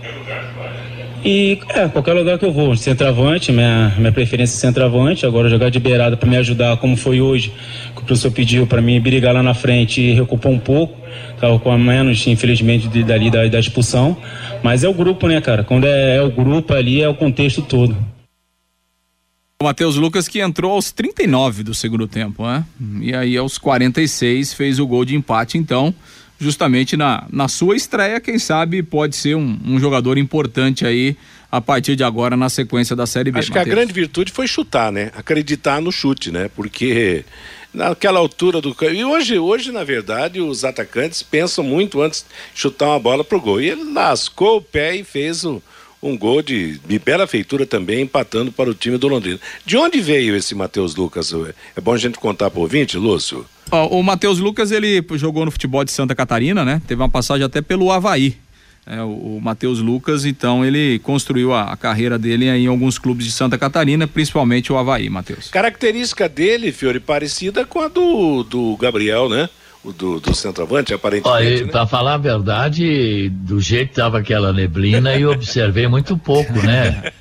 E 1.24 1.56
é, 1.68 1.86
qualquer 1.86 2.14
lugar 2.14 2.36
que 2.36 2.44
eu 2.44 2.52
vou, 2.52 2.74
centroavante, 2.76 3.52
minha, 3.52 3.94
minha 3.96 4.10
preferência 4.10 4.56
é 4.56 4.58
centroavante, 4.58 5.24
agora 5.24 5.48
jogar 5.48 5.70
de 5.70 5.78
beirada 5.78 6.16
para 6.16 6.28
me 6.28 6.36
ajudar, 6.36 6.76
como 6.78 6.96
foi 6.96 7.20
hoje, 7.20 7.52
que 7.94 8.02
o 8.02 8.04
professor 8.04 8.32
pediu 8.32 8.66
para 8.66 8.82
mim 8.82 9.00
brigar 9.00 9.32
lá 9.32 9.40
na 9.40 9.54
frente 9.54 10.00
e 10.00 10.14
recuperar 10.14 10.52
um 10.52 10.58
pouco, 10.58 10.98
tava 11.40 11.60
com 11.60 11.70
a 11.70 11.78
menos, 11.78 12.26
infelizmente, 12.26 12.88
de, 12.88 13.04
dali 13.04 13.30
da, 13.30 13.46
da 13.46 13.60
expulsão, 13.60 14.16
mas 14.64 14.82
é 14.82 14.88
o 14.88 14.92
grupo, 14.92 15.28
né, 15.28 15.40
cara? 15.40 15.62
Quando 15.62 15.86
é, 15.86 16.16
é 16.16 16.22
o 16.22 16.30
grupo 16.30 16.74
ali, 16.74 17.00
é 17.00 17.08
o 17.08 17.14
contexto 17.14 17.62
todo. 17.62 17.96
O 19.62 19.64
Matheus 19.64 19.94
Lucas 19.94 20.26
que 20.26 20.40
entrou 20.40 20.72
aos 20.72 20.90
39 20.90 21.62
do 21.62 21.72
segundo 21.72 22.08
tempo, 22.08 22.44
né? 22.44 22.64
E 23.00 23.14
aí 23.14 23.36
aos 23.36 23.58
46 23.58 24.54
fez 24.54 24.80
o 24.80 24.86
gol 24.88 25.04
de 25.04 25.14
empate, 25.14 25.56
então, 25.56 25.94
justamente 26.36 26.96
na, 26.96 27.28
na 27.30 27.46
sua 27.46 27.76
estreia, 27.76 28.20
quem 28.20 28.40
sabe 28.40 28.82
pode 28.82 29.14
ser 29.14 29.36
um, 29.36 29.56
um 29.64 29.78
jogador 29.78 30.18
importante 30.18 30.84
aí 30.84 31.16
a 31.48 31.60
partir 31.60 31.94
de 31.94 32.02
agora 32.02 32.36
na 32.36 32.48
sequência 32.48 32.96
da 32.96 33.06
Série 33.06 33.30
B. 33.30 33.38
Acho 33.38 33.52
que 33.52 33.58
a 33.58 33.62
grande 33.62 33.92
virtude 33.92 34.32
foi 34.32 34.48
chutar, 34.48 34.90
né? 34.90 35.12
Acreditar 35.14 35.80
no 35.80 35.92
chute, 35.92 36.32
né? 36.32 36.50
Porque 36.56 37.24
naquela 37.72 38.18
altura 38.18 38.60
do 38.60 38.74
e 38.92 39.04
hoje 39.04 39.38
hoje 39.38 39.70
na 39.70 39.84
verdade 39.84 40.40
os 40.40 40.64
atacantes 40.64 41.22
pensam 41.22 41.62
muito 41.62 42.02
antes 42.02 42.26
de 42.52 42.60
chutar 42.60 42.88
uma 42.88 42.98
bola 42.98 43.22
pro 43.22 43.40
gol 43.40 43.60
e 43.60 43.70
ele 43.70 43.92
lascou 43.92 44.56
o 44.56 44.62
pé 44.62 44.96
e 44.96 45.04
fez 45.04 45.44
o, 45.44 45.62
um 46.02 46.18
gol 46.18 46.42
de, 46.42 46.78
de 46.78 46.98
bela 46.98 47.26
feitura 47.26 47.64
também, 47.64 48.02
empatando 48.02 48.50
para 48.50 48.68
o 48.68 48.74
time 48.74 48.98
do 48.98 49.06
Londrina. 49.06 49.38
De 49.64 49.76
onde 49.76 50.00
veio 50.00 50.34
esse 50.34 50.54
Matheus 50.54 50.96
Lucas? 50.96 51.32
É 51.76 51.80
bom 51.80 51.92
a 51.92 51.98
gente 51.98 52.18
contar 52.18 52.50
para 52.50 52.58
o 52.58 52.62
ouvinte, 52.62 52.96
Lúcio? 52.96 53.46
Ó, 53.70 53.86
o 53.86 54.02
Matheus 54.02 54.38
Lucas, 54.38 54.72
ele 54.72 55.04
jogou 55.12 55.44
no 55.44 55.50
futebol 55.50 55.84
de 55.84 55.92
Santa 55.92 56.14
Catarina, 56.14 56.64
né? 56.64 56.82
Teve 56.86 57.00
uma 57.00 57.08
passagem 57.08 57.44
até 57.44 57.62
pelo 57.62 57.92
Havaí. 57.92 58.36
É, 58.84 59.00
o, 59.00 59.36
o 59.36 59.40
Matheus 59.40 59.78
Lucas, 59.78 60.24
então, 60.24 60.64
ele 60.64 60.98
construiu 60.98 61.54
a, 61.54 61.72
a, 61.72 61.76
carreira 61.76 62.18
dele 62.18 62.46
em 62.46 62.66
alguns 62.66 62.98
clubes 62.98 63.24
de 63.24 63.30
Santa 63.30 63.56
Catarina, 63.56 64.08
principalmente 64.08 64.72
o 64.72 64.76
Havaí, 64.76 65.08
Matheus. 65.08 65.48
Característica 65.50 66.28
dele, 66.28 66.72
Fiore, 66.72 66.98
parecida 66.98 67.64
com 67.64 67.80
a 67.80 67.86
do, 67.86 68.42
do 68.42 68.76
Gabriel, 68.76 69.28
né? 69.28 69.48
O 69.84 69.92
do, 69.92 70.20
do 70.20 70.34
centroavante, 70.34 70.94
aparentemente. 70.94 71.64
Né? 71.64 71.70
Para 71.70 71.86
falar 71.86 72.14
a 72.14 72.18
verdade, 72.18 73.28
do 73.30 73.60
jeito 73.60 73.88
que 73.88 73.92
estava 73.92 74.18
aquela 74.18 74.52
neblina, 74.52 75.14
eu 75.16 75.30
observei 75.30 75.88
muito 75.88 76.16
pouco, 76.16 76.52
né? 76.62 77.12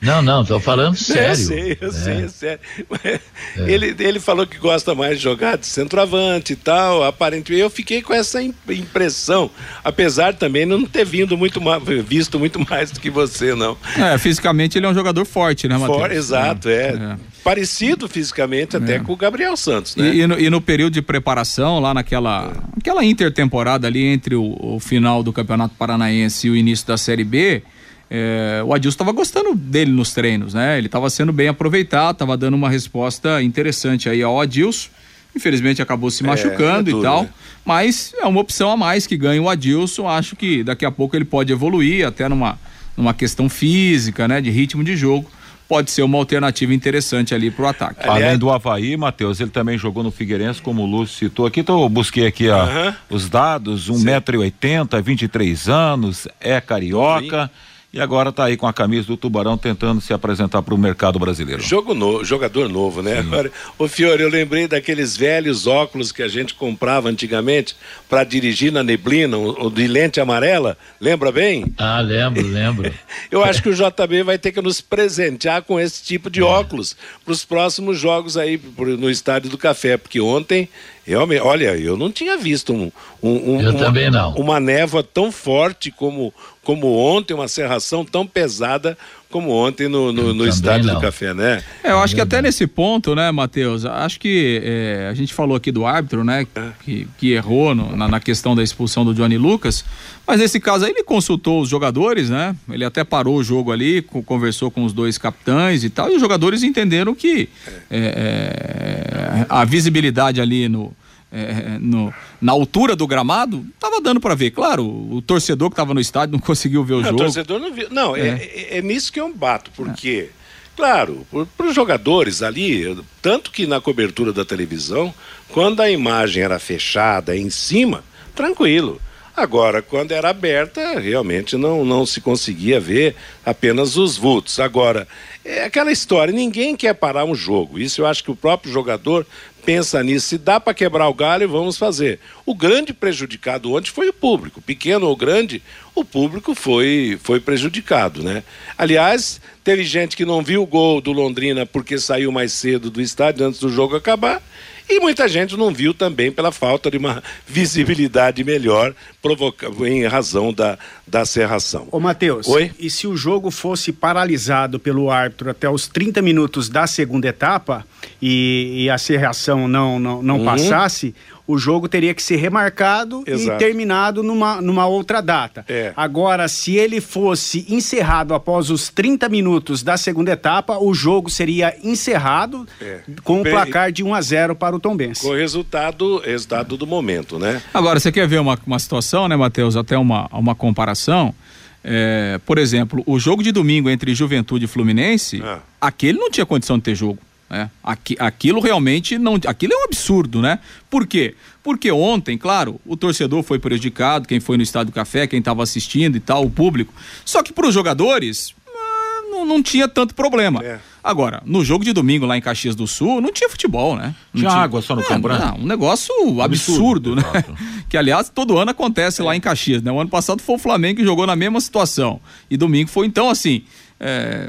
Não, 0.00 0.22
não, 0.22 0.44
tô 0.44 0.58
falando 0.58 0.96
sério. 0.98 1.30
Eu 1.30 1.34
sei, 1.34 1.78
eu 1.80 1.88
é. 1.88 1.92
sei, 1.92 2.24
é 2.24 2.28
sério. 2.28 2.60
É. 3.04 3.20
Ele, 3.56 3.94
ele 3.98 4.18
falou 4.18 4.46
que 4.46 4.56
gosta 4.58 4.94
mais 4.94 5.18
de 5.18 5.24
jogar 5.24 5.58
de 5.58 5.66
centroavante 5.66 6.54
e 6.54 6.56
tal, 6.56 7.04
aparentemente. 7.04 7.60
Eu 7.60 7.68
fiquei 7.68 8.00
com 8.00 8.14
essa 8.14 8.40
impressão, 8.42 9.50
apesar 9.84 10.34
também 10.34 10.66
de 10.66 10.70
não 10.70 10.86
ter 10.86 11.04
vindo 11.04 11.36
muito 11.36 11.60
mais, 11.60 11.82
visto 12.06 12.38
muito 12.38 12.58
mais 12.68 12.90
do 12.90 13.00
que 13.00 13.10
você, 13.10 13.54
não. 13.54 13.76
É, 13.96 14.16
fisicamente 14.16 14.78
ele 14.78 14.86
é 14.86 14.88
um 14.88 14.94
jogador 14.94 15.24
forte, 15.26 15.68
né, 15.68 15.76
Matheus? 15.76 15.98
For, 15.98 16.12
exato, 16.12 16.68
é. 16.70 16.88
é. 16.88 17.16
Parecido 17.48 18.06
fisicamente 18.06 18.76
até 18.76 18.96
é. 18.96 18.98
com 18.98 19.14
o 19.14 19.16
Gabriel 19.16 19.56
Santos, 19.56 19.96
né? 19.96 20.14
E, 20.14 20.20
e, 20.20 20.26
no, 20.26 20.38
e, 20.38 20.50
no, 20.50 20.60
período 20.60 20.92
de 20.92 21.00
preparação, 21.00 21.80
lá 21.80 21.94
naquela 21.94 22.52
aquela 22.76 23.02
intertemporada 23.02 23.86
ali 23.86 24.04
entre 24.04 24.34
o, 24.34 24.54
o 24.60 24.78
final 24.78 25.22
do 25.22 25.32
Campeonato 25.32 25.74
Paranaense 25.74 26.46
e 26.46 26.50
o 26.50 26.56
início 26.56 26.86
da 26.86 26.98
Série 26.98 27.24
B, 27.24 27.62
é, 28.10 28.62
o 28.66 28.74
Adilson 28.74 28.96
estava 28.96 29.12
gostando 29.12 29.54
dele 29.54 29.90
nos 29.90 30.12
treinos, 30.12 30.52
né? 30.52 30.76
Ele 30.76 30.88
estava 30.88 31.08
sendo 31.08 31.32
bem 31.32 31.48
aproveitado, 31.48 32.16
estava 32.16 32.36
dando 32.36 32.52
uma 32.52 32.68
resposta 32.68 33.42
interessante 33.42 34.10
aí 34.10 34.22
ao 34.22 34.38
Adilson. 34.38 34.90
Infelizmente 35.34 35.80
acabou 35.80 36.10
se 36.10 36.22
é, 36.22 36.26
machucando 36.26 36.90
é, 36.90 36.92
é 36.92 36.96
e 36.98 37.02
tal, 37.02 37.22
né? 37.22 37.30
mas 37.64 38.12
é 38.20 38.26
uma 38.26 38.42
opção 38.42 38.70
a 38.70 38.76
mais 38.76 39.06
que 39.06 39.16
ganha 39.16 39.40
o 39.40 39.48
Adilson. 39.48 40.06
Acho 40.06 40.36
que 40.36 40.62
daqui 40.62 40.84
a 40.84 40.90
pouco 40.90 41.16
ele 41.16 41.24
pode 41.24 41.50
evoluir 41.50 42.06
até 42.06 42.28
numa, 42.28 42.58
numa 42.94 43.14
questão 43.14 43.48
física, 43.48 44.28
né? 44.28 44.38
De 44.38 44.50
ritmo 44.50 44.84
de 44.84 44.94
jogo 44.98 45.30
pode 45.68 45.90
ser 45.90 46.02
uma 46.02 46.16
alternativa 46.16 46.72
interessante 46.72 47.34
ali 47.34 47.50
para 47.50 47.64
o 47.64 47.68
ataque. 47.68 48.08
Além 48.08 48.38
do 48.38 48.50
Havaí, 48.50 48.96
Matheus, 48.96 49.38
ele 49.38 49.50
também 49.50 49.76
jogou 49.76 50.02
no 50.02 50.10
Figueirense, 50.10 50.62
como 50.62 50.82
o 50.82 50.86
Lúcio 50.86 51.28
citou 51.28 51.46
aqui, 51.46 51.60
então 51.60 51.82
eu 51.82 51.88
busquei 51.88 52.26
aqui 52.26 52.48
a, 52.48 52.96
os 53.10 53.28
dados, 53.28 53.90
1,80m, 53.90 55.02
23 55.02 55.68
anos, 55.68 56.26
é 56.40 56.60
carioca. 56.60 57.46
Sim 57.46 57.67
e 57.90 58.00
agora 58.00 58.28
está 58.28 58.44
aí 58.44 58.56
com 58.56 58.66
a 58.66 58.72
camisa 58.72 59.06
do 59.06 59.16
Tubarão 59.16 59.56
tentando 59.56 60.00
se 60.00 60.12
apresentar 60.12 60.60
para 60.60 60.74
o 60.74 60.78
mercado 60.78 61.18
brasileiro. 61.18 61.62
Jogo 61.62 61.94
no, 61.94 62.22
jogador 62.22 62.68
novo, 62.68 63.02
né? 63.02 63.18
Agora, 63.18 63.50
o 63.78 63.88
Fiore, 63.88 64.22
eu 64.22 64.28
lembrei 64.28 64.68
daqueles 64.68 65.16
velhos 65.16 65.66
óculos 65.66 66.12
que 66.12 66.22
a 66.22 66.28
gente 66.28 66.54
comprava 66.54 67.08
antigamente 67.08 67.74
para 68.06 68.24
dirigir 68.24 68.70
na 68.70 68.82
neblina, 68.82 69.38
o 69.38 69.70
de 69.70 69.86
lente 69.86 70.20
amarela. 70.20 70.76
Lembra 71.00 71.32
bem? 71.32 71.72
Ah, 71.78 72.00
lembro, 72.00 72.46
lembro. 72.46 72.92
eu 73.30 73.42
acho 73.42 73.62
que 73.62 73.70
o 73.70 73.74
JB 73.74 74.22
vai 74.22 74.36
ter 74.36 74.52
que 74.52 74.60
nos 74.60 74.82
presentear 74.82 75.62
com 75.62 75.80
esse 75.80 76.02
tipo 76.02 76.28
de 76.28 76.40
é. 76.40 76.44
óculos 76.44 76.94
para 77.24 77.32
os 77.32 77.42
próximos 77.42 77.98
jogos 77.98 78.36
aí 78.36 78.60
no 78.76 79.10
Estádio 79.10 79.48
do 79.48 79.56
Café, 79.56 79.96
porque 79.96 80.20
ontem 80.20 80.68
Realmente, 81.08 81.40
olha, 81.40 81.74
eu 81.74 81.96
não 81.96 82.12
tinha 82.12 82.36
visto 82.36 82.70
um, 82.70 82.92
um, 83.22 83.54
um 83.54 83.62
eu 83.62 83.70
uma, 83.70 83.78
também 83.78 84.10
não. 84.10 84.34
uma 84.34 84.60
névoa 84.60 85.02
tão 85.02 85.32
forte 85.32 85.90
como, 85.90 86.34
como 86.68 86.98
ontem, 86.98 87.32
uma 87.32 87.48
serração 87.48 88.04
tão 88.04 88.26
pesada 88.26 88.94
como 89.30 89.48
ontem 89.48 89.88
no, 89.88 90.12
no, 90.12 90.34
no 90.34 90.46
estádio 90.46 90.88
não. 90.88 90.96
do 90.96 91.00
Café, 91.00 91.32
né? 91.32 91.62
É, 91.82 91.92
eu 91.92 91.98
acho 91.98 92.14
que 92.14 92.20
até 92.20 92.42
nesse 92.42 92.66
ponto, 92.66 93.14
né, 93.14 93.30
Matheus, 93.30 93.86
acho 93.86 94.20
que 94.20 94.60
é, 94.62 95.08
a 95.10 95.14
gente 95.14 95.32
falou 95.32 95.56
aqui 95.56 95.72
do 95.72 95.86
árbitro, 95.86 96.22
né, 96.22 96.46
é. 96.54 96.68
que, 96.84 97.08
que 97.16 97.32
errou 97.32 97.74
no, 97.74 97.96
na, 97.96 98.06
na, 98.06 98.20
questão 98.20 98.54
da 98.54 98.62
expulsão 98.62 99.02
do 99.02 99.14
Johnny 99.14 99.38
Lucas, 99.38 99.82
mas 100.26 100.40
nesse 100.40 100.60
caso 100.60 100.84
aí 100.84 100.90
ele 100.90 101.02
consultou 101.02 101.62
os 101.62 101.70
jogadores, 101.70 102.28
né, 102.28 102.54
ele 102.68 102.84
até 102.84 103.02
parou 103.02 103.36
o 103.36 103.42
jogo 103.42 103.72
ali, 103.72 104.02
conversou 104.02 104.70
com 104.70 104.84
os 104.84 104.92
dois 104.92 105.16
capitães 105.16 105.84
e 105.84 105.88
tal, 105.88 106.10
e 106.10 106.16
os 106.16 106.20
jogadores 106.20 106.62
entenderam 106.62 107.14
que 107.14 107.48
é, 107.90 109.40
é 109.40 109.46
a 109.48 109.64
visibilidade 109.64 110.38
ali 110.38 110.68
no, 110.68 110.92
é, 111.30 111.78
no, 111.78 112.12
na 112.40 112.52
altura 112.52 112.96
do 112.96 113.06
gramado, 113.06 113.64
tava 113.78 114.00
dando 114.00 114.20
para 114.20 114.34
ver. 114.34 114.50
Claro, 114.50 114.84
o 114.84 115.20
torcedor 115.22 115.70
que 115.70 115.76
tava 115.76 115.92
no 115.92 116.00
estádio 116.00 116.32
não 116.32 116.38
conseguiu 116.44 116.84
ver 116.84 116.94
o 116.94 116.96
não, 116.98 117.04
jogo. 117.04 117.16
O 117.16 117.24
torcedor 117.24 117.60
não 117.60 117.72
viu. 117.72 117.88
Não, 117.90 118.16
é. 118.16 118.28
É, 118.28 118.78
é 118.78 118.82
nisso 118.82 119.12
que 119.12 119.20
eu 119.20 119.32
bato, 119.34 119.70
porque, 119.76 120.30
claro, 120.76 121.26
para 121.56 121.66
os 121.66 121.74
jogadores 121.74 122.42
ali, 122.42 122.96
tanto 123.20 123.50
que 123.50 123.66
na 123.66 123.80
cobertura 123.80 124.32
da 124.32 124.44
televisão, 124.44 125.12
quando 125.48 125.80
a 125.80 125.90
imagem 125.90 126.42
era 126.42 126.58
fechada 126.58 127.36
em 127.36 127.50
cima, 127.50 128.02
tranquilo. 128.34 129.00
Agora, 129.38 129.80
quando 129.80 130.10
era 130.10 130.30
aberta, 130.30 130.98
realmente 130.98 131.56
não, 131.56 131.84
não 131.84 132.04
se 132.04 132.20
conseguia 132.20 132.80
ver 132.80 133.14
apenas 133.46 133.96
os 133.96 134.16
vultos. 134.16 134.58
Agora, 134.58 135.06
é 135.44 135.62
aquela 135.62 135.92
história, 135.92 136.34
ninguém 136.34 136.74
quer 136.74 136.92
parar 136.92 137.24
um 137.24 137.36
jogo. 137.36 137.78
Isso 137.78 138.00
eu 138.00 138.06
acho 138.06 138.24
que 138.24 138.32
o 138.32 138.36
próprio 138.36 138.72
jogador 138.72 139.24
pensa 139.68 140.02
nisso. 140.02 140.28
Se 140.28 140.38
dá 140.38 140.58
para 140.58 140.72
quebrar 140.72 141.10
o 141.10 141.12
galho, 141.12 141.46
vamos 141.46 141.76
fazer. 141.76 142.20
O 142.46 142.54
grande 142.54 142.94
prejudicado 142.94 143.74
ontem 143.74 143.90
foi 143.90 144.08
o 144.08 144.14
público. 144.14 144.62
Pequeno 144.62 145.06
ou 145.06 145.14
grande, 145.14 145.62
o 145.94 146.02
público 146.02 146.54
foi, 146.54 147.18
foi 147.22 147.38
prejudicado, 147.38 148.22
né? 148.22 148.42
Aliás, 148.78 149.38
teve 149.62 149.84
gente 149.84 150.16
que 150.16 150.24
não 150.24 150.40
viu 150.42 150.62
o 150.62 150.66
gol 150.66 151.02
do 151.02 151.12
Londrina 151.12 151.66
porque 151.66 151.98
saiu 151.98 152.32
mais 152.32 152.54
cedo 152.54 152.90
do 152.90 153.02
estádio 153.02 153.46
antes 153.46 153.60
do 153.60 153.68
jogo 153.68 153.94
acabar 153.94 154.42
e 154.88 155.00
muita 155.00 155.28
gente 155.28 155.54
não 155.54 155.70
viu 155.70 155.92
também 155.92 156.32
pela 156.32 156.50
falta 156.50 156.90
de 156.90 156.96
uma 156.96 157.22
visibilidade 157.46 158.42
melhor 158.42 158.94
provoca... 159.20 159.68
em 159.86 160.06
razão 160.06 160.50
da, 160.50 160.78
da 161.06 161.26
serração. 161.26 161.88
Ô, 161.92 162.00
Matheus, 162.00 162.48
Oi? 162.48 162.72
e 162.78 162.88
se 162.88 163.06
o 163.06 163.14
jogo 163.14 163.50
fosse 163.50 163.92
paralisado 163.92 164.80
pelo 164.80 165.10
árbitro 165.10 165.50
até 165.50 165.68
os 165.68 165.86
30 165.86 166.22
minutos 166.22 166.70
da 166.70 166.86
segunda 166.86 167.28
etapa 167.28 167.86
e, 168.20 168.84
e 168.84 168.90
a 168.90 168.98
serração 168.98 169.68
não, 169.68 169.98
não, 169.98 170.22
não 170.22 170.38
uhum. 170.38 170.44
passasse, 170.44 171.14
o 171.48 171.56
jogo 171.56 171.88
teria 171.88 172.12
que 172.12 172.22
ser 172.22 172.36
remarcado 172.36 173.24
Exato. 173.26 173.56
e 173.56 173.58
terminado 173.58 174.22
numa, 174.22 174.60
numa 174.60 174.86
outra 174.86 175.22
data. 175.22 175.64
É. 175.66 175.94
Agora, 175.96 176.46
se 176.46 176.76
ele 176.76 177.00
fosse 177.00 177.64
encerrado 177.70 178.34
após 178.34 178.68
os 178.68 178.90
30 178.90 179.30
minutos 179.30 179.82
da 179.82 179.96
segunda 179.96 180.32
etapa, 180.32 180.78
o 180.78 180.92
jogo 180.92 181.30
seria 181.30 181.74
encerrado 181.82 182.66
é. 182.82 183.00
com 183.24 183.40
o 183.40 183.44
placar 183.44 183.90
de 183.90 184.04
1 184.04 184.14
a 184.14 184.20
0 184.20 184.56
para 184.56 184.76
o 184.76 184.78
Tombense. 184.78 185.22
Com 185.22 185.28
o 185.28 185.36
resultado, 185.36 186.18
resultado 186.18 186.76
do 186.76 186.86
momento, 186.86 187.38
né? 187.38 187.62
Agora, 187.72 187.98
você 187.98 188.12
quer 188.12 188.28
ver 188.28 188.40
uma, 188.40 188.58
uma 188.66 188.78
situação, 188.78 189.26
né, 189.26 189.34
Matheus? 189.34 189.74
Até 189.74 189.96
uma, 189.96 190.28
uma 190.30 190.54
comparação. 190.54 191.34
É, 191.82 192.38
por 192.44 192.58
exemplo, 192.58 193.02
o 193.06 193.18
jogo 193.18 193.42
de 193.42 193.52
domingo 193.52 193.88
entre 193.88 194.14
Juventude 194.14 194.66
e 194.66 194.68
Fluminense, 194.68 195.40
ah. 195.42 195.60
aquele 195.80 196.18
não 196.18 196.30
tinha 196.30 196.44
condição 196.44 196.76
de 196.76 196.84
ter 196.84 196.94
jogo. 196.94 197.18
É, 197.50 197.68
aqui, 197.82 198.14
aquilo 198.18 198.60
realmente 198.60 199.16
não. 199.18 199.36
Aquilo 199.46 199.72
é 199.72 199.76
um 199.76 199.84
absurdo, 199.84 200.42
né? 200.42 200.58
Por 200.90 201.06
quê? 201.06 201.34
Porque 201.62 201.90
ontem, 201.90 202.36
claro, 202.36 202.78
o 202.84 202.96
torcedor 202.96 203.42
foi 203.42 203.58
prejudicado, 203.58 204.28
quem 204.28 204.38
foi 204.38 204.56
no 204.56 204.62
Estádio 204.62 204.92
do 204.92 204.94
Café, 204.94 205.26
quem 205.26 205.38
estava 205.38 205.62
assistindo 205.62 206.16
e 206.16 206.20
tal, 206.20 206.44
o 206.44 206.50
público. 206.50 206.92
Só 207.24 207.42
que 207.42 207.52
para 207.52 207.66
os 207.66 207.72
jogadores, 207.72 208.54
ah, 208.66 209.22
não, 209.30 209.46
não 209.46 209.62
tinha 209.62 209.88
tanto 209.88 210.14
problema. 210.14 210.62
É. 210.62 210.78
Agora, 211.02 211.42
no 211.46 211.64
jogo 211.64 211.84
de 211.84 211.92
domingo 211.94 212.26
lá 212.26 212.36
em 212.36 212.40
Caxias 212.40 212.74
do 212.74 212.86
Sul, 212.86 213.20
não 213.22 213.32
tinha 213.32 213.48
futebol, 213.48 213.96
né? 213.96 214.14
Não 214.32 214.40
tinha, 214.40 214.50
tinha 214.50 214.62
água 214.62 214.82
só 214.82 214.94
no 214.94 215.00
é, 215.00 215.04
Campo 215.04 215.28
Não, 215.28 215.56
um 215.56 215.66
negócio 215.66 216.12
absurdo, 216.42 217.12
absurdo 217.12 217.16
né? 217.16 217.44
que 217.88 217.96
aliás 217.96 218.28
todo 218.28 218.58
ano 218.58 218.72
acontece 218.72 219.22
é. 219.22 219.24
lá 219.24 219.34
em 219.34 219.40
Caxias, 219.40 219.80
né? 219.80 219.90
O 219.90 219.98
ano 219.98 220.10
passado 220.10 220.42
foi 220.42 220.56
o 220.56 220.58
Flamengo 220.58 220.98
que 220.98 221.04
jogou 221.04 221.26
na 221.26 221.34
mesma 221.34 221.62
situação. 221.62 222.20
E 222.50 222.58
domingo 222.58 222.90
foi 222.90 223.06
então 223.06 223.30
assim. 223.30 223.62
É, 224.00 224.48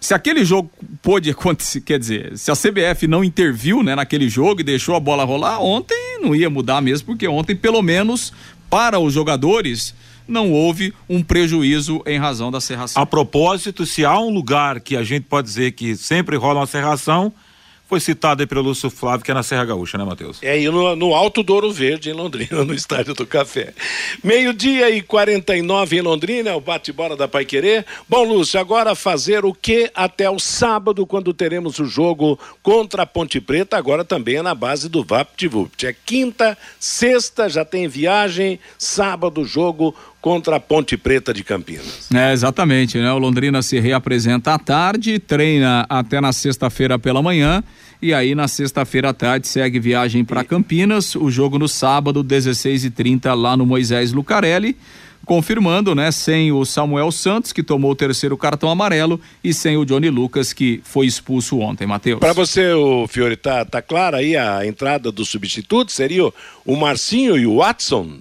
se 0.00 0.14
aquele 0.14 0.44
jogo 0.44 0.70
pôde 1.02 1.30
acontecer, 1.30 1.80
quer 1.82 1.98
dizer, 1.98 2.36
se 2.36 2.50
a 2.50 2.54
CBF 2.54 3.06
não 3.06 3.22
interviu 3.22 3.82
né, 3.82 3.94
naquele 3.94 4.28
jogo 4.28 4.60
e 4.60 4.64
deixou 4.64 4.94
a 4.94 5.00
bola 5.00 5.24
rolar, 5.24 5.60
ontem 5.60 6.18
não 6.20 6.34
ia 6.34 6.50
mudar 6.50 6.80
mesmo, 6.80 7.06
porque 7.06 7.28
ontem, 7.28 7.54
pelo 7.54 7.82
menos, 7.82 8.32
para 8.68 8.98
os 8.98 9.12
jogadores, 9.12 9.94
não 10.26 10.52
houve 10.52 10.94
um 11.08 11.22
prejuízo 11.22 12.02
em 12.06 12.18
razão 12.18 12.50
da 12.50 12.60
serração. 12.60 13.02
A 13.02 13.06
propósito, 13.06 13.84
se 13.84 14.04
há 14.04 14.18
um 14.18 14.30
lugar 14.30 14.80
que 14.80 14.96
a 14.96 15.02
gente 15.02 15.24
pode 15.24 15.48
dizer 15.48 15.72
que 15.72 15.96
sempre 15.96 16.36
rola 16.36 16.60
uma 16.60 16.66
serração, 16.66 17.32
foi 17.90 17.98
citado 17.98 18.40
aí 18.40 18.46
pelo 18.46 18.62
Lúcio 18.62 18.88
Flávio, 18.88 19.24
que 19.24 19.32
é 19.32 19.34
na 19.34 19.42
Serra 19.42 19.64
Gaúcha, 19.64 19.98
né, 19.98 20.04
Matheus? 20.04 20.38
É 20.42 20.52
aí 20.52 20.70
no, 20.70 20.94
no 20.94 21.12
Alto 21.12 21.42
Douro 21.42 21.72
Verde, 21.72 22.08
em 22.08 22.12
Londrina, 22.12 22.62
no 22.64 22.72
Estádio 22.72 23.14
do 23.14 23.26
Café. 23.26 23.74
Meio-dia 24.22 24.88
e 24.90 25.02
49 25.02 25.96
em 25.96 26.00
Londrina, 26.00 26.50
é 26.50 26.54
o 26.54 26.60
bate-bola 26.60 27.16
da 27.16 27.26
Pai 27.26 27.44
Querer. 27.44 27.84
Bom, 28.08 28.22
Lúcio, 28.22 28.60
agora 28.60 28.94
fazer 28.94 29.44
o 29.44 29.52
que 29.52 29.90
até 29.92 30.30
o 30.30 30.38
sábado, 30.38 31.04
quando 31.04 31.34
teremos 31.34 31.80
o 31.80 31.84
jogo 31.84 32.38
contra 32.62 33.02
a 33.02 33.06
Ponte 33.06 33.40
Preta, 33.40 33.76
agora 33.76 34.04
também 34.04 34.36
é 34.36 34.42
na 34.42 34.54
base 34.54 34.88
do 34.88 35.02
VaptVupt. 35.02 35.84
É 35.88 35.92
quinta, 35.92 36.56
sexta, 36.78 37.48
já 37.48 37.64
tem 37.64 37.88
viagem, 37.88 38.60
sábado, 38.78 39.44
jogo 39.44 39.96
contra 40.20 40.56
a 40.56 40.60
Ponte 40.60 40.96
Preta 40.96 41.32
de 41.32 41.42
Campinas. 41.42 42.08
É, 42.14 42.32
exatamente, 42.32 42.98
né? 42.98 43.10
O 43.12 43.18
Londrina 43.18 43.62
se 43.62 43.78
reapresenta 43.80 44.54
à 44.54 44.58
tarde, 44.58 45.18
treina 45.18 45.86
até 45.88 46.20
na 46.20 46.32
sexta-feira 46.32 46.98
pela 46.98 47.22
manhã 47.22 47.62
e 48.02 48.14
aí 48.14 48.34
na 48.34 48.48
sexta-feira 48.48 49.10
à 49.10 49.12
tarde 49.12 49.46
segue 49.46 49.78
viagem 49.78 50.24
para 50.24 50.42
Campinas, 50.42 51.14
o 51.14 51.30
jogo 51.30 51.58
no 51.58 51.68
sábado, 51.68 52.24
16h30 52.24 53.34
lá 53.34 53.56
no 53.56 53.66
Moisés 53.66 54.12
Lucarelli. 54.12 54.76
Confirmando, 55.26 55.94
né? 55.94 56.10
Sem 56.10 56.50
o 56.50 56.64
Samuel 56.64 57.12
Santos, 57.12 57.52
que 57.52 57.62
tomou 57.62 57.90
o 57.90 57.94
terceiro 57.94 58.38
cartão 58.38 58.70
amarelo, 58.70 59.20
e 59.44 59.52
sem 59.52 59.76
o 59.76 59.84
Johnny 59.84 60.08
Lucas, 60.08 60.54
que 60.54 60.80
foi 60.82 61.06
expulso 61.06 61.58
ontem, 61.58 61.86
Matheus. 61.86 62.18
Para 62.18 62.32
você, 62.32 62.72
o 62.72 63.06
Fiore, 63.06 63.36
tá, 63.36 63.64
tá 63.66 63.82
clara 63.82 64.16
aí 64.16 64.34
a 64.34 64.66
entrada 64.66 65.12
do 65.12 65.24
substituto? 65.24 65.92
Seria 65.92 66.32
o, 66.64 66.76
Marcinho 66.76 67.36
e 67.36 67.46
o 67.46 67.58
Watson, 67.58 68.20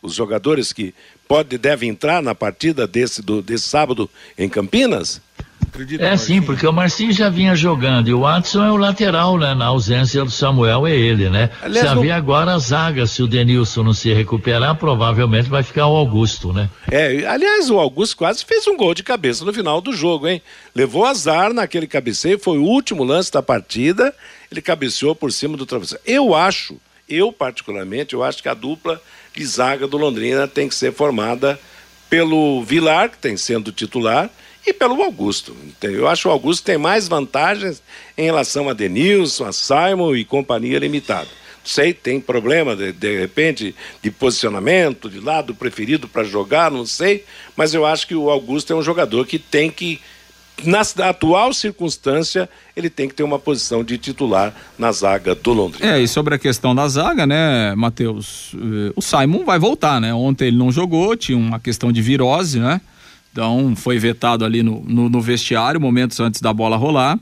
os 0.00 0.14
jogadores 0.14 0.72
que 0.72 0.94
pode, 1.28 1.58
devem 1.58 1.90
entrar 1.90 2.22
na 2.22 2.34
partida 2.34 2.86
desse, 2.86 3.20
do, 3.20 3.42
desse 3.42 3.64
sábado 3.64 4.10
em 4.36 4.48
Campinas? 4.48 5.20
Acredita, 5.68 6.04
é 6.04 6.16
sim, 6.16 6.40
porque 6.40 6.66
o 6.66 6.72
Marcinho 6.72 7.12
já 7.12 7.28
vinha 7.28 7.54
jogando 7.54 8.08
e 8.08 8.14
o 8.14 8.20
Watson 8.20 8.64
é 8.64 8.72
o 8.72 8.76
lateral, 8.76 9.36
né? 9.36 9.54
Na 9.54 9.66
ausência 9.66 10.24
do 10.24 10.30
Samuel 10.30 10.86
é 10.86 10.96
ele, 10.96 11.28
né? 11.28 11.50
Aliás, 11.62 11.86
se 11.86 11.92
havia 11.92 12.16
agora 12.16 12.54
a 12.54 12.58
zaga, 12.58 13.06
se 13.06 13.22
o 13.22 13.26
Denilson 13.26 13.82
não 13.82 13.92
se 13.92 14.12
recuperar, 14.12 14.76
provavelmente 14.76 15.48
vai 15.48 15.62
ficar 15.62 15.86
o 15.86 15.96
Augusto, 15.96 16.52
né? 16.52 16.70
É, 16.90 17.24
aliás, 17.26 17.70
o 17.70 17.78
Augusto 17.78 18.16
quase 18.16 18.44
fez 18.44 18.66
um 18.66 18.76
gol 18.76 18.94
de 18.94 19.02
cabeça 19.02 19.44
no 19.44 19.52
final 19.52 19.80
do 19.80 19.92
jogo, 19.92 20.26
hein? 20.26 20.40
Levou 20.74 21.04
azar 21.04 21.52
naquele 21.52 21.86
cabeceio, 21.86 22.38
foi 22.38 22.58
o 22.58 22.64
último 22.64 23.04
lance 23.04 23.30
da 23.30 23.42
partida, 23.42 24.14
ele 24.50 24.62
cabeceou 24.62 25.14
por 25.14 25.30
cima 25.30 25.56
do 25.56 25.66
travesseiro. 25.66 26.02
Eu 26.06 26.34
acho, 26.34 26.76
eu 27.08 27.30
particularmente, 27.30 28.14
eu 28.14 28.24
acho 28.24 28.42
que 28.42 28.48
a 28.48 28.54
dupla 28.54 29.00
de 29.34 29.44
zaga 29.44 29.86
do 29.86 29.96
Londrina 29.96 30.46
tem 30.46 30.68
que 30.68 30.74
ser 30.74 30.92
formada 30.92 31.58
pelo 32.08 32.62
Vilar, 32.64 33.10
que 33.10 33.18
tem 33.18 33.36
sendo 33.36 33.70
titular, 33.70 34.30
e 34.66 34.72
pelo 34.72 35.02
Augusto. 35.02 35.56
Eu 35.82 36.08
acho 36.08 36.22
que 36.22 36.28
o 36.28 36.30
Augusto 36.30 36.64
tem 36.64 36.78
mais 36.78 37.08
vantagens 37.08 37.82
em 38.16 38.24
relação 38.24 38.68
a 38.68 38.72
Denilson, 38.72 39.46
a 39.46 39.52
Simon 39.52 40.14
e 40.14 40.24
companhia 40.24 40.78
limitada. 40.78 41.28
Sei, 41.64 41.92
tem 41.92 42.20
problema, 42.20 42.74
de, 42.74 42.92
de 42.92 43.18
repente, 43.18 43.74
de 44.02 44.10
posicionamento, 44.10 45.10
de 45.10 45.20
lado 45.20 45.54
preferido 45.54 46.08
para 46.08 46.24
jogar, 46.24 46.70
não 46.70 46.86
sei, 46.86 47.24
mas 47.54 47.74
eu 47.74 47.84
acho 47.84 48.06
que 48.06 48.14
o 48.14 48.30
Augusto 48.30 48.72
é 48.72 48.76
um 48.76 48.82
jogador 48.82 49.26
que 49.26 49.38
tem 49.38 49.70
que 49.70 50.00
na 50.64 50.80
atual 51.08 51.52
circunstância, 51.52 52.48
ele 52.76 52.90
tem 52.90 53.08
que 53.08 53.14
ter 53.14 53.22
uma 53.22 53.38
posição 53.38 53.84
de 53.84 53.98
titular 53.98 54.54
na 54.78 54.90
zaga 54.92 55.34
do 55.34 55.52
Londrina. 55.52 55.94
É, 55.94 56.00
e 56.00 56.08
sobre 56.08 56.34
a 56.34 56.38
questão 56.38 56.74
da 56.74 56.88
zaga, 56.88 57.26
né, 57.26 57.74
Matheus? 57.74 58.52
Eh, 58.54 58.92
o 58.96 59.02
Simon 59.02 59.44
vai 59.44 59.58
voltar, 59.58 60.00
né? 60.00 60.12
Ontem 60.12 60.48
ele 60.48 60.56
não 60.56 60.72
jogou, 60.72 61.16
tinha 61.16 61.38
uma 61.38 61.60
questão 61.60 61.92
de 61.92 62.02
virose, 62.02 62.58
né? 62.58 62.80
Então 63.32 63.74
foi 63.76 63.98
vetado 63.98 64.44
ali 64.44 64.62
no, 64.62 64.82
no, 64.84 65.08
no 65.08 65.20
vestiário, 65.20 65.80
momentos 65.80 66.18
antes 66.18 66.40
da 66.40 66.52
bola 66.52 66.76
rolar. 66.76 67.18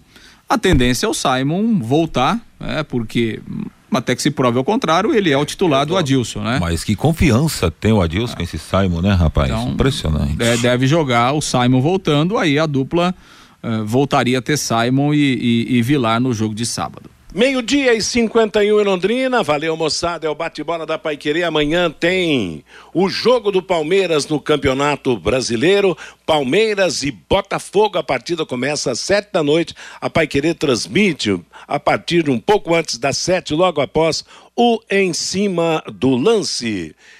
A 0.48 0.56
tendência 0.56 1.06
é 1.06 1.08
o 1.08 1.14
Simon 1.14 1.78
voltar, 1.80 2.40
né? 2.58 2.82
Porque 2.84 3.40
até 3.92 4.14
que 4.14 4.22
se 4.22 4.30
prove 4.30 4.58
ao 4.58 4.64
contrário, 4.64 5.14
ele 5.14 5.30
é 5.30 5.38
o 5.38 5.44
titular 5.44 5.86
do 5.86 5.96
Adilson, 5.96 6.40
né? 6.40 6.58
Mas 6.60 6.84
que 6.84 6.94
confiança 6.94 7.70
tem 7.70 7.92
o 7.92 8.00
Adilson 8.00 8.36
com 8.36 8.42
esse 8.42 8.58
Simon, 8.58 9.00
né, 9.00 9.14
rapaz? 9.14 9.50
Então, 9.50 9.68
Impressionante. 9.68 10.36
Deve 10.60 10.86
jogar 10.86 11.32
o 11.32 11.40
Simon 11.40 11.80
voltando, 11.80 12.36
aí 12.36 12.58
a 12.58 12.66
dupla 12.66 13.14
uh, 13.62 13.84
voltaria 13.84 14.38
a 14.38 14.42
ter 14.42 14.56
Simon 14.56 15.14
e, 15.14 15.18
e, 15.18 15.76
e 15.76 15.82
Vilar 15.82 16.20
no 16.20 16.32
jogo 16.32 16.54
de 16.54 16.66
sábado. 16.66 17.10
Meio-dia 17.34 17.92
e 17.92 18.00
51 18.00 18.80
em 18.80 18.84
Londrina. 18.84 19.42
Valeu, 19.42 19.76
moçada. 19.76 20.26
É 20.26 20.30
o 20.30 20.34
bate-bola 20.34 20.86
da 20.86 20.96
Paiquerê. 20.96 21.42
Amanhã 21.42 21.90
tem 21.90 22.64
o 22.94 23.08
jogo 23.08 23.50
do 23.50 23.60
Palmeiras 23.60 24.26
no 24.28 24.40
Campeonato 24.40 25.16
Brasileiro. 25.18 25.98
Palmeiras 26.24 27.02
e 27.02 27.10
Botafogo. 27.10 27.98
A 27.98 28.02
partida 28.02 28.46
começa 28.46 28.92
às 28.92 29.00
sete 29.00 29.32
da 29.32 29.42
noite. 29.42 29.74
A 30.00 30.08
Paiquerê 30.08 30.54
transmite 30.54 31.38
a 31.66 31.80
partir 31.80 32.22
de 32.22 32.30
um 32.30 32.38
pouco 32.38 32.74
antes 32.74 32.96
das 32.96 33.18
sete, 33.18 33.54
logo 33.54 33.80
após 33.80 34.24
o 34.54 34.80
Em 34.88 35.12
Cima 35.12 35.82
do 35.92 36.16
Lance. 36.16 36.94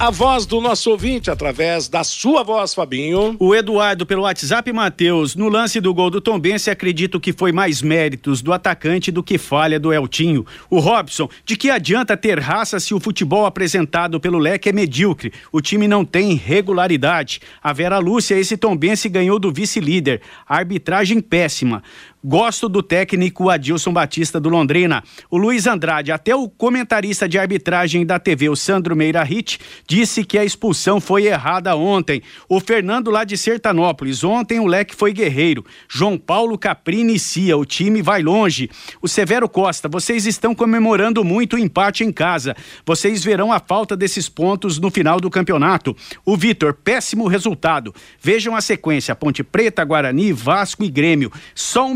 a 0.00 0.10
voz 0.10 0.46
do 0.46 0.62
nosso 0.62 0.90
ouvinte 0.90 1.30
através 1.30 1.86
da 1.86 2.02
sua 2.02 2.42
voz, 2.42 2.72
Fabinho. 2.72 3.36
O 3.38 3.54
Eduardo 3.54 4.06
pelo 4.06 4.22
WhatsApp, 4.22 4.72
Matheus. 4.72 5.36
No 5.36 5.50
lance 5.50 5.78
do 5.78 5.92
gol 5.92 6.08
do 6.08 6.22
Tombense, 6.22 6.70
acredito 6.70 7.20
que 7.20 7.34
foi 7.34 7.52
mais 7.52 7.82
méritos 7.82 8.40
do 8.40 8.50
atacante 8.50 9.12
do 9.12 9.22
que 9.22 9.36
falha 9.36 9.78
do 9.78 9.92
Eltinho. 9.92 10.46
O 10.70 10.78
Robson, 10.78 11.28
de 11.44 11.54
que 11.54 11.68
adianta 11.68 12.16
ter 12.16 12.40
raça 12.40 12.80
se 12.80 12.94
o 12.94 12.98
futebol 12.98 13.44
apresentado 13.44 14.18
pelo 14.18 14.38
Leque 14.38 14.70
é 14.70 14.72
medíocre? 14.72 15.34
O 15.52 15.60
time 15.60 15.86
não 15.86 16.02
tem 16.02 16.32
regularidade. 16.32 17.42
A 17.62 17.70
Vera 17.70 17.98
Lúcia, 17.98 18.36
esse 18.36 18.56
Tombense 18.56 19.06
ganhou 19.06 19.38
do 19.38 19.52
vice-líder. 19.52 20.22
Arbitragem 20.48 21.20
péssima. 21.20 21.82
Gosto 22.22 22.68
do 22.68 22.82
técnico 22.82 23.48
Adilson 23.48 23.94
Batista 23.94 24.38
do 24.38 24.50
Londrina. 24.50 25.02
O 25.30 25.38
Luiz 25.38 25.66
Andrade, 25.66 26.12
até 26.12 26.34
o 26.34 26.50
comentarista 26.50 27.26
de 27.26 27.38
arbitragem 27.38 28.04
da 28.04 28.18
TV, 28.18 28.50
o 28.50 28.56
Sandro 28.56 28.94
Meira 28.94 29.22
Hit, 29.22 29.58
disse 29.88 30.22
que 30.22 30.36
a 30.36 30.44
expulsão 30.44 31.00
foi 31.00 31.24
errada 31.24 31.74
ontem. 31.74 32.20
O 32.46 32.60
Fernando 32.60 33.10
lá 33.10 33.24
de 33.24 33.38
Sertanópolis, 33.38 34.22
ontem 34.22 34.60
o 34.60 34.66
leque 34.66 34.94
foi 34.94 35.14
guerreiro. 35.14 35.64
João 35.88 36.18
Paulo 36.18 36.58
Capri 36.58 37.00
inicia, 37.00 37.56
o 37.56 37.64
time 37.64 38.02
vai 38.02 38.22
longe. 38.22 38.68
O 39.00 39.08
Severo 39.08 39.48
Costa, 39.48 39.88
vocês 39.88 40.26
estão 40.26 40.54
comemorando 40.54 41.24
muito 41.24 41.56
o 41.56 41.58
empate 41.58 42.04
em 42.04 42.12
casa. 42.12 42.54
Vocês 42.84 43.24
verão 43.24 43.50
a 43.50 43.58
falta 43.58 43.96
desses 43.96 44.28
pontos 44.28 44.78
no 44.78 44.90
final 44.90 45.20
do 45.20 45.30
campeonato. 45.30 45.96
O 46.26 46.36
Vitor, 46.36 46.74
péssimo 46.74 47.26
resultado. 47.28 47.94
Vejam 48.20 48.54
a 48.54 48.60
sequência: 48.60 49.16
Ponte 49.16 49.42
Preta, 49.42 49.82
Guarani, 49.82 50.34
Vasco 50.34 50.84
e 50.84 50.90
Grêmio. 50.90 51.32
Só 51.54 51.88
um 51.88 51.94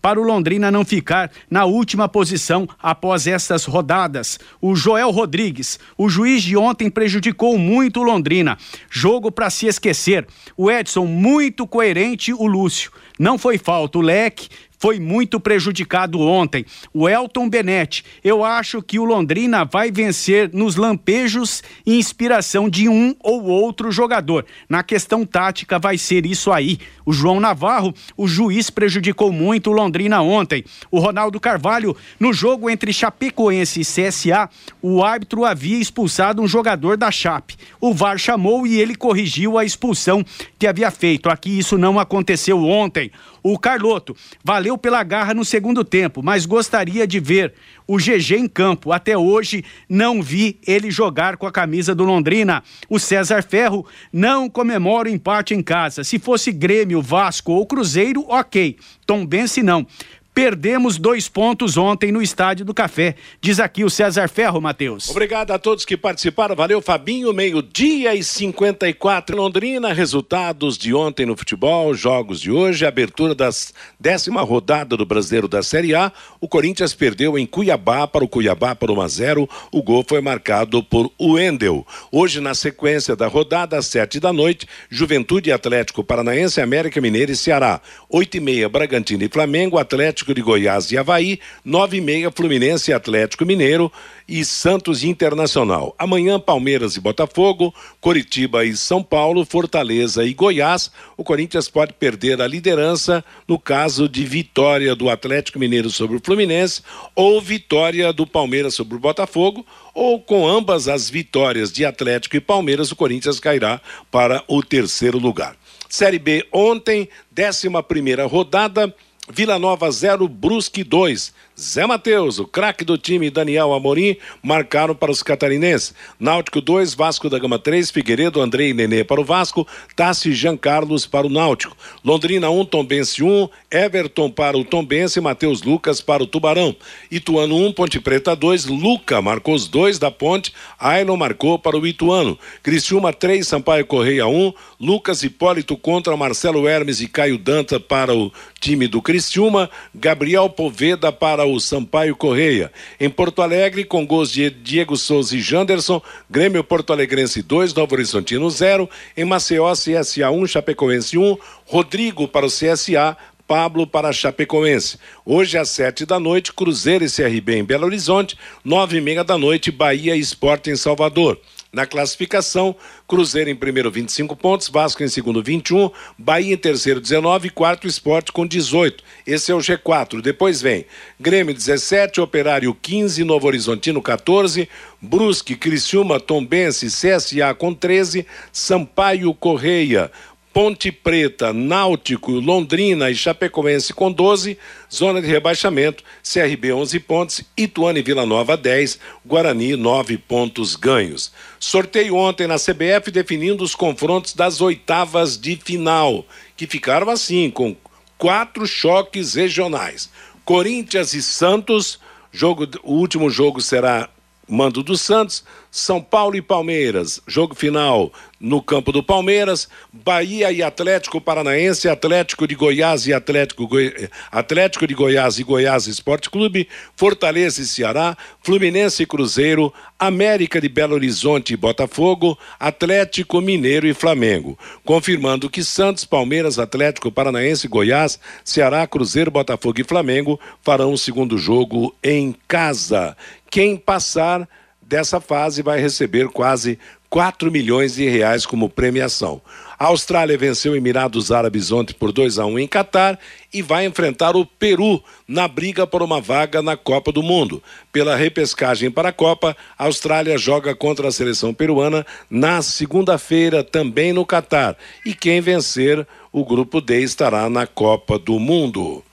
para 0.00 0.20
o 0.20 0.24
Londrina 0.24 0.70
não 0.70 0.84
ficar 0.84 1.30
na 1.50 1.64
última 1.64 2.08
posição 2.08 2.68
após 2.82 3.26
estas 3.26 3.64
rodadas. 3.64 4.38
O 4.60 4.74
Joel 4.74 5.10
Rodrigues, 5.10 5.78
o 5.96 6.08
juiz 6.08 6.42
de 6.42 6.56
ontem 6.56 6.88
prejudicou 6.90 7.58
muito 7.58 8.00
o 8.00 8.02
Londrina. 8.02 8.56
Jogo 8.90 9.30
para 9.30 9.50
se 9.50 9.66
esquecer. 9.66 10.26
O 10.56 10.70
Edson, 10.70 11.06
muito 11.06 11.66
coerente, 11.66 12.32
o 12.32 12.46
Lúcio. 12.46 12.90
Não 13.18 13.38
foi 13.38 13.58
falta. 13.58 13.98
O 13.98 14.02
Leque 14.02 14.48
foi 14.84 15.00
muito 15.00 15.40
prejudicado 15.40 16.20
ontem. 16.20 16.66
O 16.92 17.08
Elton 17.08 17.48
Benetti, 17.48 18.04
eu 18.22 18.44
acho 18.44 18.82
que 18.82 18.98
o 18.98 19.04
Londrina 19.04 19.64
vai 19.64 19.90
vencer 19.90 20.50
nos 20.52 20.76
lampejos 20.76 21.62
e 21.86 21.98
inspiração 21.98 22.68
de 22.68 22.86
um 22.86 23.16
ou 23.20 23.44
outro 23.44 23.90
jogador. 23.90 24.44
Na 24.68 24.82
questão 24.82 25.24
tática 25.24 25.78
vai 25.78 25.96
ser 25.96 26.26
isso 26.26 26.52
aí. 26.52 26.78
O 27.06 27.14
João 27.14 27.40
Navarro, 27.40 27.94
o 28.14 28.28
juiz 28.28 28.68
prejudicou 28.68 29.32
muito 29.32 29.70
o 29.70 29.72
Londrina 29.72 30.20
ontem. 30.20 30.62
O 30.90 30.98
Ronaldo 30.98 31.40
Carvalho, 31.40 31.96
no 32.20 32.30
jogo 32.30 32.68
entre 32.68 32.92
Chapecoense 32.92 33.80
e 33.80 33.84
CSA, 33.84 34.50
o 34.82 35.02
árbitro 35.02 35.46
havia 35.46 35.78
expulsado 35.78 36.42
um 36.42 36.46
jogador 36.46 36.98
da 36.98 37.10
Chape. 37.10 37.56
O 37.80 37.94
VAR 37.94 38.18
chamou 38.18 38.66
e 38.66 38.78
ele 38.78 38.94
corrigiu 38.94 39.56
a 39.56 39.64
expulsão 39.64 40.22
que 40.58 40.66
havia 40.66 40.90
feito. 40.90 41.30
Aqui 41.30 41.58
isso 41.58 41.78
não 41.78 41.98
aconteceu 41.98 42.62
ontem. 42.64 43.03
O 43.42 43.58
Carloto 43.58 44.16
valeu 44.42 44.78
pela 44.78 45.02
garra 45.02 45.34
no 45.34 45.44
segundo 45.44 45.84
tempo, 45.84 46.22
mas 46.22 46.46
gostaria 46.46 47.06
de 47.06 47.20
ver 47.20 47.54
o 47.86 47.96
GG 47.96 48.36
em 48.36 48.48
campo. 48.48 48.92
Até 48.92 49.16
hoje 49.16 49.64
não 49.88 50.22
vi 50.22 50.58
ele 50.66 50.90
jogar 50.90 51.36
com 51.36 51.46
a 51.46 51.52
camisa 51.52 51.94
do 51.94 52.04
Londrina. 52.04 52.62
O 52.88 52.98
César 52.98 53.42
Ferro 53.42 53.86
não 54.12 54.48
comemora 54.48 55.08
o 55.08 55.12
empate 55.12 55.54
em 55.54 55.62
casa. 55.62 56.04
Se 56.04 56.18
fosse 56.18 56.52
Grêmio, 56.52 57.02
Vasco 57.02 57.52
ou 57.52 57.66
Cruzeiro, 57.66 58.24
ok. 58.28 58.76
Tom 59.06 59.26
Bense 59.26 59.62
não 59.62 59.86
Perdemos 60.34 60.98
dois 60.98 61.28
pontos 61.28 61.76
ontem 61.76 62.10
no 62.10 62.20
Estádio 62.20 62.64
do 62.64 62.74
Café. 62.74 63.14
Diz 63.40 63.60
aqui 63.60 63.84
o 63.84 63.88
César 63.88 64.28
Ferro, 64.28 64.60
Matheus. 64.60 65.08
Obrigado 65.08 65.52
a 65.52 65.58
todos 65.60 65.84
que 65.84 65.96
participaram. 65.96 66.56
Valeu, 66.56 66.82
Fabinho. 66.82 67.32
Meio-dia 67.32 68.16
e 68.16 68.24
54 68.24 69.36
em 69.36 69.38
Londrina. 69.38 69.92
Resultados 69.92 70.76
de 70.76 70.92
ontem 70.92 71.24
no 71.24 71.36
futebol, 71.36 71.94
jogos 71.94 72.40
de 72.40 72.50
hoje, 72.50 72.84
abertura 72.84 73.32
das 73.32 73.72
décima 74.00 74.42
rodada 74.42 74.96
do 74.96 75.06
Brasileiro 75.06 75.46
da 75.46 75.62
Série 75.62 75.94
A. 75.94 76.10
O 76.40 76.48
Corinthians 76.48 76.94
perdeu 76.94 77.38
em 77.38 77.46
Cuiabá 77.46 78.08
para 78.08 78.24
o 78.24 78.28
Cuiabá 78.28 78.74
por 78.74 78.90
1 78.90 79.00
a 79.02 79.06
0. 79.06 79.48
O 79.70 79.84
gol 79.84 80.04
foi 80.04 80.20
marcado 80.20 80.82
por 80.82 81.12
Wendel. 81.20 81.86
Hoje, 82.10 82.40
na 82.40 82.54
sequência 82.54 83.14
da 83.14 83.28
rodada, 83.28 83.78
às 83.78 83.86
sete 83.86 84.18
da 84.18 84.32
noite, 84.32 84.66
Juventude 84.90 85.52
Atlético 85.52 86.02
Paranaense, 86.02 86.60
América 86.60 87.00
Mineira 87.00 87.30
e 87.30 87.36
Ceará. 87.36 87.80
Oito 88.10 88.36
e 88.36 88.40
meia, 88.40 88.68
Bragantino 88.68 89.22
e 89.22 89.28
Flamengo, 89.28 89.78
Atlético 89.78 90.23
de 90.32 90.40
Goiás 90.40 90.92
e 90.92 90.96
Havaí, 90.96 91.40
nove 91.64 91.96
e 91.96 92.00
meia, 92.00 92.30
Fluminense 92.30 92.90
e 92.90 92.94
Atlético 92.94 93.44
Mineiro 93.44 93.90
e 94.26 94.44
Santos 94.44 95.04
Internacional. 95.04 95.94
Amanhã, 95.98 96.40
Palmeiras 96.40 96.96
e 96.96 97.00
Botafogo, 97.00 97.74
Coritiba 98.00 98.64
e 98.64 98.76
São 98.76 99.02
Paulo, 99.02 99.44
Fortaleza 99.44 100.24
e 100.24 100.32
Goiás. 100.32 100.90
O 101.16 101.24
Corinthians 101.24 101.68
pode 101.68 101.92
perder 101.92 102.40
a 102.40 102.46
liderança 102.46 103.24
no 103.46 103.58
caso 103.58 104.08
de 104.08 104.24
vitória 104.24 104.94
do 104.94 105.10
Atlético 105.10 105.58
Mineiro 105.58 105.90
sobre 105.90 106.16
o 106.16 106.20
Fluminense 106.24 106.80
ou 107.14 107.40
vitória 107.40 108.12
do 108.12 108.26
Palmeiras 108.26 108.74
sobre 108.74 108.96
o 108.96 109.00
Botafogo, 109.00 109.66
ou 109.92 110.20
com 110.20 110.48
ambas 110.48 110.88
as 110.88 111.10
vitórias 111.10 111.72
de 111.72 111.84
Atlético 111.84 112.36
e 112.36 112.40
Palmeiras, 112.40 112.90
o 112.90 112.96
Corinthians 112.96 113.40
cairá 113.40 113.80
para 114.10 114.42
o 114.48 114.62
terceiro 114.62 115.18
lugar. 115.18 115.56
Série 115.88 116.18
B 116.18 116.44
ontem, 116.52 117.08
11 117.38 117.68
primeira 117.86 118.26
rodada, 118.26 118.92
Vila 119.28 119.58
Nova 119.58 119.90
0, 119.90 120.28
Brusque 120.28 120.84
2. 120.84 121.32
Zé 121.60 121.86
Matheus, 121.86 122.40
o 122.40 122.48
craque 122.48 122.84
do 122.84 122.98
time 122.98 123.30
Daniel 123.30 123.72
Amorim, 123.72 124.16
marcaram 124.42 124.92
para 124.92 125.12
os 125.12 125.22
catarinenses. 125.22 125.94
Náutico 126.18 126.60
2, 126.60 126.94
Vasco 126.94 127.30
da 127.30 127.38
Gama 127.38 127.60
3, 127.60 127.92
Figueiredo, 127.92 128.40
Andrei 128.40 128.70
e 128.70 128.74
Nenê 128.74 129.04
para 129.04 129.20
o 129.20 129.24
Vasco, 129.24 129.64
Tassi 129.94 130.30
e 130.30 130.34
Jean 130.34 130.56
Carlos 130.56 131.06
para 131.06 131.28
o 131.28 131.30
Náutico. 131.30 131.76
Londrina 132.04 132.50
1, 132.50 132.64
Tombense 132.64 133.22
1, 133.22 133.48
Everton 133.70 134.30
para 134.30 134.58
o 134.58 134.64
Tombense 134.64 135.20
Matheus 135.20 135.62
Lucas 135.62 136.00
para 136.00 136.24
o 136.24 136.26
Tubarão. 136.26 136.74
Ituano 137.08 137.56
1, 137.68 137.72
Ponte 137.72 138.00
Preta 138.00 138.34
2, 138.34 138.66
Luca 138.66 139.22
marcou 139.22 139.54
os 139.54 139.68
dois 139.68 139.96
da 139.96 140.10
Ponte, 140.10 140.52
Ailon 140.76 141.16
marcou 141.16 141.56
para 141.56 141.78
o 141.78 141.86
Ituano. 141.86 142.36
Criciúma 142.64 143.12
3, 143.12 143.46
Sampaio 143.46 143.86
Correia 143.86 144.26
1, 144.26 144.52
Lucas 144.80 145.22
Hipólito 145.22 145.76
contra 145.76 146.16
Marcelo 146.16 146.66
Hermes 146.66 147.00
e 147.00 147.06
Caio 147.06 147.38
Danta 147.38 147.78
para 147.78 148.12
o 148.12 148.32
time 148.60 148.88
do 148.88 149.00
Criciúma, 149.00 149.70
Gabriel 149.94 150.50
Poveda 150.50 151.12
para 151.12 151.43
o 151.44 151.60
Sampaio 151.60 152.16
Correia. 152.16 152.72
Em 152.98 153.08
Porto 153.10 153.42
Alegre, 153.42 153.84
com 153.84 154.06
gols 154.06 154.30
de 154.30 154.50
Diego 154.50 154.96
Souza 154.96 155.36
e 155.36 155.40
Janderson, 155.40 156.00
Grêmio 156.30 156.64
Porto 156.64 156.92
Alegrense 156.92 157.42
2, 157.42 157.74
Novo 157.74 157.94
Horizontino 157.94 158.50
0. 158.50 158.88
Em 159.16 159.24
Maceió, 159.24 159.72
CSA 159.72 160.30
1, 160.30 160.46
Chapecoense 160.46 161.18
1. 161.18 161.36
Rodrigo 161.66 162.26
para 162.28 162.46
o 162.46 162.50
CSA, 162.50 163.16
Pablo 163.46 163.86
para 163.86 164.12
Chapecoense. 164.12 164.98
Hoje 165.24 165.58
às 165.58 165.68
sete 165.68 166.06
da 166.06 166.18
noite, 166.18 166.52
Cruzeiro 166.52 167.04
e 167.04 167.10
CRB 167.10 167.56
em 167.56 167.64
Belo 167.64 167.84
Horizonte, 167.84 168.38
nove 168.64 168.98
e 168.98 169.00
meia 169.00 169.22
da 169.22 169.36
noite, 169.36 169.70
Bahia 169.70 170.16
Esporte 170.16 170.70
em 170.70 170.76
Salvador. 170.76 171.38
Na 171.74 171.86
classificação, 171.86 172.76
Cruzeiro 173.08 173.50
em 173.50 173.56
primeiro 173.56 173.90
25 173.90 174.36
pontos, 174.36 174.68
Vasco 174.68 175.02
em 175.02 175.08
segundo 175.08 175.42
21, 175.42 175.90
Bahia 176.16 176.54
em 176.54 176.56
terceiro 176.56 177.00
19 177.00 177.48
e 177.48 177.50
quarto 177.50 177.88
Esporte 177.88 178.30
com 178.30 178.46
18. 178.46 179.02
Esse 179.26 179.50
é 179.50 179.54
o 179.56 179.58
G4. 179.58 180.22
Depois 180.22 180.62
vem 180.62 180.86
Grêmio 181.18 181.52
17, 181.52 182.20
Operário 182.20 182.72
15, 182.80 183.24
Novo 183.24 183.48
Horizontino 183.48 184.00
14, 184.00 184.68
Brusque, 185.02 185.56
Criciúma, 185.56 186.20
Tombense, 186.20 186.86
CSA 186.86 187.52
com 187.58 187.74
13, 187.74 188.24
Sampaio 188.52 189.34
Correia, 189.34 190.12
Ponte 190.54 190.92
Preta, 190.92 191.52
Náutico, 191.52 192.30
Londrina 192.30 193.10
e 193.10 193.14
Chapecoense 193.16 193.92
com 193.92 194.12
12, 194.12 194.56
zona 194.88 195.20
de 195.20 195.26
rebaixamento, 195.26 196.04
CRB 196.22 196.72
11 196.72 197.00
pontos, 197.00 197.42
Ituano 197.56 197.98
e 197.98 198.02
Vila 198.02 198.24
Nova 198.24 198.56
10, 198.56 199.00
Guarani 199.26 199.74
9 199.74 200.16
pontos 200.16 200.76
ganhos. 200.76 201.32
Sorteio 201.58 202.14
ontem 202.14 202.46
na 202.46 202.54
CBF 202.54 203.10
definindo 203.10 203.64
os 203.64 203.74
confrontos 203.74 204.32
das 204.32 204.60
oitavas 204.60 205.36
de 205.36 205.56
final, 205.56 206.24
que 206.56 206.68
ficaram 206.68 207.10
assim, 207.10 207.50
com 207.50 207.76
quatro 208.16 208.64
choques 208.64 209.34
regionais. 209.34 210.08
Corinthians 210.44 211.14
e 211.14 211.22
Santos, 211.22 211.98
jogo, 212.30 212.68
o 212.84 212.92
último 212.92 213.28
jogo 213.28 213.60
será 213.60 214.08
mando 214.48 214.82
do 214.82 214.96
Santos, 214.96 215.44
São 215.70 216.00
Paulo 216.00 216.36
e 216.36 216.42
Palmeiras, 216.42 217.20
jogo 217.26 217.54
final 217.54 218.12
no 218.44 218.60
campo 218.60 218.92
do 218.92 219.02
Palmeiras, 219.02 219.68
Bahia 219.90 220.52
e 220.52 220.62
Atlético 220.62 221.18
Paranaense, 221.18 221.88
Atlético 221.88 222.46
de 222.46 222.54
Goiás 222.54 223.06
e 223.06 223.14
Atlético, 223.14 223.66
Goi... 223.66 224.08
Atlético 224.30 224.86
de 224.86 224.94
Goiás 224.94 225.38
e 225.38 225.42
Goiás 225.42 225.86
Esporte 225.86 226.28
Clube, 226.28 226.68
Fortaleza 226.94 227.62
e 227.62 227.64
Ceará, 227.64 228.16
Fluminense 228.42 229.02
e 229.02 229.06
Cruzeiro, 229.06 229.72
América 229.98 230.60
de 230.60 230.68
Belo 230.68 230.94
Horizonte 230.94 231.54
e 231.54 231.56
Botafogo, 231.56 232.38
Atlético 232.60 233.40
Mineiro 233.40 233.86
e 233.86 233.94
Flamengo. 233.94 234.58
Confirmando 234.84 235.48
que 235.48 235.64
Santos, 235.64 236.04
Palmeiras, 236.04 236.58
Atlético 236.58 237.10
Paranaense, 237.10 237.66
Goiás, 237.66 238.20
Ceará, 238.44 238.86
Cruzeiro, 238.86 239.30
Botafogo 239.30 239.80
e 239.80 239.84
Flamengo 239.84 240.38
farão 240.60 240.92
o 240.92 240.98
segundo 240.98 241.38
jogo 241.38 241.94
em 242.02 242.34
casa. 242.46 243.16
Quem 243.54 243.76
passar 243.76 244.48
dessa 244.82 245.20
fase 245.20 245.62
vai 245.62 245.80
receber 245.80 246.26
quase 246.26 246.76
4 247.08 247.52
milhões 247.52 247.94
de 247.94 248.08
reais 248.08 248.44
como 248.44 248.68
premiação. 248.68 249.40
A 249.78 249.84
Austrália 249.84 250.36
venceu 250.36 250.74
Emirados 250.74 251.30
Árabes 251.30 251.70
ontem 251.70 251.94
por 251.94 252.10
2 252.10 252.40
a 252.40 252.46
1 252.46 252.58
em 252.58 252.66
Catar 252.66 253.16
e 253.52 253.62
vai 253.62 253.86
enfrentar 253.86 254.34
o 254.34 254.44
Peru 254.44 255.00
na 255.28 255.46
briga 255.46 255.86
por 255.86 256.02
uma 256.02 256.20
vaga 256.20 256.60
na 256.62 256.76
Copa 256.76 257.12
do 257.12 257.22
Mundo. 257.22 257.62
Pela 257.92 258.16
repescagem 258.16 258.90
para 258.90 259.10
a 259.10 259.12
Copa, 259.12 259.56
a 259.78 259.84
Austrália 259.84 260.36
joga 260.36 260.74
contra 260.74 261.06
a 261.06 261.12
seleção 261.12 261.54
peruana 261.54 262.04
na 262.28 262.60
segunda-feira 262.60 263.62
também 263.62 264.12
no 264.12 264.26
Catar. 264.26 264.76
E 265.06 265.14
quem 265.14 265.40
vencer 265.40 266.04
o 266.32 266.44
grupo 266.44 266.80
D 266.80 267.02
estará 267.02 267.48
na 267.48 267.68
Copa 267.68 268.18
do 268.18 268.36
Mundo. 268.40 269.04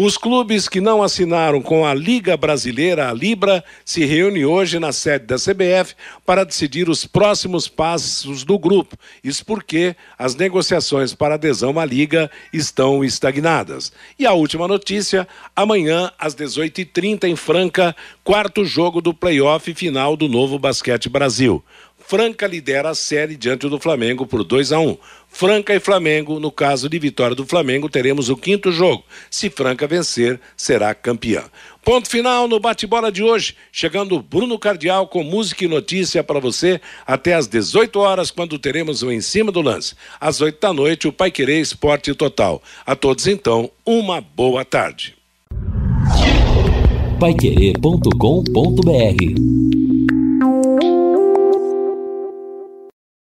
Os 0.00 0.16
clubes 0.16 0.68
que 0.68 0.80
não 0.80 1.02
assinaram 1.02 1.60
com 1.60 1.84
a 1.84 1.92
Liga 1.92 2.36
Brasileira, 2.36 3.10
a 3.10 3.12
Libra, 3.12 3.64
se 3.84 4.04
reúnem 4.04 4.44
hoje 4.44 4.78
na 4.78 4.92
sede 4.92 5.26
da 5.26 5.34
CBF 5.34 5.96
para 6.24 6.44
decidir 6.44 6.88
os 6.88 7.04
próximos 7.04 7.66
passos 7.66 8.44
do 8.44 8.56
grupo. 8.60 8.96
Isso 9.24 9.44
porque 9.44 9.96
as 10.16 10.36
negociações 10.36 11.14
para 11.14 11.34
adesão 11.34 11.80
à 11.80 11.84
Liga 11.84 12.30
estão 12.52 13.02
estagnadas. 13.02 13.90
E 14.16 14.24
a 14.24 14.32
última 14.32 14.68
notícia: 14.68 15.26
amanhã, 15.56 16.12
às 16.16 16.32
18h30, 16.32 17.24
em 17.24 17.34
Franca, 17.34 17.96
quarto 18.22 18.64
jogo 18.64 19.00
do 19.00 19.12
playoff 19.12 19.74
final 19.74 20.16
do 20.16 20.28
Novo 20.28 20.60
Basquete 20.60 21.08
Brasil. 21.08 21.60
Franca 21.98 22.46
lidera 22.46 22.90
a 22.90 22.94
série 22.94 23.36
diante 23.36 23.68
do 23.68 23.80
Flamengo 23.80 24.24
por 24.24 24.44
2 24.44 24.72
a 24.72 24.78
1. 24.78 24.96
Franca 25.38 25.72
e 25.72 25.78
Flamengo, 25.78 26.40
no 26.40 26.50
caso 26.50 26.88
de 26.88 26.98
vitória 26.98 27.36
do 27.36 27.46
Flamengo, 27.46 27.88
teremos 27.88 28.28
o 28.28 28.36
quinto 28.36 28.72
jogo. 28.72 29.04
Se 29.30 29.48
Franca 29.48 29.86
vencer, 29.86 30.40
será 30.56 30.92
campeã. 30.96 31.44
Ponto 31.84 32.10
final 32.10 32.48
no 32.48 32.58
bate-bola 32.58 33.12
de 33.12 33.22
hoje. 33.22 33.54
Chegando 33.70 34.20
Bruno 34.20 34.58
Cardial 34.58 35.06
com 35.06 35.22
música 35.22 35.64
e 35.64 35.68
notícia 35.68 36.24
para 36.24 36.40
você 36.40 36.80
até 37.06 37.34
às 37.34 37.46
18 37.46 38.00
horas, 38.00 38.32
quando 38.32 38.58
teremos 38.58 39.04
o 39.04 39.12
Em 39.12 39.20
Cima 39.20 39.52
do 39.52 39.60
Lance. 39.60 39.94
Às 40.20 40.40
8 40.40 40.60
da 40.60 40.72
noite, 40.72 41.06
o 41.06 41.12
Pai 41.12 41.30
Querer 41.30 41.60
Esporte 41.60 42.12
Total. 42.14 42.60
A 42.84 42.96
todos, 42.96 43.28
então, 43.28 43.70
uma 43.86 44.20
boa 44.20 44.64
tarde. 44.64 45.14
Paiquerê.com.br 47.20 49.77